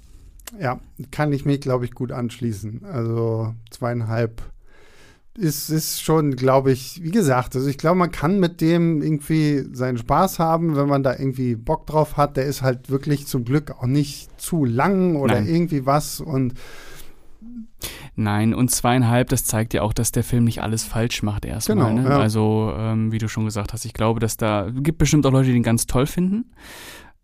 Ja, 0.60 0.80
kann 1.12 1.32
ich 1.32 1.44
mir, 1.44 1.58
glaube 1.58 1.84
ich, 1.84 1.92
gut 1.92 2.10
anschließen. 2.10 2.84
Also 2.84 3.54
zweieinhalb 3.70 4.42
ist, 5.38 5.70
ist 5.70 6.02
schon, 6.02 6.36
glaube 6.36 6.72
ich, 6.72 7.02
wie 7.02 7.10
gesagt, 7.10 7.56
also 7.56 7.68
ich 7.68 7.78
glaube, 7.78 7.96
man 7.96 8.10
kann 8.10 8.40
mit 8.40 8.60
dem 8.60 9.02
irgendwie 9.02 9.64
seinen 9.72 9.98
Spaß 9.98 10.38
haben, 10.38 10.76
wenn 10.76 10.88
man 10.88 11.02
da 11.02 11.12
irgendwie 11.12 11.54
Bock 11.54 11.86
drauf 11.86 12.16
hat. 12.16 12.36
Der 12.36 12.44
ist 12.44 12.62
halt 12.62 12.90
wirklich 12.90 13.26
zum 13.26 13.44
Glück 13.44 13.70
auch 13.70 13.86
nicht 13.86 14.40
zu 14.40 14.64
lang 14.64 15.16
oder 15.16 15.36
Nein. 15.36 15.48
irgendwie 15.48 15.86
was 15.86 16.20
und 16.20 16.54
Nein, 18.14 18.54
und 18.54 18.70
zweieinhalb, 18.70 19.28
das 19.28 19.44
zeigt 19.44 19.74
ja 19.74 19.82
auch, 19.82 19.92
dass 19.92 20.10
der 20.10 20.24
Film 20.24 20.44
nicht 20.44 20.62
alles 20.62 20.84
falsch 20.84 21.22
macht 21.22 21.44
erstmal. 21.44 21.76
Genau, 21.76 22.02
ne? 22.02 22.08
ja. 22.08 22.18
Also, 22.18 22.72
ähm, 22.74 23.12
wie 23.12 23.18
du 23.18 23.28
schon 23.28 23.44
gesagt 23.44 23.74
hast, 23.74 23.84
ich 23.84 23.92
glaube, 23.92 24.20
dass 24.20 24.38
da 24.38 24.70
gibt 24.70 24.96
bestimmt 24.96 25.26
auch 25.26 25.32
Leute, 25.32 25.50
die 25.50 25.56
ihn 25.56 25.62
ganz 25.62 25.86
toll 25.86 26.06
finden. 26.06 26.46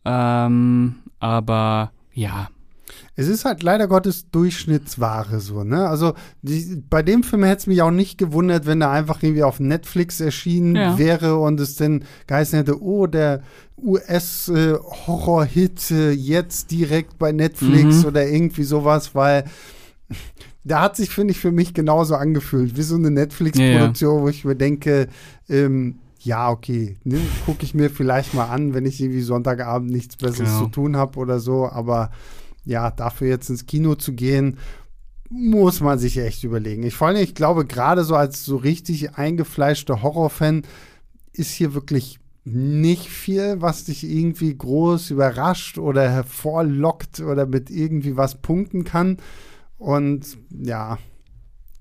Ähm, 0.05 0.97
aber 1.19 1.93
ja, 2.13 2.49
es 3.15 3.29
ist 3.29 3.45
halt 3.45 3.63
leider 3.63 3.89
Gottes 3.89 4.31
Durchschnittsware 4.31 5.41
so, 5.41 5.65
ne? 5.65 5.87
Also 5.89 6.15
die, 6.41 6.83
bei 6.89 7.03
dem 7.03 7.23
Film 7.23 7.45
hätte 7.45 7.61
es 7.61 7.67
mich 7.67 7.83
auch 7.83 7.91
nicht 7.91 8.17
gewundert, 8.17 8.65
wenn 8.67 8.81
er 8.81 8.91
einfach 8.91 9.23
irgendwie 9.23 9.43
auf 9.43 9.61
Netflix 9.61 10.21
erschienen 10.21 10.77
ja. 10.77 10.99
wäre 10.99 11.37
und 11.37 11.61
es 11.61 11.77
dann 11.77 12.05
geheißen 12.27 12.59
hätte, 12.59 12.83
oh, 12.83 13.07
der 13.07 13.43
US-Horror-Hit 13.77 15.91
äh, 15.91 16.11
jetzt 16.13 16.71
direkt 16.71 17.19
bei 17.19 17.33
Netflix 17.33 18.03
mhm. 18.03 18.07
oder 18.07 18.27
irgendwie 18.27 18.65
sowas, 18.65 19.15
weil 19.15 19.45
da 20.65 20.83
hat 20.83 20.97
sich, 20.97 21.11
finde 21.11 21.33
ich, 21.33 21.41
für 21.41 21.53
mich 21.53 21.75
genauso 21.75 22.15
angefühlt, 22.15 22.77
wie 22.77 22.83
so 22.83 22.95
eine 22.95 23.11
Netflix-Produktion, 23.11 24.11
ja, 24.11 24.19
ja. 24.19 24.23
wo 24.23 24.29
ich 24.29 24.45
mir 24.45 24.55
denke, 24.55 25.09
ähm, 25.49 25.97
ja, 26.21 26.51
okay, 26.51 26.97
ne, 27.03 27.19
gucke 27.47 27.65
ich 27.65 27.75
mir 27.75 27.91
vielleicht 27.91 28.33
mal 28.33 28.45
an, 28.45 28.75
wenn 28.75 28.87
ich 28.87 29.01
irgendwie 29.01 29.23
Sonntagabend 29.23 29.91
nichts 29.91 30.17
Besseres 30.17 30.51
genau. 30.51 30.65
zu 30.65 30.67
tun 30.69 30.97
habe 30.97 31.19
oder 31.19 31.41
so, 31.41 31.69
aber 31.69 32.11
ja, 32.65 32.91
dafür 32.91 33.29
jetzt 33.29 33.51
ins 33.51 33.67
Kino 33.67 33.95
zu 33.95 34.13
gehen, 34.13 34.59
muss 35.29 35.81
man 35.81 35.99
sich 35.99 36.19
echt 36.19 36.45
überlegen. 36.45 36.83
Ich 36.83 36.95
vor 36.95 37.09
allem, 37.09 37.23
ich 37.23 37.35
glaube, 37.35 37.65
gerade 37.65 38.05
so 38.05 38.15
als 38.15 38.45
so 38.45 38.57
richtig 38.57 39.15
eingefleischter 39.15 40.03
Horrorfan 40.03 40.63
ist 41.33 41.53
hier 41.53 41.75
wirklich 41.75 42.19
nicht 42.45 43.09
viel, 43.09 43.61
was 43.61 43.85
dich 43.85 44.05
irgendwie 44.05 44.57
groß 44.57 45.11
überrascht 45.11 45.79
oder 45.79 46.11
hervorlockt 46.11 47.21
oder 47.21 47.47
mit 47.47 47.71
irgendwie 47.71 48.17
was 48.17 48.43
punkten 48.43 48.85
kann. 48.85 49.19
Und 49.79 50.39
ja, 50.51 50.99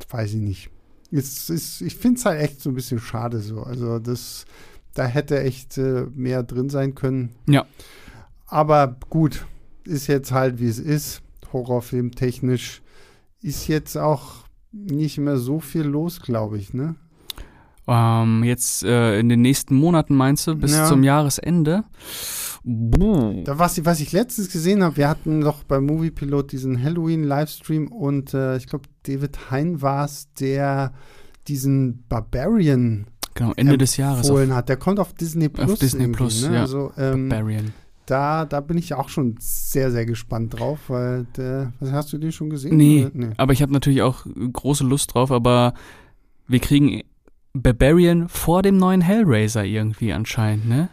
weiß 0.10 0.34
ich 0.34 0.42
nicht. 0.42 0.70
Es 1.12 1.50
ist, 1.50 1.82
ich 1.82 1.96
finde 1.96 2.20
es 2.20 2.26
halt 2.26 2.42
echt 2.42 2.62
so 2.62 2.70
ein 2.70 2.76
bisschen 2.76 3.00
schade 3.00 3.40
so. 3.40 3.64
Also 3.64 4.00
das, 4.00 4.46
da 4.94 5.06
hätte 5.06 5.42
echt 5.42 5.78
äh, 5.78 6.06
mehr 6.14 6.44
drin 6.44 6.70
sein 6.70 6.96
können. 6.96 7.36
Ja. 7.48 7.66
Aber 8.46 8.98
gut, 9.10 9.46
ist 9.92 10.08
jetzt 10.08 10.32
halt, 10.32 10.60
wie 10.60 10.68
es 10.68 10.80
ist. 10.80 11.22
Horrorfilm 11.54 12.12
technisch 12.12 12.82
ist 13.42 13.68
jetzt 13.68 13.98
auch 13.98 14.46
nicht 14.72 15.18
mehr 15.18 15.38
so 15.38 15.60
viel 15.60 15.84
los, 15.84 16.22
glaube 16.22 16.58
ich, 16.58 16.74
ne? 16.74 16.96
Ähm, 17.88 18.44
jetzt 18.44 18.84
äh, 18.84 19.20
in 19.20 19.28
den 19.28 19.42
nächsten 19.42 19.76
Monaten 19.76 20.16
meinst 20.16 20.48
du, 20.48 20.56
bis 20.56 20.74
ja. 20.74 20.86
zum 20.86 21.04
Jahresende? 21.04 21.84
Da, 22.64 23.58
was, 23.58 23.84
was 23.84 24.00
ich 24.00 24.12
letztens 24.12 24.52
gesehen 24.52 24.84
habe, 24.84 24.98
wir 24.98 25.10
hatten 25.10 25.42
doch 25.42 25.64
beim 25.64 25.86
Moviepilot 25.88 26.52
diesen 26.52 26.82
Halloween-Livestream 26.82 27.92
und 27.92 28.34
äh, 28.34 28.58
ich 28.58 28.68
glaube, 28.68 28.86
David 29.04 29.52
Hein 29.52 29.82
war 29.82 30.06
es, 30.06 30.32
der 30.34 30.94
diesen 31.48 32.06
Barbarian 32.08 33.08
genau, 33.34 33.54
Ende 33.56 33.80
des 33.80 33.98
Jahres 33.98 34.30
hat. 34.30 34.70
Der 34.70 34.78
kommt 34.78 35.00
auf 35.00 35.14
Disney 35.14 35.50
Plus. 35.50 35.72
Auf 35.72 35.80
Disney 35.80 36.08
Plus, 36.10 36.48
ne? 36.48 36.56
ja. 36.56 36.62
Also, 36.62 36.94
ähm, 36.98 37.30
Barbarian 37.30 37.74
da, 38.06 38.46
da 38.46 38.60
bin 38.60 38.78
ich 38.78 38.94
auch 38.94 39.10
schon 39.10 39.36
sehr, 39.40 39.92
sehr 39.92 40.06
gespannt 40.06 40.60
drauf, 40.60 40.80
weil 40.88 41.26
der, 41.38 41.74
hast 41.92 42.12
du 42.14 42.18
den 42.18 42.32
schon 42.32 42.50
gesehen? 42.50 42.76
Nee, 42.78 43.10
nee. 43.14 43.30
aber 43.38 43.54
ich 43.54 43.62
habe 43.62 43.72
natürlich 43.72 44.02
auch 44.02 44.26
große 44.26 44.84
Lust 44.84 45.14
drauf, 45.14 45.32
aber 45.32 45.74
wir 46.48 46.60
kriegen 46.60 47.02
Barbarian 47.54 48.30
vor 48.30 48.62
dem 48.62 48.78
neuen 48.78 49.02
Hellraiser 49.02 49.64
irgendwie 49.64 50.14
anscheinend, 50.14 50.68
ne? 50.68 50.90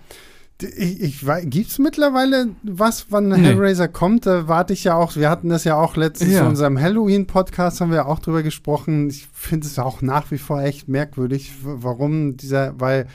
Ich, 0.61 1.01
ich 1.01 1.27
gibt 1.51 1.71
es 1.71 1.79
mittlerweile 1.79 2.49
was, 2.65 3.07
wann 3.11 3.29
nee. 3.29 3.37
Hellraiser 3.37 3.87
kommt? 3.87 4.27
Da 4.27 4.49
warte 4.49 4.73
ich 4.73 4.83
ja 4.83 4.97
auch, 4.97 5.15
wir 5.15 5.31
hatten 5.31 5.51
das 5.51 5.63
ja 5.63 5.77
auch 5.77 5.97
letztens 5.97 6.33
ja. 6.33 6.41
in 6.41 6.49
unserem 6.49 6.81
Halloween-Podcast, 6.81 7.81
haben 7.81 7.93
wir 7.93 8.09
auch 8.09 8.19
drüber 8.19 8.43
gesprochen. 8.43 9.09
Ich 9.09 9.29
finde 9.33 9.69
es 9.69 9.79
auch 9.79 10.03
nach 10.03 10.33
wie 10.33 10.39
vor 10.39 10.61
echt 10.61 10.89
merkwürdig, 10.89 11.53
warum 11.63 12.37
dieser, 12.37 12.79
weil 12.81 13.07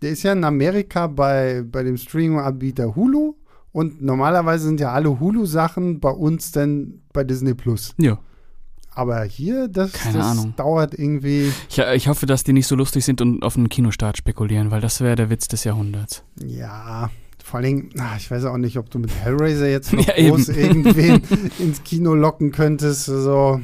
der 0.00 0.10
ist 0.10 0.22
ja 0.22 0.32
in 0.32 0.44
Amerika 0.44 1.08
bei, 1.08 1.64
bei 1.64 1.82
dem 1.82 1.96
Streaming-Anbieter 1.96 2.94
Hulu 2.94 3.34
und 3.72 4.02
normalerweise 4.02 4.64
sind 4.64 4.80
ja 4.80 4.92
alle 4.92 5.18
Hulu-Sachen 5.18 6.00
bei 6.00 6.10
uns 6.10 6.52
dann 6.52 7.00
bei 7.12 7.24
Disney 7.24 7.54
Plus. 7.54 7.94
Ja. 7.98 8.18
Aber 8.94 9.22
hier, 9.22 9.68
das, 9.68 9.92
Keine 9.92 10.18
das 10.18 10.26
Ahnung. 10.26 10.54
dauert 10.56 10.92
irgendwie. 10.98 11.50
Ich, 11.70 11.78
ich, 11.78 12.08
hoffe, 12.08 12.26
dass 12.26 12.44
die 12.44 12.52
nicht 12.52 12.66
so 12.66 12.76
lustig 12.76 13.04
sind 13.04 13.22
und 13.22 13.42
auf 13.42 13.56
einen 13.56 13.70
Kinostart 13.70 14.18
spekulieren, 14.18 14.70
weil 14.70 14.82
das 14.82 15.00
wäre 15.00 15.16
der 15.16 15.30
Witz 15.30 15.48
des 15.48 15.64
Jahrhunderts. 15.64 16.22
Ja, 16.44 17.10
vor 17.42 17.60
allem, 17.60 17.88
ach, 17.98 18.16
ich 18.18 18.30
weiß 18.30 18.44
auch 18.44 18.58
nicht, 18.58 18.76
ob 18.76 18.90
du 18.90 18.98
mit 18.98 19.10
Hellraiser 19.14 19.68
jetzt 19.68 19.92
noch 19.94 20.06
ja, 20.16 20.28
groß 20.28 20.50
irgendwen 20.50 21.22
ins 21.58 21.82
Kino 21.84 22.14
locken 22.14 22.52
könntest. 22.52 23.06
So. 23.06 23.62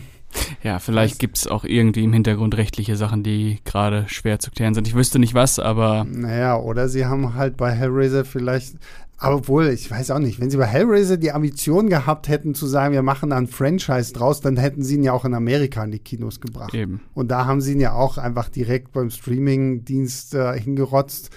Ja, 0.63 0.79
vielleicht 0.79 1.19
gibt 1.19 1.37
es 1.37 1.47
auch 1.47 1.65
irgendwie 1.65 2.05
im 2.05 2.13
Hintergrund 2.13 2.57
rechtliche 2.57 2.97
Sachen, 2.97 3.23
die 3.23 3.61
gerade 3.65 4.05
schwer 4.09 4.39
zu 4.39 4.51
klären 4.51 4.75
sind. 4.75 4.89
Ich 4.89 4.95
wüsste 4.95 5.19
nicht 5.19 5.35
was, 5.35 5.59
aber. 5.59 6.05
Naja, 6.05 6.57
oder 6.57 6.89
sie 6.89 7.07
haben 7.07 7.35
halt 7.35 7.57
bei 7.57 7.71
Hellraiser 7.71 8.25
vielleicht. 8.25 8.77
Aber 9.21 9.35
obwohl, 9.37 9.67
ich 9.69 9.91
weiß 9.91 10.13
auch 10.13 10.21
nicht, 10.21 10.41
wenn 10.41 10.49
sie 10.49 10.57
bei 10.59 10.67
Hellraiser 10.67 11.17
die 11.17 11.33
Ambition 11.33 11.89
gehabt 11.89 12.29
hätten 12.29 12.55
zu 12.55 12.67
sagen, 12.69 12.95
wir 12.95 13.03
machen 13.03 13.31
da 13.31 13.37
ein 13.37 13.49
Franchise 13.49 14.13
draus, 14.13 14.41
dann 14.41 14.57
hätten 14.57 14.85
sie 14.85 14.95
ihn 14.95 15.03
ja 15.03 15.13
auch 15.13 15.25
in 15.25 15.35
Amerika 15.35 15.83
in 15.83 15.91
die 15.91 15.99
Kinos 15.99 16.41
gebracht. 16.41 16.73
Eben. 16.73 17.01
Und 17.15 17.29
da 17.33 17.45
haben 17.45 17.61
sie 17.61 17.73
ihn 17.73 17.81
ja 17.81 17.95
auch 17.95 18.17
einfach 18.17 18.49
direkt 18.49 18.93
beim 18.93 19.11
Streaming-Dienst 19.11 20.35
äh, 20.35 20.59
hingerotzt. 20.61 21.31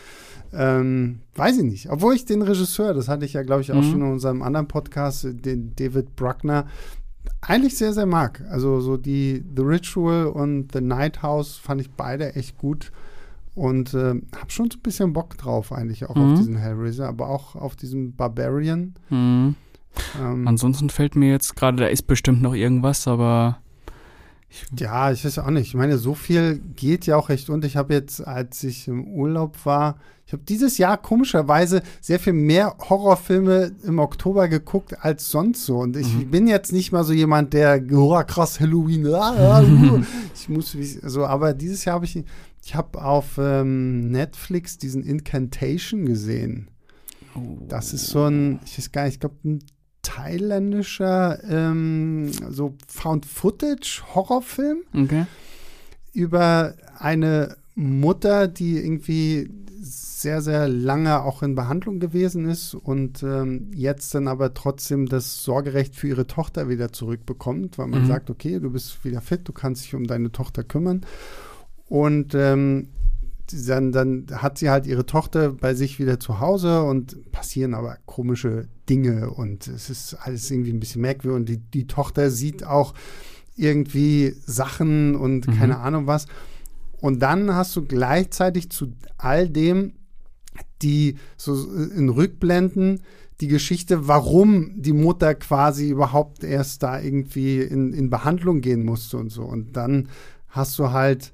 Ähm, 0.53 1.21
weiß 1.35 1.57
ich 1.57 1.63
nicht. 1.63 1.89
Obwohl 1.89 2.13
ich 2.13 2.25
den 2.25 2.41
Regisseur, 2.43 2.93
das 2.93 3.07
hatte 3.07 3.25
ich 3.25 3.33
ja, 3.33 3.41
glaube 3.41 3.61
ich, 3.61 3.71
auch 3.71 3.77
Mhm. 3.77 3.91
schon 3.91 4.01
in 4.01 4.11
unserem 4.11 4.41
anderen 4.43 4.67
Podcast, 4.67 5.25
den 5.31 5.73
David 5.75 6.15
Bruckner, 6.15 6.67
eigentlich 7.41 7.77
sehr, 7.77 7.93
sehr 7.93 8.05
mag. 8.05 8.43
Also 8.49 8.79
so 8.81 8.97
die 8.97 9.43
The 9.55 9.61
Ritual 9.63 10.27
und 10.27 10.71
The 10.73 10.81
Night 10.81 11.23
House 11.23 11.55
fand 11.57 11.81
ich 11.81 11.89
beide 11.91 12.35
echt 12.35 12.57
gut. 12.57 12.91
Und 13.53 13.93
äh, 13.93 14.13
habe 14.35 14.49
schon 14.49 14.71
so 14.71 14.77
ein 14.77 14.81
bisschen 14.81 15.13
Bock 15.13 15.37
drauf, 15.37 15.71
eigentlich 15.73 16.05
auch 16.05 16.15
Mhm. 16.15 16.33
auf 16.33 16.39
diesen 16.39 16.55
Hellraiser, 16.55 17.07
aber 17.07 17.29
auch 17.29 17.55
auf 17.55 17.75
diesen 17.75 18.15
Barbarian. 18.15 18.93
Hm. 19.09 19.55
Ähm, 20.21 20.47
Ansonsten 20.47 20.89
fällt 20.89 21.15
mir 21.17 21.31
jetzt 21.31 21.55
gerade, 21.57 21.77
da 21.77 21.87
ist 21.87 22.07
bestimmt 22.07 22.41
noch 22.41 22.53
irgendwas, 22.53 23.07
aber 23.07 23.59
Ja, 24.77 25.11
ich 25.11 25.23
weiß 25.23 25.39
auch 25.39 25.49
nicht. 25.49 25.67
Ich 25.67 25.75
meine, 25.75 25.97
so 25.97 26.13
viel 26.13 26.59
geht 26.75 27.05
ja 27.05 27.15
auch 27.17 27.29
recht. 27.29 27.49
Und 27.49 27.63
ich 27.65 27.77
habe 27.77 27.93
jetzt, 27.93 28.25
als 28.25 28.63
ich 28.63 28.87
im 28.89 29.05
Urlaub 29.07 29.65
war, 29.65 29.95
ich 30.25 30.33
habe 30.33 30.43
dieses 30.43 30.77
Jahr 30.77 30.97
komischerweise 30.97 31.81
sehr 32.01 32.19
viel 32.19 32.33
mehr 32.33 32.75
Horrorfilme 32.89 33.71
im 33.83 33.99
Oktober 33.99 34.47
geguckt 34.49 35.03
als 35.03 35.29
sonst 35.29 35.65
so. 35.65 35.77
Und 35.79 35.95
ich 35.97 36.29
bin 36.29 36.47
jetzt 36.47 36.71
nicht 36.73 36.91
mal 36.91 37.03
so 37.05 37.11
jemand, 37.13 37.53
der, 37.53 37.81
oh, 37.93 38.21
krass, 38.25 38.59
Halloween, 38.59 39.07
ah, 39.07 39.59
ah, 39.59 39.61
uh. 39.61 40.01
ich 40.35 40.47
muss, 40.49 40.75
so, 41.03 41.25
aber 41.25 41.53
dieses 41.53 41.83
Jahr 41.85 41.95
habe 41.95 42.05
ich, 42.05 42.23
ich 42.63 42.75
habe 42.75 43.03
auf 43.03 43.37
ähm, 43.39 44.11
Netflix 44.11 44.77
diesen 44.77 45.03
Incantation 45.03 46.05
gesehen. 46.05 46.67
Das 47.67 47.93
ist 47.93 48.07
so 48.07 48.25
ein, 48.25 48.59
ich 48.65 48.77
weiß 48.77 48.91
gar 48.91 49.05
nicht, 49.05 49.13
ich 49.15 49.19
glaube, 49.21 49.37
ein 49.45 49.59
thailändischer 50.01 51.39
ähm, 51.49 52.31
so 52.49 52.75
Found-Footage-Horrorfilm 52.87 54.79
okay. 54.93 55.25
über 56.13 56.75
eine 56.99 57.55
Mutter, 57.75 58.47
die 58.47 58.77
irgendwie 58.77 59.49
sehr, 59.81 60.41
sehr 60.41 60.67
lange 60.67 61.23
auch 61.23 61.41
in 61.41 61.55
Behandlung 61.55 61.99
gewesen 61.99 62.47
ist 62.47 62.75
und 62.75 63.23
ähm, 63.23 63.71
jetzt 63.73 64.13
dann 64.13 64.27
aber 64.27 64.53
trotzdem 64.53 65.07
das 65.07 65.43
Sorgerecht 65.43 65.95
für 65.95 66.07
ihre 66.09 66.27
Tochter 66.27 66.69
wieder 66.69 66.91
zurückbekommt, 66.91 67.77
weil 67.79 67.87
man 67.87 68.01
Mhm. 68.03 68.07
sagt, 68.07 68.29
okay, 68.29 68.59
du 68.59 68.69
bist 68.69 69.03
wieder 69.03 69.21
fit, 69.21 69.47
du 69.47 69.53
kannst 69.53 69.85
dich 69.85 69.95
um 69.95 70.05
deine 70.05 70.31
Tochter 70.31 70.63
kümmern. 70.63 71.01
Und 71.91 72.33
ähm, 72.35 72.87
dann, 73.67 73.91
dann 73.91 74.25
hat 74.31 74.57
sie 74.57 74.69
halt 74.69 74.87
ihre 74.87 75.05
Tochter 75.05 75.51
bei 75.51 75.73
sich 75.73 75.99
wieder 75.99 76.21
zu 76.21 76.39
Hause 76.39 76.83
und 76.83 77.29
passieren 77.33 77.73
aber 77.73 77.97
komische 78.05 78.69
Dinge 78.87 79.29
und 79.29 79.67
es 79.67 79.89
ist 79.89 80.13
alles 80.21 80.49
irgendwie 80.49 80.71
ein 80.71 80.79
bisschen 80.79 81.01
merkwürdig 81.01 81.35
und 81.37 81.49
die, 81.49 81.57
die 81.57 81.87
Tochter 81.87 82.31
sieht 82.31 82.65
auch 82.65 82.93
irgendwie 83.57 84.33
Sachen 84.45 85.15
und 85.17 85.47
Mhm. 85.47 85.51
keine 85.51 85.79
Ahnung 85.79 86.07
was. 86.07 86.27
Und 87.01 87.19
dann 87.21 87.53
hast 87.53 87.75
du 87.75 87.81
gleichzeitig 87.85 88.69
zu 88.69 88.93
all 89.17 89.49
dem 89.49 89.93
die 90.81 91.17
so 91.35 91.53
in 91.73 92.07
Rückblenden 92.07 93.01
die 93.41 93.47
Geschichte, 93.47 94.07
warum 94.07 94.81
die 94.81 94.93
Mutter 94.93 95.35
quasi 95.35 95.89
überhaupt 95.89 96.45
erst 96.45 96.83
da 96.83 97.01
irgendwie 97.01 97.59
in, 97.59 97.91
in 97.91 98.09
Behandlung 98.09 98.61
gehen 98.61 98.85
musste 98.85 99.17
und 99.17 99.29
so. 99.29 99.43
Und 99.43 99.75
dann 99.75 100.07
hast 100.47 100.79
du 100.79 100.91
halt, 100.91 101.33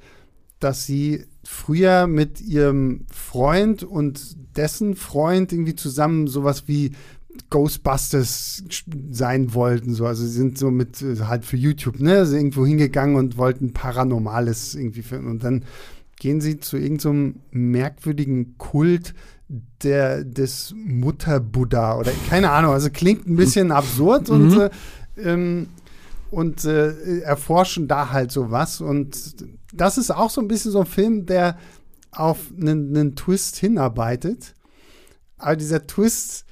dass 0.59 0.85
sie 0.85 1.25
früher 1.43 2.07
mit 2.07 2.41
ihrem 2.41 3.05
Freund 3.11 3.83
und 3.83 4.35
dessen 4.55 4.95
Freund 4.95 5.53
irgendwie 5.53 5.75
zusammen 5.75 6.27
sowas 6.27 6.63
wie 6.67 6.91
Ghostbusters 7.49 8.63
sein 9.11 9.53
wollten. 9.53 9.93
So. 9.93 10.05
Also 10.05 10.23
sie 10.25 10.31
sind 10.31 10.57
so 10.57 10.71
mit 10.71 11.03
halt 11.21 11.45
für 11.45 11.57
YouTube, 11.57 11.99
ne, 11.99 12.17
also 12.17 12.35
irgendwo 12.35 12.65
hingegangen 12.65 13.15
und 13.15 13.37
wollten 13.37 13.73
Paranormales 13.73 14.75
irgendwie 14.75 15.03
finden. 15.03 15.27
Und 15.27 15.43
dann 15.43 15.63
gehen 16.19 16.41
sie 16.41 16.59
zu 16.59 16.77
irgendeinem 16.77 17.35
merkwürdigen 17.51 18.57
Kult 18.57 19.13
der, 19.83 20.23
des 20.23 20.73
Mutter-Buddha 20.75 21.97
oder 21.97 22.11
keine 22.29 22.49
Ahnung. 22.51 22.71
Also 22.71 22.89
klingt 22.89 23.27
ein 23.27 23.35
bisschen 23.35 23.71
absurd 23.71 24.29
und, 24.29 24.49
Mhm. 24.49 24.59
äh, 24.59 24.69
ähm, 25.21 25.67
und 26.31 26.65
äh, 26.65 27.19
erforschen 27.21 27.87
da 27.87 28.11
halt 28.11 28.31
sowas. 28.31 28.81
Und 28.81 29.35
das 29.73 29.97
ist 29.97 30.11
auch 30.11 30.29
so 30.29 30.41
ein 30.41 30.47
bisschen 30.47 30.71
so 30.71 30.81
ein 30.81 30.85
Film, 30.85 31.25
der 31.25 31.57
auf 32.11 32.51
einen, 32.59 32.95
einen 32.95 33.15
Twist 33.15 33.57
hinarbeitet. 33.57 34.55
Aber 35.37 35.55
dieser 35.55 35.85
Twist, 35.87 36.45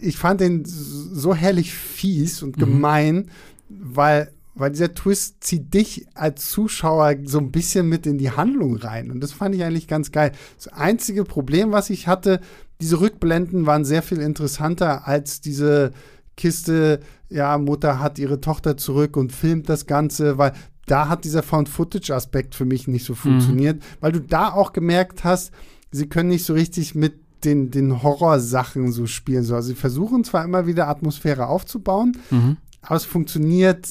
ich 0.00 0.16
fand 0.16 0.40
den 0.40 0.64
so 0.64 1.34
herrlich 1.34 1.74
fies 1.74 2.42
und 2.42 2.56
Mhm. 2.56 2.60
gemein, 2.60 3.30
weil, 3.68 4.30
weil 4.54 4.70
dieser 4.70 4.94
Twist 4.94 5.42
zieht 5.44 5.74
dich 5.74 6.06
als 6.14 6.50
Zuschauer 6.50 7.16
so 7.24 7.38
ein 7.38 7.50
bisschen 7.50 7.88
mit 7.88 8.06
in 8.06 8.18
die 8.18 8.30
Handlung 8.30 8.76
rein. 8.76 9.10
Und 9.10 9.20
das 9.20 9.32
fand 9.32 9.54
ich 9.54 9.64
eigentlich 9.64 9.88
ganz 9.88 10.12
geil. 10.12 10.32
Das 10.56 10.68
einzige 10.68 11.24
Problem, 11.24 11.72
was 11.72 11.90
ich 11.90 12.06
hatte, 12.06 12.40
diese 12.80 13.00
Rückblenden 13.00 13.66
waren 13.66 13.84
sehr 13.84 14.02
viel 14.02 14.18
interessanter 14.20 15.06
als 15.06 15.40
diese 15.40 15.92
Kiste, 16.36 17.00
ja, 17.32 17.56
Mutter 17.58 17.98
hat 17.98 18.18
ihre 18.18 18.40
Tochter 18.40 18.76
zurück 18.76 19.16
und 19.16 19.32
filmt 19.32 19.68
das 19.68 19.86
Ganze, 19.86 20.38
weil 20.38 20.52
da 20.86 21.08
hat 21.08 21.24
dieser 21.24 21.42
Found-Footage-Aspekt 21.42 22.54
für 22.54 22.64
mich 22.64 22.88
nicht 22.88 23.04
so 23.04 23.14
funktioniert, 23.14 23.82
weil 24.00 24.12
du 24.12 24.20
da 24.20 24.52
auch 24.52 24.72
gemerkt 24.72 25.24
hast, 25.24 25.52
sie 25.90 26.08
können 26.08 26.28
nicht 26.28 26.44
so 26.44 26.54
richtig 26.54 26.94
mit 26.94 27.14
den, 27.44 27.70
den 27.70 28.02
Horrorsachen 28.02 28.92
so 28.92 29.06
spielen. 29.06 29.44
So. 29.44 29.54
Also 29.54 29.68
sie 29.68 29.74
versuchen 29.74 30.24
zwar 30.24 30.44
immer 30.44 30.66
wieder 30.66 30.88
Atmosphäre 30.88 31.46
aufzubauen, 31.48 32.16
Mhm. 32.30 32.56
aber 32.82 32.96
es 32.96 33.04
funktioniert 33.04 33.88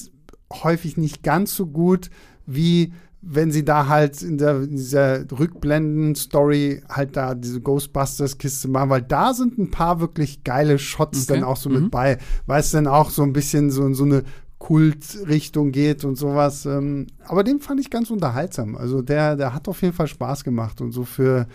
häufig 0.51 0.97
nicht 0.97 1.23
ganz 1.23 1.55
so 1.55 1.65
gut, 1.67 2.09
wie 2.45 2.93
wenn 3.23 3.51
sie 3.51 3.63
da 3.63 3.87
halt 3.87 4.21
in, 4.23 4.37
der, 4.39 4.61
in 4.63 4.75
dieser 4.75 5.25
Rückblenden-Story 5.31 6.81
halt 6.89 7.15
da 7.15 7.35
diese 7.35 7.61
Ghostbusters-Kiste 7.61 8.67
machen, 8.67 8.89
weil 8.89 9.01
da 9.03 9.33
sind 9.33 9.57
ein 9.57 9.69
paar 9.71 9.99
wirklich 9.99 10.43
geile 10.43 10.79
Shots 10.79 11.29
Okay. 11.29 11.39
dann 11.39 11.43
auch 11.43 11.57
so 11.57 11.69
Mhm. 11.69 11.75
mit 11.83 11.91
bei, 11.91 12.17
weil 12.47 12.59
es 12.61 12.71
dann 12.71 12.87
auch 12.87 13.09
so 13.09 13.23
ein 13.23 13.33
bisschen 13.33 13.69
so 13.69 13.85
in 13.85 13.93
so 13.93 14.05
eine 14.05 14.23
Kultrichtung 14.59 15.71
geht 15.71 16.03
und 16.05 16.15
sowas. 16.17 16.65
Ähm, 16.65 17.07
aber 17.27 17.43
den 17.43 17.59
fand 17.59 17.79
ich 17.79 17.89
ganz 17.89 18.09
unterhaltsam. 18.11 18.75
Also 18.75 19.01
der, 19.01 19.35
der 19.35 19.53
hat 19.53 19.67
auf 19.67 19.81
jeden 19.81 19.93
Fall 19.93 20.07
Spaß 20.07 20.43
gemacht 20.43 20.81
und 20.81 20.91
so 20.91 21.03
für 21.03 21.47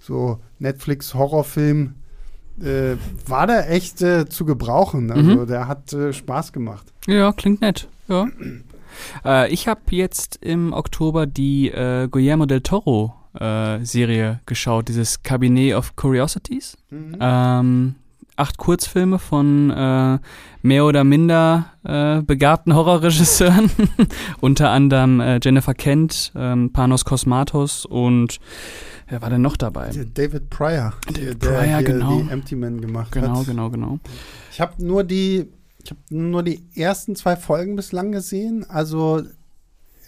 so 0.00 0.38
Netflix-Horrorfilm 0.58 1.94
äh, 2.62 2.96
war 3.26 3.46
der 3.46 3.70
echt 3.70 4.00
äh, 4.02 4.26
zu 4.28 4.44
gebrauchen. 4.46 5.10
Also 5.10 5.30
Mhm. 5.42 5.46
der 5.46 5.68
hat 5.68 5.92
äh, 5.92 6.12
Spaß 6.12 6.52
gemacht. 6.52 6.92
Ja, 7.06 7.32
klingt 7.32 7.60
nett. 7.60 7.88
Ja. 8.08 8.26
Äh, 9.24 9.52
ich 9.52 9.68
habe 9.68 9.80
jetzt 9.90 10.38
im 10.42 10.72
Oktober 10.72 11.26
die 11.26 11.70
äh, 11.70 12.08
Guillermo 12.08 12.46
del 12.46 12.60
Toro 12.60 13.14
äh, 13.38 13.84
Serie 13.84 14.40
geschaut, 14.46 14.88
dieses 14.88 15.22
Cabinet 15.22 15.74
of 15.74 15.96
Curiosities. 15.96 16.76
Ähm, 16.90 17.94
acht 18.36 18.58
Kurzfilme 18.58 19.18
von 19.18 19.70
äh, 19.70 20.18
mehr 20.62 20.84
oder 20.84 21.04
minder 21.04 21.66
äh, 21.84 22.22
begabten 22.22 22.74
Horrorregisseuren, 22.74 23.70
unter 24.40 24.70
anderem 24.70 25.20
äh, 25.20 25.40
Jennifer 25.42 25.74
Kent, 25.74 26.32
ähm, 26.36 26.72
Panos 26.72 27.04
Kosmatos 27.04 27.86
und 27.86 28.38
wer 29.08 29.22
war 29.22 29.30
denn 29.30 29.40
noch 29.42 29.56
dabei? 29.56 29.88
Der 29.90 30.04
David 30.04 30.50
Pryor, 30.50 30.92
David 31.06 31.42
der 31.42 31.48
Pryor, 31.48 31.62
hier 31.62 31.82
genau. 31.82 32.20
die 32.20 32.30
Empty 32.30 32.56
Man 32.56 32.80
gemacht 32.80 33.12
Genau, 33.12 33.38
hat. 33.40 33.46
genau, 33.46 33.70
genau. 33.70 33.98
Ich 34.52 34.60
habe 34.60 34.84
nur 34.84 35.04
die, 35.04 35.46
ich 35.86 35.90
habe 35.90 36.00
nur 36.10 36.42
die 36.42 36.62
ersten 36.74 37.14
zwei 37.14 37.36
Folgen 37.36 37.76
bislang 37.76 38.10
gesehen. 38.10 38.68
Also 38.68 39.22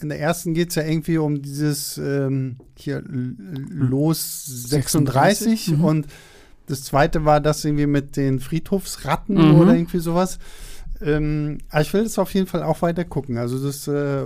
in 0.00 0.08
der 0.08 0.18
ersten 0.20 0.54
geht 0.54 0.70
es 0.70 0.74
ja 0.74 0.82
irgendwie 0.82 1.18
um 1.18 1.40
dieses 1.40 1.98
ähm, 1.98 2.56
hier 2.76 2.96
L- 2.96 3.36
Los 3.68 4.44
36 4.46 5.66
36, 5.66 5.78
mhm. 5.78 5.84
und 5.84 6.06
das 6.66 6.82
zweite 6.82 7.24
war 7.24 7.40
das 7.40 7.64
irgendwie 7.64 7.86
mit 7.86 8.16
den 8.16 8.40
Friedhofsratten 8.40 9.36
Mhm. 9.36 9.54
oder 9.60 9.74
irgendwie 9.74 9.98
sowas. 10.00 10.38
Ähm, 11.00 11.58
aber 11.70 11.82
ich 11.82 11.92
will 11.94 12.02
das 12.02 12.18
auf 12.18 12.34
jeden 12.34 12.48
Fall 12.48 12.64
auch 12.64 12.82
weiter 12.82 13.04
gucken. 13.04 13.38
Also 13.38 13.64
das 13.64 13.86
äh, 13.86 14.24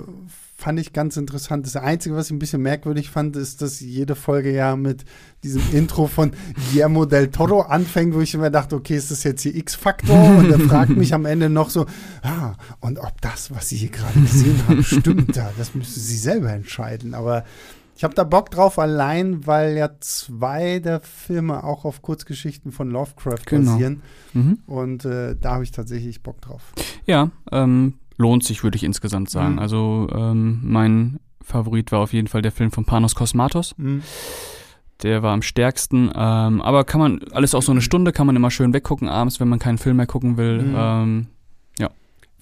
fand 0.63 0.79
ich 0.79 0.93
ganz 0.93 1.17
interessant. 1.17 1.67
Das 1.67 1.75
Einzige, 1.75 2.15
was 2.15 2.27
ich 2.27 2.33
ein 2.33 2.39
bisschen 2.39 2.63
merkwürdig 2.63 3.11
fand, 3.11 3.35
ist, 3.35 3.63
dass 3.63 3.81
jede 3.81 4.15
Folge 4.15 4.53
ja 4.55 4.77
mit 4.77 5.05
diesem 5.43 5.61
Intro 5.73 6.07
von 6.07 6.31
Guillermo 6.71 7.05
del 7.05 7.33
Toro 7.33 7.63
anfängt, 7.63 8.15
wo 8.15 8.21
ich 8.21 8.33
immer 8.35 8.49
dachte, 8.49 8.77
okay, 8.77 8.97
ist 8.97 9.11
das 9.11 9.25
jetzt 9.25 9.43
hier 9.43 9.57
X-Faktor? 9.57 10.37
Und 10.37 10.51
er 10.53 10.61
fragt 10.61 10.91
mich 10.97 11.15
am 11.15 11.27
Ende 11.27 11.51
noch 11.51 11.69
so, 11.69 11.87
ah, 12.23 12.55
und 12.79 12.99
ob 13.01 13.21
das, 13.21 13.51
was 13.53 13.69
Sie 13.71 13.77
hier 13.77 13.91
gerade 13.91 14.21
gesehen 14.21 14.61
haben, 14.69 14.85
stimmt 14.85 15.37
da? 15.37 15.51
Das 15.59 15.75
müssen 15.75 16.01
Sie 16.01 16.17
selber 16.17 16.53
entscheiden. 16.53 17.15
Aber 17.15 17.45
ich 17.97 18.05
habe 18.05 18.15
da 18.15 18.23
Bock 18.23 18.51
drauf, 18.51 18.79
allein, 18.79 19.47
weil 19.47 19.77
ja 19.77 19.91
zwei 19.99 20.79
der 20.79 21.01
Filme 21.01 21.65
auch 21.65 21.85
auf 21.85 22.03
Kurzgeschichten 22.03 22.71
von 22.71 22.89
Lovecraft 22.89 23.47
Genau. 23.47 23.73
basieren. 23.73 24.03
Mhm. 24.33 24.59
Und 24.67 25.05
äh, 25.05 25.35
da 25.41 25.55
habe 25.55 25.65
ich 25.65 25.73
tatsächlich 25.73 26.23
Bock 26.23 26.41
drauf. 26.41 26.73
Ja, 27.05 27.31
ähm, 27.51 27.95
lohnt 28.23 28.45
sich, 28.45 28.63
würde 28.63 28.77
ich 28.77 28.85
insgesamt 28.85 29.29
sagen. 29.29 29.55
Mhm. 29.55 29.59
Also 29.59 30.09
ähm, 30.15 30.61
mein 30.63 31.21
Favorit 31.43 31.93
war 31.93 32.01
auf 32.01 32.13
jeden 32.13 32.29
Fall 32.29 32.41
der 32.41 32.53
Film 32.53 32.71
von 32.71 32.85
Panos 32.85 33.15
Kosmatos. 33.15 33.75
Mhm. 33.77 34.03
Der 35.03 35.23
war 35.23 35.33
am 35.33 35.43
stärksten. 35.43 36.11
Ähm, 36.15 36.63
aber 36.63 36.85
kann 36.85 37.01
man, 37.01 37.21
alles 37.33 37.55
auch 37.55 37.63
so 37.63 37.73
eine 37.73 37.83
Stunde, 37.83 38.13
kann 38.13 38.27
man 38.27 38.37
immer 38.37 38.51
schön 38.51 38.73
weggucken 38.73 39.09
abends, 39.09 39.41
wenn 39.41 39.49
man 39.49 39.59
keinen 39.59 39.79
Film 39.79 39.97
mehr 39.97 40.07
gucken 40.07 40.37
will. 40.37 40.63
Mhm. 40.63 40.75
Ähm, 40.77 41.27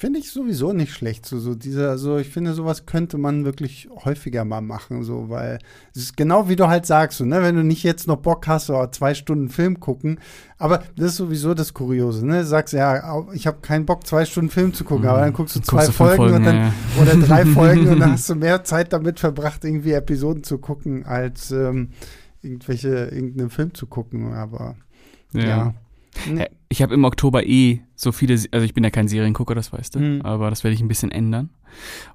Finde 0.01 0.19
ich 0.19 0.31
sowieso 0.31 0.73
nicht 0.73 0.95
schlecht. 0.95 1.27
So, 1.27 1.39
so 1.39 1.55
dieser, 1.55 1.99
so, 1.99 2.17
ich 2.17 2.31
finde, 2.31 2.55
sowas 2.55 2.87
könnte 2.87 3.19
man 3.19 3.45
wirklich 3.45 3.87
häufiger 4.03 4.47
mal 4.47 4.63
machen, 4.63 5.05
so, 5.05 5.29
weil 5.29 5.59
es 5.95 6.05
ist 6.05 6.17
genau 6.17 6.49
wie 6.49 6.57
du 6.57 6.69
halt 6.69 6.87
sagst, 6.87 7.19
so, 7.19 7.27
ne, 7.27 7.43
wenn 7.43 7.55
du 7.55 7.63
nicht 7.63 7.83
jetzt 7.83 8.07
noch 8.07 8.17
Bock 8.17 8.47
hast, 8.47 8.69
so 8.69 8.87
zwei 8.87 9.13
Stunden 9.13 9.51
Film 9.51 9.79
gucken, 9.79 10.19
aber 10.57 10.79
das 10.97 11.09
ist 11.09 11.17
sowieso 11.19 11.53
das 11.53 11.75
Kuriose, 11.75 12.25
ne? 12.25 12.39
Du 12.39 12.47
sagst 12.47 12.73
ja, 12.73 13.27
ich 13.35 13.47
habe 13.47 13.59
keinen 13.61 13.85
Bock, 13.85 14.07
zwei 14.07 14.25
Stunden 14.25 14.49
Film 14.49 14.73
zu 14.73 14.85
gucken, 14.85 15.07
aber 15.07 15.21
dann 15.21 15.35
guckst 15.35 15.57
du 15.57 15.61
zwei 15.61 15.85
guckst 15.85 15.99
fünf 15.99 16.15
Folgen, 16.15 16.35
und 16.35 16.45
dann 16.45 16.57
ja. 16.57 16.73
oder 17.03 17.17
drei 17.17 17.45
Folgen 17.53 17.87
und 17.89 18.01
dann 18.01 18.13
hast 18.13 18.31
du 18.31 18.37
mehr 18.37 18.65
Zeit 18.65 18.95
damit 18.95 19.21
verbracht, 19.21 19.67
irgendwie 19.67 19.93
Episoden 19.93 20.45
zu 20.45 20.57
gucken, 20.57 21.05
als 21.05 21.51
ähm, 21.51 21.91
irgendwelche, 22.41 22.89
irgendeinen 22.89 23.51
Film 23.51 23.75
zu 23.75 23.87
gucken. 23.87 24.33
Aber 24.33 24.77
ja. 25.35 25.45
Ja. 25.47 25.75
Nee. 26.29 26.43
Äh, 26.43 26.49
Ich 26.73 26.83
habe 26.83 26.95
im 26.95 27.03
Oktober 27.05 27.45
eh 27.47 27.81
so 27.97 28.13
viele, 28.13 28.35
also 28.53 28.65
ich 28.65 28.75
bin 28.75 28.85
ja 28.85 28.91
kein 28.91 29.09
Seriengucker, 29.09 29.55
das 29.57 29.73
weißt 29.73 29.95
du, 29.97 29.99
Mhm. 29.99 30.23
aber 30.23 30.51
das 30.51 30.63
werde 30.63 30.75
ich 30.75 30.81
ein 30.81 30.87
bisschen 30.89 31.11
ändern. 31.11 31.51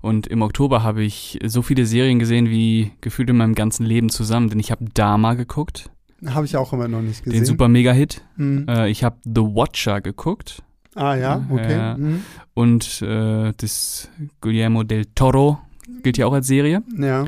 Und 0.02 0.28
im 0.28 0.41
Oktober 0.41 0.82
habe 0.84 1.04
ich 1.04 1.39
so 1.46 1.62
viele 1.62 1.86
Serien 1.86 2.20
gesehen 2.20 2.50
wie 2.50 2.91
gefühlt 3.02 3.30
in 3.30 3.38
meinem 3.38 3.54
ganzen 3.56 3.86
Leben 3.86 4.10
zusammen, 4.10 4.50
denn 4.50 4.60
ich 4.60 4.72
habe 4.72 4.86
Dama 4.93 5.34
geguckt, 5.34 5.89
Habe 6.26 6.46
ich 6.46 6.56
auch 6.56 6.72
immer 6.74 6.88
noch 6.88 7.02
nicht 7.02 7.24
gesehen. 7.24 7.41
den 7.41 7.46
super 7.46 7.68
Mega-Hit. 7.68 8.22
Mhm. 8.38 8.66
Äh, 8.70 8.89
ich 8.89 9.04
habe 9.04 9.18
The 9.26 9.41
Watcher 9.41 10.00
geguckt 10.02 10.64
ah 10.96 11.16
ja, 11.16 11.46
okay. 11.50 11.72
ja. 11.74 11.98
Mhm. 11.98 12.22
und 12.54 13.02
äh, 13.02 13.52
das 13.58 14.10
Guillermo 14.39 14.84
del 14.84 15.06
Toro 15.14 15.60
gilt 16.04 16.18
ja 16.18 16.26
auch 16.28 16.34
als 16.34 16.48
Serie. 16.48 16.82
Ja. 16.98 17.24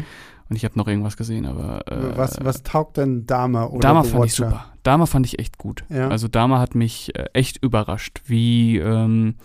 Und 0.49 0.55
ich 0.55 0.63
habe 0.63 0.77
noch 0.79 0.87
irgendwas 0.87 1.17
gesehen, 1.17 1.45
aber 1.45 1.85
äh, 1.91 2.17
was, 2.17 2.37
was 2.41 2.63
taugt 2.63 2.95
denn 2.95 3.25
Dama 3.25 3.65
oder 3.65 3.79
Dama 3.81 4.03
The 4.05 4.09
fand 4.11 4.25
ich 4.25 4.31
Watcher? 4.39 4.49
super. 4.49 4.65
Dama 4.87 5.05
fand 5.05 5.25
ich 5.25 5.37
echt 5.39 5.57
gut. 5.57 5.83
Ja. 5.89 6.07
Also 6.07 6.27
Dama 6.27 6.59
hat 6.59 6.73
mich 6.75 7.13
äh, 7.15 7.25
echt 7.33 7.63
überrascht, 7.63 8.21
wie 8.25 8.77
ähm, 8.77 9.35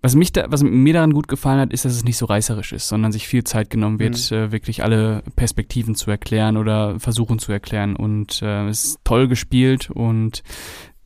was 0.00 0.14
mich 0.14 0.32
da, 0.32 0.44
was 0.50 0.62
mir 0.62 0.92
daran 0.92 1.12
gut 1.14 1.28
gefallen 1.28 1.58
hat, 1.60 1.72
ist, 1.72 1.84
dass 1.86 1.92
es 1.94 2.04
nicht 2.04 2.18
so 2.18 2.26
reißerisch 2.26 2.72
ist, 2.72 2.88
sondern 2.88 3.10
sich 3.10 3.26
viel 3.26 3.42
Zeit 3.44 3.70
genommen 3.70 3.98
wird, 3.98 4.30
Mhm. 4.30 4.36
äh, 4.36 4.52
wirklich 4.52 4.82
alle 4.84 5.22
Perspektiven 5.34 5.94
zu 5.94 6.10
erklären 6.10 6.56
oder 6.58 7.00
versuchen 7.00 7.38
zu 7.38 7.52
erklären. 7.52 7.96
Und 7.96 8.42
äh, 8.42 8.68
es 8.68 8.84
ist 8.84 8.98
toll 9.04 9.28
gespielt 9.28 9.90
und 9.90 10.42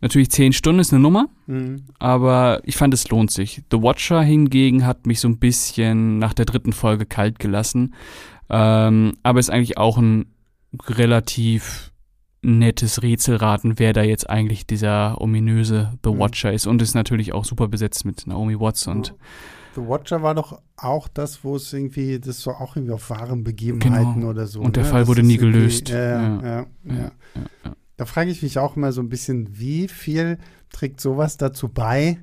natürlich 0.01 0.31
zehn 0.31 0.53
Stunden 0.53 0.81
ist 0.81 0.93
eine 0.93 1.01
Nummer, 1.01 1.29
Mhm. 1.47 1.85
aber 2.01 2.61
ich 2.65 2.77
fand 2.77 2.93
es 2.93 3.09
lohnt 3.09 3.31
sich. 3.31 3.63
The 3.71 3.81
Watcher 3.83 4.21
hingegen 4.23 4.85
hat 4.85 5.07
mich 5.07 5.21
so 5.21 5.29
ein 5.29 5.39
bisschen 5.39 6.19
nach 6.19 6.35
der 6.35 6.45
dritten 6.45 6.73
Folge 6.73 7.07
kalt 7.07 7.39
gelassen, 7.39 7.95
ähm, 8.51 9.13
aber 9.23 9.39
ist 9.41 9.51
eigentlich 9.51 9.79
auch 9.79 9.97
ein 9.99 10.27
relativ 10.89 11.93
nettes 12.43 13.03
Rätselraten, 13.03 13.79
wer 13.79 13.93
da 13.93 14.03
jetzt 14.03 14.29
eigentlich 14.31 14.67
dieser 14.67 15.21
ominöse 15.21 15.93
The 16.05 16.11
Mhm. 16.11 16.19
Watcher 16.19 16.53
ist 16.53 16.67
und 16.67 16.81
ist 16.83 16.95
natürlich 16.95 17.33
auch 17.33 17.45
super 17.45 17.69
besetzt 17.69 18.05
mit 18.05 18.27
Naomi 18.27 18.59
Watts 18.59 18.87
und 18.87 19.15
The 19.75 19.83
Watcher 19.83 20.23
war 20.23 20.35
doch 20.35 20.61
auch 20.77 21.07
das, 21.09 21.45
wo 21.45 21.55
es 21.57 21.73
irgendwie, 21.73 22.19
das 22.19 22.45
war 22.47 22.61
auch 22.61 22.75
irgendwie 22.77 22.95
auf 22.95 23.11
wahren 23.11 23.45
Begebenheiten 23.45 24.15
Genau. 24.15 24.29
oder 24.31 24.47
so. 24.47 24.61
Und 24.61 24.75
der 24.77 24.83
ne? 24.85 24.89
Fall 24.89 25.01
Das 25.03 25.09
wurde 25.09 25.23
nie 25.23 25.37
gelöst. 25.37 25.89
Ja, 25.91 26.41
ja, 26.43 26.67
Ja. 26.85 26.95
ja. 26.95 27.75
Da 27.97 28.05
frage 28.05 28.31
ich 28.31 28.43
mich 28.43 28.59
auch 28.59 28.77
immer 28.77 28.93
so 28.93 29.01
ein 29.01 29.09
bisschen, 29.09 29.59
wie 29.59 29.87
viel 29.89 30.39
trägt 30.71 31.01
sowas 31.01 31.37
dazu 31.37 31.69
bei, 31.69 32.19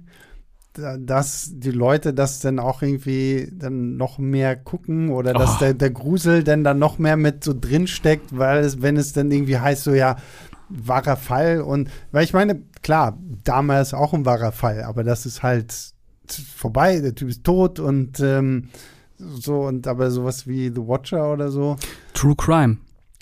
dass 0.99 1.51
die 1.53 1.71
Leute 1.71 2.13
das 2.13 2.39
dann 2.39 2.59
auch 2.59 2.81
irgendwie 2.81 3.51
dann 3.53 3.97
noch 3.97 4.17
mehr 4.17 4.55
gucken 4.55 5.09
oder 5.09 5.33
dass 5.33 5.55
Oh. 5.55 5.59
der, 5.59 5.73
der 5.73 5.89
Grusel 5.91 6.43
dann 6.43 6.63
dann 6.63 6.79
noch 6.79 6.97
mehr 6.99 7.17
mit 7.17 7.43
so 7.43 7.53
drin 7.59 7.87
steckt, 7.87 8.37
weil 8.37 8.59
es, 8.63 8.81
wenn 8.81 8.97
es 8.97 9.13
dann 9.13 9.31
irgendwie 9.31 9.57
heißt, 9.57 9.83
so 9.83 9.93
ja, 9.93 10.17
wahrer 10.69 11.15
Fall 11.15 11.61
und, 11.61 11.89
weil 12.11 12.23
ich 12.23 12.33
meine, 12.33 12.61
klar, 12.81 13.17
damals 13.43 13.93
auch 13.93 14.13
ein 14.13 14.25
wahrer 14.25 14.51
Fall, 14.51 14.83
aber 14.83 15.03
das 15.03 15.25
ist 15.25 15.43
halt 15.43 15.73
vorbei, 16.55 16.99
der 16.99 17.15
Typ 17.15 17.29
ist 17.29 17.43
tot 17.43 17.79
und 17.79 18.19
ähm, 18.19 18.69
so 19.17 19.61
und 19.61 19.87
aber 19.87 20.11
sowas 20.11 20.47
wie 20.47 20.69
The 20.69 20.81
Watcher 20.87 21.31
oder 21.31 21.49
so, 21.51 21.77
True 22.13 22.35
Crime. 22.35 22.77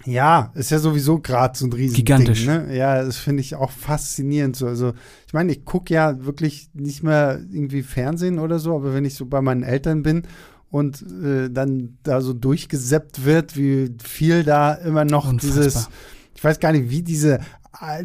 Ja, 0.05 0.51
ist 0.55 0.71
ja 0.71 0.79
sowieso 0.79 1.19
gerade 1.19 1.57
so 1.57 1.65
ein 1.65 1.73
riesen 1.73 1.95
Gigantisch. 1.95 2.45
Ding, 2.45 2.67
ne? 2.67 2.75
Ja, 2.75 3.03
das 3.03 3.17
finde 3.17 3.41
ich 3.41 3.55
auch 3.55 3.71
faszinierend. 3.71 4.55
So. 4.55 4.67
Also, 4.67 4.93
ich 5.27 5.33
meine, 5.33 5.51
ich 5.51 5.65
gucke 5.65 5.93
ja 5.93 6.25
wirklich 6.25 6.69
nicht 6.73 7.03
mehr 7.03 7.39
irgendwie 7.51 7.83
Fernsehen 7.83 8.39
oder 8.39 8.59
so, 8.59 8.75
aber 8.75 8.93
wenn 8.93 9.05
ich 9.05 9.15
so 9.15 9.25
bei 9.25 9.41
meinen 9.41 9.63
Eltern 9.63 10.03
bin 10.03 10.23
und 10.69 11.01
äh, 11.01 11.49
dann 11.49 11.97
da 12.03 12.21
so 12.21 12.33
durchgeseppt 12.33 13.25
wird, 13.25 13.55
wie 13.57 13.91
viel 14.03 14.43
da 14.43 14.73
immer 14.73 15.05
noch 15.05 15.29
Unfassbar. 15.29 15.63
dieses, 15.63 15.89
ich 16.35 16.43
weiß 16.43 16.59
gar 16.59 16.71
nicht, 16.71 16.89
wie 16.89 17.03
diese 17.03 17.39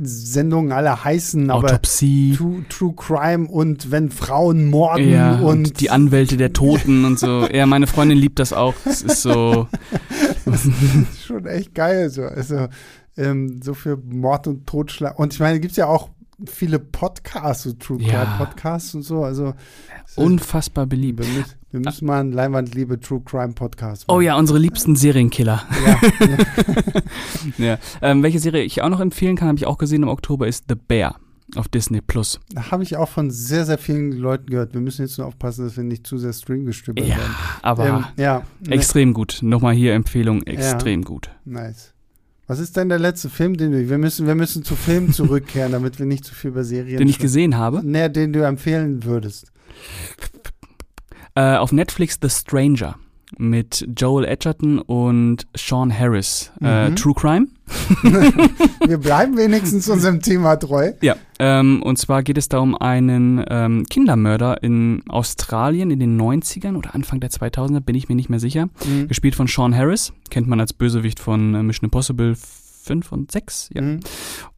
Sendungen 0.00 0.72
alle 0.72 1.04
heißen, 1.04 1.50
aber 1.50 1.68
Autopsie. 1.68 2.34
True, 2.36 2.64
True 2.68 2.94
Crime 2.96 3.48
und 3.48 3.90
wenn 3.90 4.10
Frauen 4.10 4.70
morden 4.70 5.10
Ja, 5.10 5.36
und, 5.36 5.44
und, 5.44 5.80
die 5.80 5.90
Anwälte 5.90 6.36
der 6.36 6.52
Toten 6.52 7.04
und 7.04 7.18
so. 7.18 7.46
Ja, 7.46 7.66
meine 7.66 7.86
Freundin 7.86 8.16
liebt 8.18 8.38
das 8.38 8.52
auch. 8.52 8.74
Es 8.84 9.02
ist 9.02 9.22
so. 9.22 9.68
ist 10.54 11.24
schon 11.26 11.46
echt 11.46 11.74
geil. 11.74 12.10
So. 12.10 12.22
Also, 12.22 12.68
ähm, 13.16 13.60
so 13.62 13.74
für 13.74 13.96
Mord 13.96 14.46
und 14.46 14.66
Totschlag. 14.66 15.18
Und 15.18 15.32
ich 15.34 15.40
meine, 15.40 15.60
gibt 15.60 15.72
es 15.72 15.76
ja 15.76 15.86
auch 15.86 16.10
viele 16.46 16.78
Podcasts, 16.78 17.64
so 17.64 17.72
True 17.72 17.98
Crime 17.98 18.12
Ja. 18.12 18.36
Podcasts 18.38 18.94
und 18.94 19.02
so. 19.02 19.24
Also, 19.24 19.54
Unfassbar 20.16 20.86
beliebt. 20.86 21.20
wir, 21.20 21.26
müssen, 21.26 21.54
wir 21.70 21.80
müssen 21.80 22.06
mal 22.06 22.20
einen 22.20 22.32
Leinwandliebe 22.32 22.98
True 23.00 23.20
Crime 23.24 23.52
Podcast 23.52 24.04
Oh 24.08 24.20
ja, 24.20 24.36
unsere 24.36 24.58
liebsten 24.58 24.96
Serienkiller. 24.96 25.64
Ja. 25.86 26.00
Ja. 27.58 27.78
Ähm, 28.02 28.22
welche 28.22 28.38
Serie 28.38 28.62
ich 28.62 28.82
auch 28.82 28.88
noch 28.88 29.00
empfehlen 29.00 29.36
kann, 29.36 29.48
habe 29.48 29.58
ich 29.58 29.66
auch 29.66 29.78
gesehen 29.78 30.02
im 30.02 30.08
Oktober, 30.08 30.46
ist 30.46 30.64
The 30.68 30.74
Bear 30.74 31.16
auf 31.56 31.68
Disney 31.68 32.00
Plus. 32.00 32.40
Da 32.52 32.70
habe 32.70 32.82
ich 32.82 32.96
auch 32.96 33.08
von 33.08 33.30
sehr, 33.30 33.64
sehr 33.64 33.78
vielen 33.78 34.12
Leuten 34.12 34.46
gehört. 34.46 34.74
Wir 34.74 34.80
müssen 34.80 35.02
jetzt 35.02 35.16
nur 35.18 35.26
aufpassen, 35.26 35.64
dass 35.64 35.76
wir 35.76 35.84
nicht 35.84 36.06
zu 36.06 36.18
sehr 36.18 36.32
streamgestöbert 36.32 37.06
Ja, 37.06 37.16
werden. 37.16 37.34
aber 37.62 37.86
Ähm, 37.88 38.04
ja, 38.16 38.42
ne, 38.66 38.74
extrem 38.74 39.14
gut. 39.14 39.38
Nochmal 39.42 39.74
hier 39.74 39.94
Empfehlung, 39.94 40.42
extrem 40.44 41.02
gut. 41.02 41.30
nice. 41.44 41.94
Was 42.46 42.60
ist 42.60 42.78
denn 42.78 42.88
der 42.88 42.98
letzte 42.98 43.28
Film, 43.28 43.58
den 43.58 43.72
du, 43.72 43.88
wir 43.90 43.98
müssen, 43.98 44.26
wir 44.26 44.34
müssen 44.34 44.62
zu 44.64 44.74
Filmen 44.74 45.12
zurückkehren, 45.12 45.72
damit 45.72 45.98
wir 45.98 46.06
nicht 46.06 46.24
zu 46.24 46.34
viel 46.34 46.48
über 46.50 46.64
Serien 46.64 46.96
Den 46.98 47.08
ich 47.08 47.18
gesehen 47.18 47.56
habe. 47.58 47.82
Nee, 47.84 48.08
den 48.08 48.32
du 48.32 48.40
empfehlen 48.42 49.04
würdest. 49.04 49.52
Äh, 51.34 51.56
auf 51.56 51.72
Netflix 51.72 52.18
The 52.22 52.30
Stranger 52.30 52.96
mit 53.36 53.86
Joel 53.96 54.24
Edgerton 54.24 54.78
und 54.78 55.46
Sean 55.56 55.96
Harris. 55.96 56.50
Äh, 56.62 56.90
Mhm. 56.90 56.96
True 56.96 57.14
Crime. 57.14 57.46
Wir 58.86 58.98
bleiben 58.98 59.36
wenigstens 59.36 59.88
unserem 59.88 60.20
Thema 60.22 60.56
treu. 60.56 60.92
Ja, 61.02 61.16
ähm, 61.38 61.82
und 61.82 61.98
zwar 61.98 62.22
geht 62.22 62.38
es 62.38 62.48
da 62.48 62.58
um 62.58 62.74
einen 62.74 63.44
ähm, 63.48 63.84
Kindermörder 63.88 64.62
in 64.62 65.02
Australien 65.08 65.90
in 65.90 66.00
den 66.00 66.20
90ern 66.20 66.76
oder 66.76 66.94
Anfang 66.94 67.20
der 67.20 67.30
2000er, 67.30 67.80
bin 67.80 67.94
ich 67.94 68.08
mir 68.08 68.14
nicht 68.14 68.30
mehr 68.30 68.40
sicher. 68.40 68.68
Mhm. 68.86 69.08
Gespielt 69.08 69.34
von 69.34 69.46
Sean 69.46 69.74
Harris, 69.76 70.12
kennt 70.30 70.48
man 70.48 70.60
als 70.60 70.72
Bösewicht 70.72 71.20
von 71.20 71.54
äh, 71.54 71.62
Mission 71.62 71.86
Impossible 71.86 72.34
5 72.36 73.12
und 73.12 73.30
6. 73.32 73.70
Ja. 73.74 73.82
Mhm. 73.82 74.00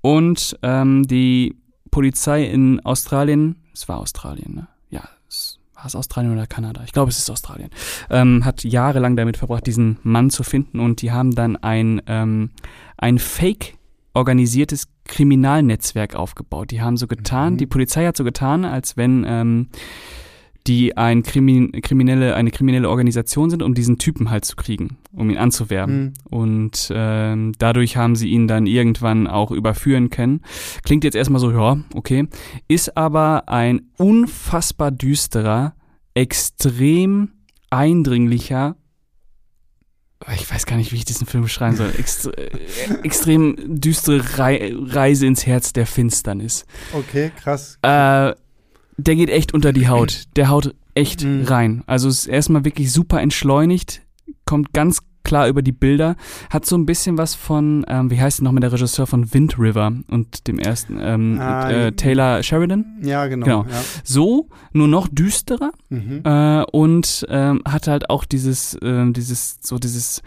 Und 0.00 0.56
ähm, 0.62 1.02
die 1.06 1.56
Polizei 1.90 2.44
in 2.44 2.80
Australien, 2.80 3.56
es 3.74 3.88
war 3.88 3.98
Australien, 3.98 4.54
ne? 4.54 4.68
Ja, 4.90 5.02
es 5.28 5.58
war 5.80 5.86
es 5.86 5.96
Australien 5.96 6.32
oder 6.32 6.46
Kanada? 6.46 6.82
Ich 6.84 6.92
glaube, 6.92 7.10
es 7.10 7.18
ist 7.18 7.30
Australien. 7.30 7.70
Ähm, 8.10 8.44
hat 8.44 8.64
jahrelang 8.64 9.16
damit 9.16 9.36
verbracht, 9.36 9.66
diesen 9.66 9.98
Mann 10.02 10.30
zu 10.30 10.42
finden 10.42 10.78
und 10.80 11.02
die 11.02 11.10
haben 11.10 11.34
dann 11.34 11.56
ein, 11.56 12.02
ähm, 12.06 12.50
ein 12.98 13.18
fake 13.18 13.74
organisiertes 14.14 14.88
Kriminalnetzwerk 15.04 16.14
aufgebaut. 16.14 16.70
Die 16.70 16.82
haben 16.82 16.96
so 16.96 17.06
getan, 17.06 17.54
Mhm. 17.54 17.58
die 17.58 17.66
Polizei 17.66 18.06
hat 18.06 18.16
so 18.16 18.24
getan, 18.24 18.64
als 18.64 18.96
wenn 18.96 19.24
ähm, 19.26 19.68
die 20.66 20.96
ein 20.96 21.22
Krimin 21.22 21.72
kriminelle, 21.72 22.34
eine 22.34 22.50
kriminelle 22.50 22.88
Organisation 22.88 23.50
sind, 23.50 23.62
um 23.62 23.74
diesen 23.74 23.98
Typen 23.98 24.30
halt 24.30 24.44
zu 24.44 24.56
kriegen, 24.56 24.98
um 25.12 25.30
ihn 25.30 25.38
anzuwerben. 25.38 26.00
Mhm. 26.00 26.12
Und 26.30 26.92
ähm, 26.94 27.52
dadurch 27.58 27.96
haben 27.96 28.16
sie 28.16 28.28
ihn 28.28 28.46
dann 28.46 28.66
irgendwann 28.66 29.26
auch 29.26 29.50
überführen 29.50 30.10
können. 30.10 30.42
Klingt 30.84 31.04
jetzt 31.04 31.14
erstmal 31.14 31.40
so, 31.40 31.50
ja, 31.50 31.78
okay. 31.94 32.28
Ist 32.68 32.96
aber 32.96 33.48
ein 33.48 33.90
unfassbar 33.96 34.90
düsterer, 34.90 35.74
extrem 36.14 37.30
eindringlicher, 37.70 38.76
ich 40.34 40.52
weiß 40.52 40.66
gar 40.66 40.76
nicht, 40.76 40.92
wie 40.92 40.96
ich 40.96 41.06
diesen 41.06 41.26
Film 41.26 41.44
beschreiben 41.44 41.76
soll, 41.76 41.92
extre 41.96 42.36
äh, 42.36 42.50
extrem 43.02 43.80
düstere 43.80 44.38
Rei 44.38 44.72
Reise 44.74 45.26
ins 45.26 45.46
Herz 45.46 45.72
der 45.72 45.86
Finsternis. 45.86 46.66
Okay, 46.92 47.32
krass. 47.40 47.78
Äh, 47.80 48.34
der 49.06 49.16
geht 49.16 49.30
echt 49.30 49.52
unter 49.54 49.72
die 49.72 49.88
Haut. 49.88 50.24
Der 50.36 50.48
haut 50.48 50.74
echt 50.94 51.24
Mhm. 51.24 51.44
rein. 51.44 51.82
Also 51.86 52.08
es 52.08 52.20
ist 52.20 52.26
erstmal 52.26 52.64
wirklich 52.64 52.92
super 52.92 53.20
entschleunigt, 53.20 54.02
kommt 54.44 54.72
ganz 54.72 54.98
klar 55.22 55.48
über 55.48 55.62
die 55.62 55.72
Bilder. 55.72 56.16
Hat 56.48 56.64
so 56.66 56.76
ein 56.76 56.86
bisschen 56.86 57.18
was 57.18 57.34
von, 57.34 57.84
ähm, 57.88 58.10
wie 58.10 58.20
heißt 58.20 58.40
nochmal 58.42 58.60
der 58.62 58.72
Regisseur 58.72 59.06
von 59.06 59.32
Wind 59.34 59.58
River 59.58 59.92
und 60.08 60.48
dem 60.48 60.58
ersten, 60.58 60.98
ähm, 61.00 61.38
Ah, 61.38 61.70
äh, 61.70 61.92
Taylor 61.92 62.42
Sheridan? 62.42 62.84
Ja, 63.02 63.26
genau. 63.26 63.44
Genau. 63.44 63.62
Ja. 63.64 63.82
So, 64.02 64.48
nur 64.72 64.88
noch 64.88 65.08
düsterer 65.08 65.70
Mhm. 65.90 66.22
äh, 66.24 66.64
und 66.72 67.26
ähm, 67.28 67.62
hat 67.68 67.86
halt 67.86 68.08
auch 68.10 68.24
dieses, 68.24 68.76
ähm, 68.82 69.12
dieses, 69.12 69.58
so 69.60 69.78
dieses, 69.78 70.22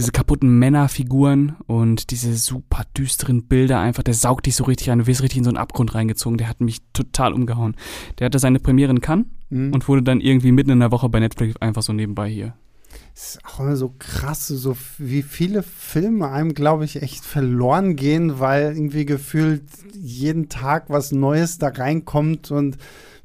diese 0.00 0.12
kaputten 0.12 0.58
Männerfiguren 0.58 1.56
und 1.66 2.10
diese 2.10 2.34
super 2.36 2.82
düsteren 2.96 3.44
Bilder 3.44 3.78
einfach, 3.78 4.02
der 4.02 4.14
saugt 4.14 4.46
dich 4.46 4.56
so 4.56 4.64
richtig 4.64 4.90
ein, 4.90 4.98
du 5.00 5.06
wirst 5.06 5.22
richtig 5.22 5.38
in 5.38 5.44
so 5.44 5.50
einen 5.50 5.58
Abgrund 5.58 5.94
reingezogen, 5.94 6.38
der 6.38 6.48
hat 6.48 6.60
mich 6.60 6.80
total 6.92 7.32
umgehauen. 7.32 7.76
Der 8.18 8.24
hatte 8.26 8.38
seine 8.38 8.58
Premiere 8.58 8.90
in 8.90 9.00
Cannes 9.00 9.26
Mhm. 9.50 9.72
und 9.72 9.88
wurde 9.88 10.02
dann 10.02 10.20
irgendwie 10.20 10.52
mitten 10.52 10.70
in 10.70 10.80
der 10.80 10.92
Woche 10.92 11.08
bei 11.08 11.20
Netflix 11.20 11.56
einfach 11.60 11.82
so 11.82 11.92
nebenbei 11.92 12.28
hier. 12.30 12.54
Es 13.14 13.34
ist 13.34 13.44
auch 13.44 13.60
immer 13.60 13.76
so 13.76 13.94
krass, 13.98 14.46
so 14.46 14.76
wie 14.98 15.22
viele 15.22 15.62
Filme 15.62 16.30
einem, 16.30 16.54
glaube 16.54 16.84
ich, 16.84 17.02
echt 17.02 17.24
verloren 17.24 17.96
gehen, 17.96 18.38
weil 18.40 18.72
irgendwie 18.74 19.04
gefühlt 19.04 19.64
jeden 19.94 20.48
Tag 20.48 20.84
was 20.88 21.12
Neues 21.12 21.58
da 21.58 21.68
reinkommt 21.68 22.50
und 22.50 22.78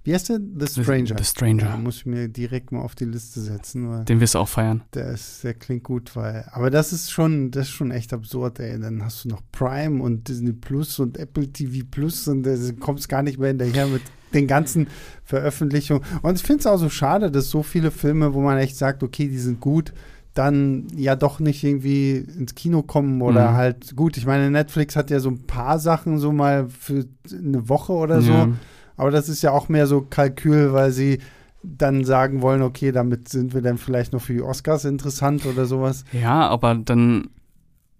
wie 0.06 0.14
heißt 0.14 0.30
der? 0.30 0.40
The 0.58 0.68
Stranger. 0.82 1.16
The 1.18 1.24
Stranger. 1.24 1.66
Ja, 1.66 1.78
muss 1.78 1.98
ich 1.98 2.06
mir 2.06 2.30
direkt 2.30 2.72
mal 2.72 2.80
auf 2.82 2.96
die 2.96 3.06
Liste 3.06 3.42
setzen, 3.42 4.06
Den 4.06 4.20
wirst 4.22 4.36
du 4.36 4.40
auch 4.40 4.48
feiern. 4.48 4.82
der, 4.94 5.10
ist, 5.12 5.44
der 5.44 5.54
klingt 5.56 5.84
gut, 5.84 6.16
weil. 6.16 6.46
Aber 6.52 6.70
das 6.70 6.94
ist 6.94 7.12
schon, 7.12 7.52
das 7.52 7.64
ist 7.68 7.74
schon 7.74 7.92
echt 7.92 8.14
absurd, 8.14 8.60
ey. 8.60 8.80
Dann 8.80 9.04
hast 9.04 9.26
du 9.26 9.30
noch 9.30 9.42
Prime 9.52 10.02
und 10.02 10.28
Disney 10.30 10.54
Plus 10.54 11.00
und 11.00 11.18
Apple 11.18 11.48
TV 11.52 11.86
Plus 11.92 12.28
und 12.30 12.44
du 12.44 12.74
kommst 12.80 13.10
gar 13.10 13.22
nicht 13.24 13.38
mehr 13.40 13.50
hinterher 13.50 13.88
mit 13.88 14.02
den 14.34 14.48
ganzen 14.48 14.88
Veröffentlichungen. 15.24 16.04
Und 16.22 16.36
ich 16.36 16.44
finde 16.44 16.60
es 16.62 16.68
auch 16.68 16.78
so 16.78 16.90
schade, 16.90 17.32
dass 17.32 17.50
so 17.50 17.64
viele 17.64 17.92
Filme, 17.92 18.34
wo 18.34 18.42
man 18.42 18.58
echt 18.58 18.76
sagt, 18.78 19.02
okay, 19.04 19.28
die 19.28 19.38
sind 19.40 19.60
gut, 19.60 19.94
dann 20.34 20.88
ja 20.96 21.16
doch 21.16 21.40
nicht 21.40 21.64
irgendwie 21.64 22.18
ins 22.18 22.54
Kino 22.56 22.84
kommen 22.84 23.22
oder 23.22 23.52
Mhm. 23.52 23.56
halt 23.56 23.96
gut. 23.96 24.18
Ich 24.18 24.26
meine, 24.26 24.52
Netflix 24.52 24.96
hat 24.96 25.10
ja 25.10 25.20
so 25.20 25.30
ein 25.30 25.48
paar 25.48 25.80
Sachen 25.80 26.20
so 26.20 26.32
mal 26.32 26.68
für 26.70 27.06
eine 27.32 27.70
Woche 27.70 27.94
oder 27.94 28.22
so. 28.22 28.32
Ja. 28.34 28.50
Aber 28.98 29.12
das 29.12 29.30
ist 29.30 29.42
ja 29.42 29.52
auch 29.52 29.70
mehr 29.70 29.88
so 29.88 30.02
Kalkül, 30.02 30.74
weil 30.74 30.92
sie 30.92 31.20
dann 31.64 32.04
sagen 32.06 32.42
wollen, 32.42 32.62
okay, 32.62 32.92
damit 32.92 33.28
sind 33.30 33.54
wir 33.54 33.62
dann 33.62 33.78
vielleicht 33.78 34.14
noch 34.14 34.22
für 34.22 34.34
die 34.34 34.42
Oscars 34.42 34.86
interessant 34.86 35.46
oder 35.46 35.66
sowas. 35.66 36.06
Ja, 36.12 36.48
aber 36.48 36.76
dann, 36.76 37.30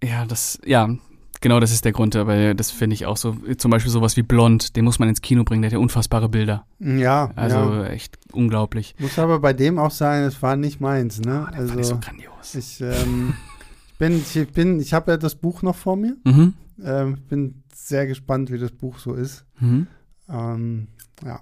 ja, 0.02 0.24
das, 0.24 0.60
ja, 0.64 0.88
genau 1.40 1.58
das 1.58 1.72
ist 1.72 1.84
der 1.84 1.90
Grund, 1.92 2.14
aber 2.14 2.54
das 2.54 2.70
finde 2.70 2.94
ich 2.94 3.06
auch 3.06 3.16
so, 3.16 3.36
zum 3.58 3.70
Beispiel 3.72 3.90
sowas 3.90 4.16
wie 4.16 4.22
Blond, 4.22 4.76
den 4.76 4.84
muss 4.84 4.98
man 5.00 5.08
ins 5.08 5.20
Kino 5.20 5.42
bringen, 5.42 5.62
der 5.62 5.70
hat 5.70 5.72
ja 5.72 5.78
unfassbare 5.80 6.28
Bilder. 6.28 6.64
Ja, 6.78 7.30
Also 7.34 7.56
ja. 7.56 7.86
echt 7.86 8.18
unglaublich. 8.32 8.94
muss 9.00 9.18
aber 9.18 9.40
bei 9.40 9.52
dem 9.52 9.78
auch 9.78 9.90
sagen, 9.90 10.24
es 10.24 10.40
war 10.42 10.54
nicht 10.56 10.80
meins, 10.80 11.20
ne? 11.20 11.46
Ah, 11.48 11.50
den 11.50 11.66
fand 11.66 11.80
ich 11.80 11.86
so 11.86 11.94
also 11.96 12.06
grandios. 12.06 12.54
ich, 12.54 12.80
ähm, 12.80 13.34
ich 13.88 13.98
bin, 13.98 14.22
ich 14.34 14.48
bin, 14.52 14.78
ich 14.80 14.92
habe 14.94 15.10
ja 15.10 15.16
das 15.16 15.34
Buch 15.34 15.62
noch 15.62 15.74
vor 15.76 15.96
mir. 15.96 16.16
Mhm. 16.24 16.54
Ähm, 16.84 17.14
ich 17.16 17.24
bin 17.28 17.62
sehr 17.74 18.06
gespannt, 18.06 18.52
wie 18.52 18.58
das 18.58 18.70
Buch 18.70 18.98
so 18.98 19.14
ist. 19.14 19.44
Mhm. 19.58 19.88
Ähm, 20.28 20.88
ja. 21.24 21.40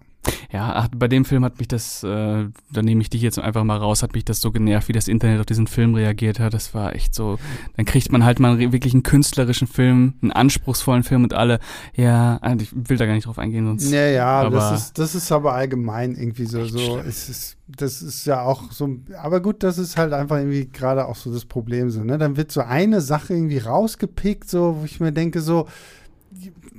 Ja, 0.51 0.73
ach, 0.75 0.89
bei 0.95 1.09
dem 1.09 1.25
Film 1.25 1.45
hat 1.45 1.59
mich 1.59 1.69
das, 1.69 2.03
äh, 2.03 2.47
da 2.73 2.83
nehme 2.83 3.03
ich 3.03 3.11
dich 3.11 3.23
jetzt 3.23 3.39
einfach 3.39 3.65
mal 3.65 3.77
raus, 3.77 4.03
hat 4.03 4.15
mich 4.15 4.25
das 4.25 4.41
so 4.41 4.53
genervt, 4.53 4.89
wie 4.89 4.93
das 4.93 5.09
Internet 5.09 5.41
auf 5.41 5.47
diesen 5.47 5.67
Film 5.67 5.95
reagiert 5.95 6.39
hat. 6.39 6.55
Das 6.55 6.75
war 6.75 6.95
echt 6.95 7.15
so, 7.15 7.39
dann 7.77 7.85
kriegt 7.85 8.11
man 8.11 8.25
halt 8.25 8.41
mal 8.41 8.59
wirklich 8.59 8.95
einen 8.95 9.03
künstlerischen 9.03 9.67
Film, 9.67 10.15
einen 10.23 10.33
anspruchsvollen 10.33 11.03
Film 11.03 11.25
und 11.25 11.35
alle, 11.35 11.59
ja, 11.95 12.39
ah, 12.41 12.55
ich 12.59 12.71
will 12.73 12.97
da 12.97 13.07
gar 13.07 13.15
nicht 13.15 13.27
drauf 13.27 13.39
eingehen, 13.39 13.67
sonst. 13.67 13.91
Ja, 13.91 14.07
ja, 14.07 14.49
das 14.49 14.81
ist, 14.81 14.99
das 14.99 15.15
ist 15.15 15.31
aber 15.33 15.55
allgemein 15.55 16.15
irgendwie 16.15 16.47
so, 16.47 16.65
so, 16.65 16.99
es 16.99 17.29
ist, 17.29 17.57
das 17.67 18.01
ist 18.01 18.25
ja 18.25 18.43
auch 18.43 18.73
so, 18.73 18.97
aber 19.21 19.41
gut, 19.41 19.63
das 19.63 19.79
ist 19.79 19.97
halt 19.97 20.13
einfach 20.13 20.39
irgendwie 20.39 20.69
gerade 20.69 21.07
auch 21.07 21.17
so 21.17 21.33
das 21.33 21.45
Problem 21.45 21.91
so, 21.91 22.03
ne, 22.05 22.17
dann 22.17 22.37
wird 22.37 22.53
so 22.53 22.61
eine 22.61 23.01
Sache 23.01 23.35
irgendwie 23.35 23.59
rausgepickt, 23.59 24.49
so, 24.49 24.79
wo 24.81 24.85
ich 24.85 25.01
mir 25.01 25.13
denke 25.13 25.41
so, 25.41 25.67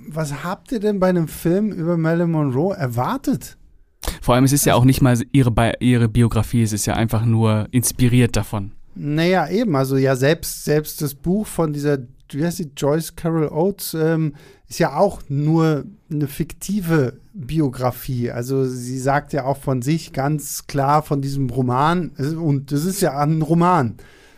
was 0.07 0.43
habt 0.43 0.71
ihr 0.71 0.79
denn 0.79 0.99
bei 0.99 1.09
einem 1.09 1.27
Film 1.27 1.71
über 1.71 1.97
Marilyn 1.97 2.31
Monroe 2.31 2.75
erwartet? 2.75 3.57
Vor 4.21 4.35
allem, 4.35 4.43
es 4.43 4.51
ist 4.53 4.65
ja 4.65 4.75
auch 4.75 4.85
nicht 4.85 5.01
mal 5.01 5.17
ihre, 5.31 5.51
Bi 5.51 5.71
ihre 5.79 6.07
Biografie, 6.07 6.61
es 6.63 6.73
ist 6.73 6.85
ja 6.85 6.93
einfach 6.93 7.25
nur 7.25 7.67
inspiriert 7.71 8.35
davon. 8.35 8.71
Naja, 8.95 9.49
eben, 9.49 9.75
also 9.75 9.97
ja, 9.97 10.15
selbst, 10.15 10.63
selbst 10.63 11.01
das 11.01 11.15
Buch 11.15 11.47
von 11.47 11.73
dieser, 11.73 11.97
wie 12.31 12.45
heißt 12.45 12.59
die, 12.59 12.71
Joyce 12.77 13.15
Carol 13.15 13.49
Oates, 13.49 13.93
ähm, 13.93 14.33
ist 14.69 14.79
ja 14.79 14.95
auch 14.95 15.21
nur 15.27 15.85
eine 16.09 16.27
fiktive 16.27 17.19
Biografie. 17.33 18.31
Also 18.31 18.65
sie 18.65 18.97
sagt 18.99 19.33
ja 19.33 19.43
auch 19.45 19.57
von 19.57 19.81
sich 19.81 20.13
ganz 20.13 20.65
klar 20.67 21.03
von 21.03 21.21
diesem 21.21 21.49
Roman, 21.49 22.09
und 22.09 22.71
das 22.71 22.85
ist 22.85 23.01
ja 23.01 23.17
ein 23.19 23.41
Roman, 23.41 23.95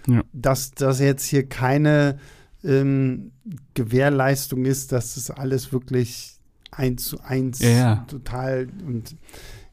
Ja. 0.08 0.22
dass 0.34 0.72
das 0.72 1.00
jetzt 1.00 1.26
hier 1.26 1.48
keine 1.48 2.18
ähm, 2.64 3.32
Gewährleistung 3.74 4.66
ist, 4.66 4.92
dass 4.92 5.16
das 5.16 5.32
alles 5.32 5.72
wirklich 5.72 6.36
eins 6.72 7.06
zu 7.06 7.20
eins 7.22 7.60
Ja, 7.60 7.70
ja. 7.70 8.06
total 8.08 8.68
und 8.86 9.16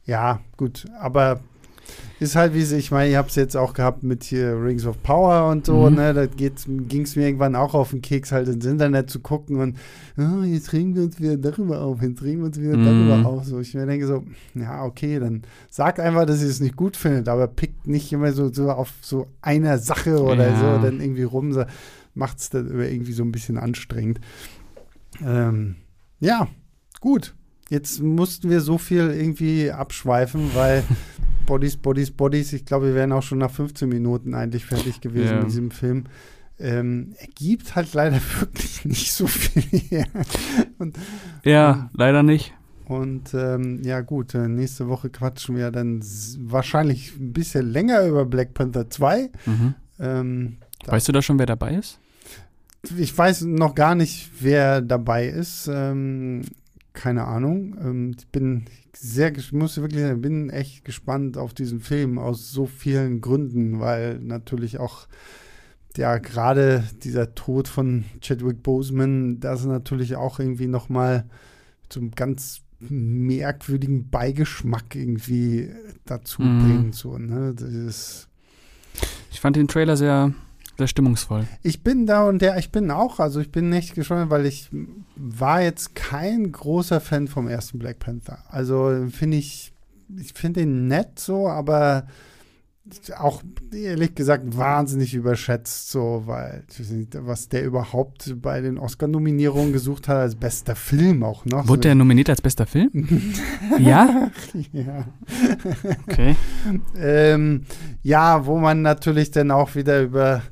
ja, 0.06 0.40
gut, 0.56 0.84
aber 1.00 1.40
ist 2.18 2.34
halt 2.36 2.54
wie 2.54 2.62
sie, 2.62 2.76
ich 2.76 2.90
meine, 2.90 3.10
ich 3.10 3.16
habe 3.16 3.28
es 3.28 3.34
jetzt 3.34 3.56
auch 3.56 3.74
gehabt 3.74 4.02
mit 4.02 4.24
hier 4.24 4.52
Rings 4.62 4.86
of 4.86 5.02
Power 5.02 5.50
und 5.50 5.66
so, 5.66 5.88
Mhm. 5.90 5.96
ne, 5.96 6.14
da 6.14 6.26
ging 6.26 7.02
es 7.02 7.16
mir 7.16 7.26
irgendwann 7.26 7.54
auch 7.56 7.74
auf 7.74 7.90
den 7.90 8.00
Keks, 8.00 8.32
halt 8.32 8.48
ins 8.48 8.64
Internet 8.64 9.10
zu 9.10 9.20
gucken 9.20 9.56
und 9.60 9.76
oh, 10.16 10.42
jetzt 10.44 10.72
regen 10.72 10.94
wir 10.94 11.02
uns 11.02 11.18
wieder 11.20 11.36
darüber 11.36 11.80
auf, 11.82 12.00
jetzt 12.02 12.22
regen 12.22 12.40
wir 12.40 12.46
uns 12.46 12.58
wieder 12.60 12.76
Mhm. 12.76 12.84
darüber 12.84 13.26
auf. 13.26 13.44
So, 13.44 13.60
ich 13.60 13.74
mir 13.74 13.84
denke 13.86 14.06
so, 14.06 14.24
ja, 14.54 14.84
okay, 14.84 15.18
dann 15.18 15.42
sagt 15.70 16.00
einfach, 16.00 16.24
dass 16.24 16.40
ihr 16.42 16.48
es 16.48 16.60
nicht 16.60 16.76
gut 16.76 16.96
findet, 16.96 17.28
aber 17.28 17.46
pickt 17.48 17.86
nicht 17.86 18.12
immer 18.12 18.32
so, 18.32 18.50
so 18.52 18.70
auf 18.70 18.92
so 19.02 19.26
einer 19.42 19.78
Sache 19.78 20.22
oder 20.22 20.50
Ja. 20.50 20.56
so 20.56 20.78
dann 20.78 21.00
irgendwie 21.00 21.24
rum, 21.24 21.52
so, 21.52 21.64
macht 22.14 22.38
es 22.38 22.50
dann 22.50 22.68
irgendwie 22.68 23.12
so 23.12 23.22
ein 23.22 23.32
bisschen 23.32 23.58
anstrengend. 23.58 24.20
Ähm, 25.24 25.76
ja, 26.20 26.48
gut. 27.00 27.34
Jetzt 27.70 28.02
mussten 28.02 28.50
wir 28.50 28.60
so 28.60 28.76
viel 28.78 29.10
irgendwie 29.10 29.70
abschweifen, 29.70 30.54
weil 30.54 30.84
Bodies, 31.46 31.76
Bodies, 31.76 32.10
Bodies, 32.10 32.52
ich 32.52 32.64
glaube, 32.64 32.86
wir 32.88 32.94
wären 32.94 33.12
auch 33.12 33.22
schon 33.22 33.38
nach 33.38 33.50
15 33.50 33.88
Minuten 33.88 34.34
eigentlich 34.34 34.64
fertig 34.66 35.00
gewesen 35.00 35.28
Ja. 35.34 35.38
mit 35.38 35.46
diesem 35.48 35.70
Film. 35.70 36.04
Ähm, 36.58 37.14
er 37.18 37.26
gibt 37.34 37.74
halt 37.74 37.92
leider 37.94 38.16
wirklich 38.40 38.84
nicht 38.84 39.12
so 39.12 39.26
viel. 39.26 40.04
Und, 40.78 40.96
Ja, 41.42 41.90
leider 41.94 42.22
nicht. 42.22 42.54
und 42.86 43.32
ähm, 43.34 43.82
ja, 43.82 44.02
gut, 44.02 44.34
äh, 44.34 44.46
nächste 44.46 44.86
Woche 44.88 45.08
quatschen 45.10 45.56
wir 45.56 45.70
dann 45.70 46.00
wahrscheinlich 46.40 47.16
ein 47.18 47.32
bisschen 47.32 47.70
länger 47.70 48.04
über 48.06 48.24
Black 48.26 48.54
Panther 48.54 48.88
2. 48.90 49.30
Mhm. 49.46 49.74
Ähm, 49.98 50.56
Weißt 50.86 51.08
du 51.08 51.12
da 51.12 51.22
schon, 51.22 51.38
wer 51.38 51.46
dabei 51.46 51.74
ist? 51.76 51.98
Ich 52.98 53.16
weiß 53.16 53.42
noch 53.42 53.74
gar 53.74 53.94
nicht, 53.94 54.30
wer 54.40 54.80
dabei 54.80 55.26
ist. 55.28 55.68
Ähm, 55.72 56.42
keine 56.92 57.24
Ahnung. 57.24 57.76
Ähm, 57.80 58.16
ich 58.18 58.26
bin 58.28 58.64
sehr, 58.96 59.34
ges- 59.34 59.54
muss 59.54 59.76
wirklich 59.78 60.02
sagen, 60.02 60.20
bin 60.20 60.50
echt 60.50 60.84
gespannt 60.84 61.36
auf 61.36 61.52
diesen 61.54 61.80
Film 61.80 62.18
aus 62.18 62.50
so 62.50 62.66
vielen 62.66 63.20
Gründen, 63.20 63.80
weil 63.80 64.18
natürlich 64.20 64.78
auch 64.78 65.06
ja 65.96 66.18
gerade 66.18 66.84
dieser 67.02 67.34
Tod 67.34 67.68
von 67.68 68.04
Chadwick 68.20 68.62
Boseman, 68.62 69.40
das 69.40 69.64
natürlich 69.64 70.16
auch 70.16 70.38
irgendwie 70.40 70.66
noch 70.66 70.88
mal 70.88 71.24
einen 71.94 72.10
ganz 72.12 72.62
merkwürdigen 72.80 74.10
Beigeschmack 74.10 74.94
irgendwie 74.94 75.70
dazu 76.04 76.42
Mhm. 76.42 76.58
bringt. 76.58 76.94
So, 76.94 77.16
ne? 77.18 77.54
Das 77.54 77.68
ist 77.70 78.28
Ich 79.30 79.40
fand 79.40 79.56
den 79.56 79.68
Trailer 79.68 79.96
sehr, 79.96 80.32
sehr 80.76 80.86
stimmungsvoll. 80.86 81.46
Ich 81.62 81.82
bin 81.82 82.06
da 82.06 82.24
und 82.24 82.42
der, 82.42 82.58
ich 82.58 82.70
bin 82.70 82.90
auch, 82.90 83.20
also 83.20 83.40
ich 83.40 83.52
bin 83.52 83.68
nicht 83.68 83.94
gespannt, 83.94 84.30
weil 84.30 84.46
ich 84.46 84.70
war 85.16 85.62
jetzt 85.62 85.94
kein 85.94 86.50
großer 86.50 87.00
Fan 87.00 87.28
vom 87.28 87.48
ersten 87.48 87.78
Black 87.78 87.98
Panther. 87.98 88.44
Also 88.48 89.06
finde 89.10 89.36
ich, 89.36 89.72
ich 90.16 90.32
finde 90.32 90.62
ihn 90.62 90.88
nett 90.88 91.18
so, 91.18 91.48
aber 91.48 92.06
auch 93.16 93.42
ehrlich 93.72 94.14
gesagt 94.14 94.58
wahnsinnig 94.58 95.14
überschätzt, 95.14 95.90
so, 95.90 96.24
weil 96.26 96.64
was 97.20 97.48
der 97.48 97.64
überhaupt 97.64 98.34
bei 98.42 98.60
den 98.60 98.78
Oscar-Nominierungen 98.78 99.72
gesucht 99.72 100.06
hat 100.06 100.16
als 100.16 100.34
bester 100.34 100.76
Film 100.76 101.22
auch 101.22 101.46
noch. 101.46 101.66
Wurde 101.66 101.80
der 101.82 101.94
nominiert 101.94 102.28
als 102.28 102.42
bester 102.42 102.66
Film? 102.66 102.90
ja? 103.78 104.30
ja. 104.72 105.06
Okay. 106.06 106.36
ähm, 106.98 107.64
ja, 108.02 108.44
wo 108.44 108.58
man 108.58 108.82
natürlich 108.82 109.30
dann 109.30 109.50
auch 109.50 109.74
wieder 109.74 110.02
über 110.02 110.42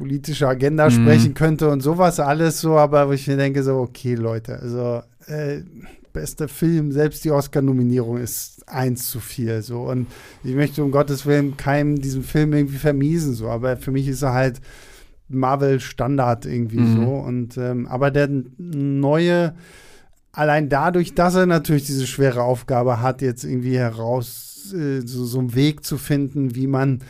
politische 0.00 0.48
Agenda 0.48 0.86
Mhm. 0.86 0.90
sprechen 0.92 1.34
könnte 1.34 1.68
und 1.68 1.82
sowas 1.82 2.18
alles 2.20 2.60
so, 2.60 2.78
aber 2.78 3.06
wo 3.08 3.12
ich 3.12 3.26
mir 3.28 3.36
denke, 3.36 3.62
so, 3.62 3.76
okay, 3.76 4.14
Leute, 4.14 4.58
also 4.58 5.02
äh, 5.26 5.60
bester 6.14 6.48
Film, 6.48 6.90
selbst 6.90 7.22
die 7.24 7.30
Oscar-Nominierung 7.30 8.16
ist 8.16 8.66
eins 8.66 9.10
zu 9.10 9.20
viel, 9.20 9.60
so 9.62 9.82
und 9.82 10.06
ich 10.42 10.54
möchte 10.54 10.82
um 10.82 10.90
Gottes 10.90 11.26
Willen 11.26 11.56
keinem 11.58 12.00
diesen 12.00 12.22
Film 12.22 12.54
irgendwie 12.54 12.78
vermiesen, 12.78 13.34
so, 13.34 13.48
aber 13.48 13.76
für 13.76 13.90
mich 13.90 14.08
ist 14.08 14.22
er 14.22 14.32
halt 14.32 14.60
Marvel-Standard 15.28 16.46
irgendwie 16.46 16.80
Mhm. 16.80 16.86
so 16.94 17.02
und 17.02 17.56
ähm, 17.58 17.86
aber 17.86 18.10
der 18.10 18.28
neue 18.58 19.54
allein 20.32 20.68
dadurch, 20.68 21.14
dass 21.14 21.34
er 21.34 21.46
natürlich 21.46 21.86
diese 21.86 22.06
schwere 22.06 22.42
Aufgabe 22.42 23.00
hat, 23.02 23.20
jetzt 23.22 23.44
irgendwie 23.44 23.78
heraus 23.78 24.72
äh, 24.74 25.00
so, 25.06 25.24
so 25.24 25.38
einen 25.40 25.54
Weg 25.54 25.84
zu 25.84 25.98
finden, 25.98 26.54
wie 26.54 26.66
man 26.66 27.00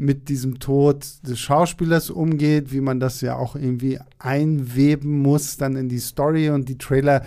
mit 0.00 0.30
diesem 0.30 0.58
Tod 0.60 1.06
des 1.26 1.38
Schauspielers 1.38 2.08
umgeht, 2.08 2.72
wie 2.72 2.80
man 2.80 3.00
das 3.00 3.20
ja 3.20 3.36
auch 3.36 3.54
irgendwie 3.54 3.98
einweben 4.18 5.20
muss 5.20 5.58
dann 5.58 5.76
in 5.76 5.90
die 5.90 5.98
Story 5.98 6.48
und 6.48 6.70
die 6.70 6.78
Trailer 6.78 7.22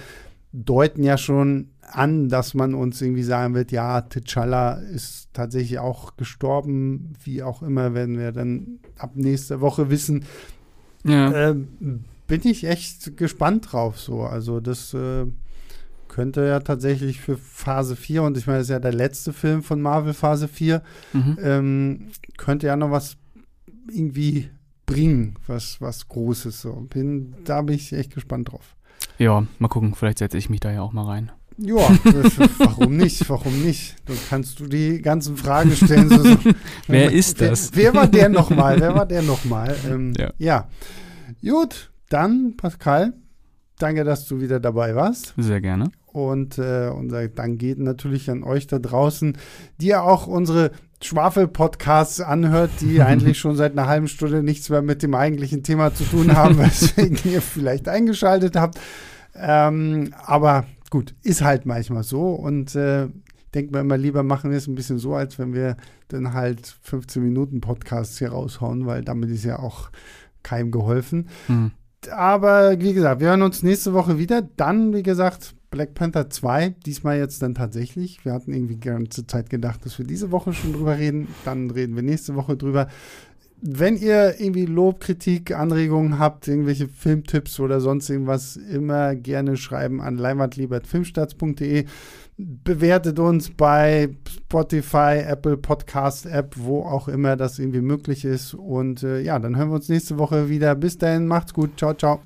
deuten 0.51 1.03
ja 1.03 1.17
schon 1.17 1.69
an, 1.81 2.29
dass 2.29 2.55
man 2.55 2.73
uns 2.73 2.99
irgendwie 2.99 3.23
sagen 3.23 3.53
wird, 3.53 3.71
ja, 3.71 3.99
T'Challa 3.99 4.79
ist 4.79 5.29
tatsächlich 5.33 5.77
auch 5.77 6.17
gestorben, 6.17 7.13
wie 7.23 7.43
auch 7.43 7.61
immer, 7.61 7.93
werden 7.93 8.17
wir 8.17 8.31
dann 8.31 8.79
ab 8.97 9.11
nächster 9.13 9.61
Woche 9.61 9.91
wissen. 9.91 10.25
Ja. 11.03 11.51
Äh, 11.51 11.55
bin 12.27 12.41
ich 12.43 12.63
echt 12.63 13.17
gespannt 13.17 13.71
drauf 13.71 13.99
so. 13.99 14.21
Also 14.21 14.59
das 14.59 14.95
äh, 14.95 15.25
könnte 16.13 16.45
ja 16.45 16.59
tatsächlich 16.59 17.19
für 17.19 17.37
Phase 17.37 17.95
4, 17.95 18.21
und 18.21 18.37
ich 18.37 18.45
meine, 18.45 18.59
das 18.59 18.67
ist 18.67 18.71
ja 18.71 18.79
der 18.79 18.93
letzte 18.93 19.33
Film 19.33 19.63
von 19.63 19.81
Marvel 19.81 20.13
Phase 20.13 20.47
4, 20.47 20.83
mhm. 21.11 21.37
ähm, 21.41 22.07
könnte 22.37 22.67
ja 22.67 22.75
noch 22.75 22.91
was 22.91 23.17
irgendwie 23.91 24.49
bringen, 24.85 25.35
was, 25.47 25.81
was 25.81 26.07
Großes. 26.07 26.61
So. 26.61 26.73
Bin, 26.93 27.33
da 27.45 27.63
bin 27.63 27.75
ich 27.75 27.91
echt 27.93 28.13
gespannt 28.13 28.51
drauf. 28.51 28.75
Ja, 29.17 29.45
mal 29.57 29.69
gucken, 29.69 29.95
vielleicht 29.95 30.19
setze 30.19 30.37
ich 30.37 30.51
mich 30.51 30.59
da 30.59 30.71
ja 30.71 30.81
auch 30.81 30.93
mal 30.93 31.05
rein. 31.05 31.31
Ja, 31.57 31.77
warum 32.59 32.97
nicht? 32.97 33.27
Warum 33.29 33.63
nicht? 33.63 33.95
Dann 34.05 34.17
kannst 34.29 34.59
du 34.59 34.67
die 34.67 35.01
ganzen 35.01 35.35
Fragen 35.35 35.71
stellen. 35.75 36.09
So, 36.09 36.23
so. 36.23 36.37
Wer 36.87 37.11
ist 37.11 37.41
das? 37.41 37.71
Wer, 37.73 37.93
wer 37.93 38.01
war 38.01 38.07
der 38.07 38.29
nochmal? 38.29 38.79
Wer 38.79 38.93
war 38.93 39.05
der 39.05 39.23
nochmal? 39.23 39.75
Ähm, 39.87 40.13
ja. 40.17 40.31
ja. 40.37 40.69
Gut, 41.43 41.91
dann, 42.09 42.55
Pascal, 42.57 43.13
danke, 43.79 44.03
dass 44.03 44.27
du 44.27 44.41
wieder 44.41 44.59
dabei 44.59 44.95
warst. 44.95 45.33
Sehr 45.37 45.61
gerne. 45.61 45.91
Und 46.11 46.59
äh, 46.59 46.89
unser 46.89 47.27
Dank 47.27 47.59
geht 47.59 47.79
natürlich 47.79 48.29
an 48.29 48.43
euch 48.43 48.67
da 48.67 48.77
draußen, 48.79 49.37
die 49.81 49.87
ja 49.87 50.01
auch 50.01 50.27
unsere 50.27 50.71
Schwafel-Podcasts 51.01 52.21
anhört, 52.21 52.69
die 52.81 53.01
eigentlich 53.03 53.39
schon 53.39 53.55
seit 53.55 53.73
einer 53.73 53.87
halben 53.87 54.07
Stunde 54.07 54.43
nichts 54.43 54.69
mehr 54.69 54.81
mit 54.81 55.03
dem 55.03 55.15
eigentlichen 55.15 55.63
Thema 55.63 55.93
zu 55.93 56.03
tun 56.03 56.35
haben, 56.35 56.57
weswegen 56.59 57.17
ihr 57.25 57.41
vielleicht 57.41 57.87
eingeschaltet 57.87 58.55
habt. 58.55 58.79
Ähm, 59.35 60.13
aber 60.23 60.65
gut, 60.91 61.15
ist 61.23 61.41
halt 61.41 61.65
manchmal 61.65 62.03
so 62.03 62.33
und 62.33 62.75
äh, 62.75 63.07
denkt 63.55 63.71
mir 63.71 63.79
immer 63.79 63.97
lieber 63.97 64.23
machen 64.23 64.51
wir 64.51 64.57
es 64.57 64.67
ein 64.67 64.75
bisschen 64.75 64.99
so, 64.99 65.15
als 65.15 65.39
wenn 65.39 65.53
wir 65.53 65.77
dann 66.07 66.33
halt 66.33 66.75
15 66.83 67.23
Minuten 67.23 67.61
Podcasts 67.61 68.19
hier 68.19 68.29
raushauen, 68.29 68.85
weil 68.85 69.03
damit 69.03 69.31
ist 69.31 69.45
ja 69.45 69.59
auch 69.59 69.89
keinem 70.43 70.71
geholfen. 70.71 71.29
Mhm. 71.47 71.71
Aber 72.09 72.79
wie 72.79 72.93
gesagt, 72.93 73.21
wir 73.21 73.29
hören 73.29 73.41
uns 73.41 73.63
nächste 73.63 73.93
Woche 73.93 74.17
wieder. 74.17 74.41
Dann, 74.57 74.93
wie 74.93 75.03
gesagt, 75.03 75.55
Black 75.71 75.93
Panther 75.95 76.29
2, 76.29 76.75
diesmal 76.85 77.17
jetzt 77.17 77.41
dann 77.41 77.55
tatsächlich. 77.55 78.23
Wir 78.25 78.33
hatten 78.33 78.53
irgendwie 78.53 78.75
die 78.75 78.89
ganze 78.89 79.25
Zeit 79.25 79.49
gedacht, 79.49 79.85
dass 79.85 79.97
wir 79.97 80.05
diese 80.05 80.31
Woche 80.31 80.53
schon 80.53 80.73
drüber 80.73 80.97
reden. 80.97 81.27
Dann 81.45 81.71
reden 81.71 81.95
wir 81.95 82.03
nächste 82.03 82.35
Woche 82.35 82.57
drüber 82.57 82.87
wenn 83.65 83.95
ihr 83.95 84.41
irgendwie 84.41 84.65
Lob, 84.65 84.99
Kritik, 84.99 85.55
Anregungen 85.55 86.19
habt, 86.19 86.49
irgendwelche 86.49 86.89
Filmtipps 86.89 87.61
oder 87.61 87.79
sonst 87.79 88.09
irgendwas, 88.09 88.57
immer 88.57 89.15
gerne 89.15 89.55
schreiben 89.55 90.01
an 90.01 90.17
leinwandliebertfilmstarts.de. 90.17 91.85
Bewertet 92.63 93.19
uns 93.19 93.49
bei 93.49 94.09
Spotify, 94.27 95.23
Apple 95.25 95.57
Podcast 95.57 96.25
App, 96.25 96.55
wo 96.57 96.81
auch 96.81 97.07
immer 97.07 97.35
das 97.37 97.59
irgendwie 97.59 97.81
möglich 97.81 98.25
ist. 98.25 98.53
Und 98.53 99.03
äh, 99.03 99.21
ja, 99.21 99.39
dann 99.39 99.55
hören 99.55 99.69
wir 99.69 99.75
uns 99.75 99.89
nächste 99.89 100.17
Woche 100.17 100.49
wieder. 100.49 100.75
Bis 100.75 100.97
dahin, 100.97 101.27
macht's 101.27 101.53
gut. 101.53 101.77
Ciao, 101.77 101.93
ciao. 101.93 102.21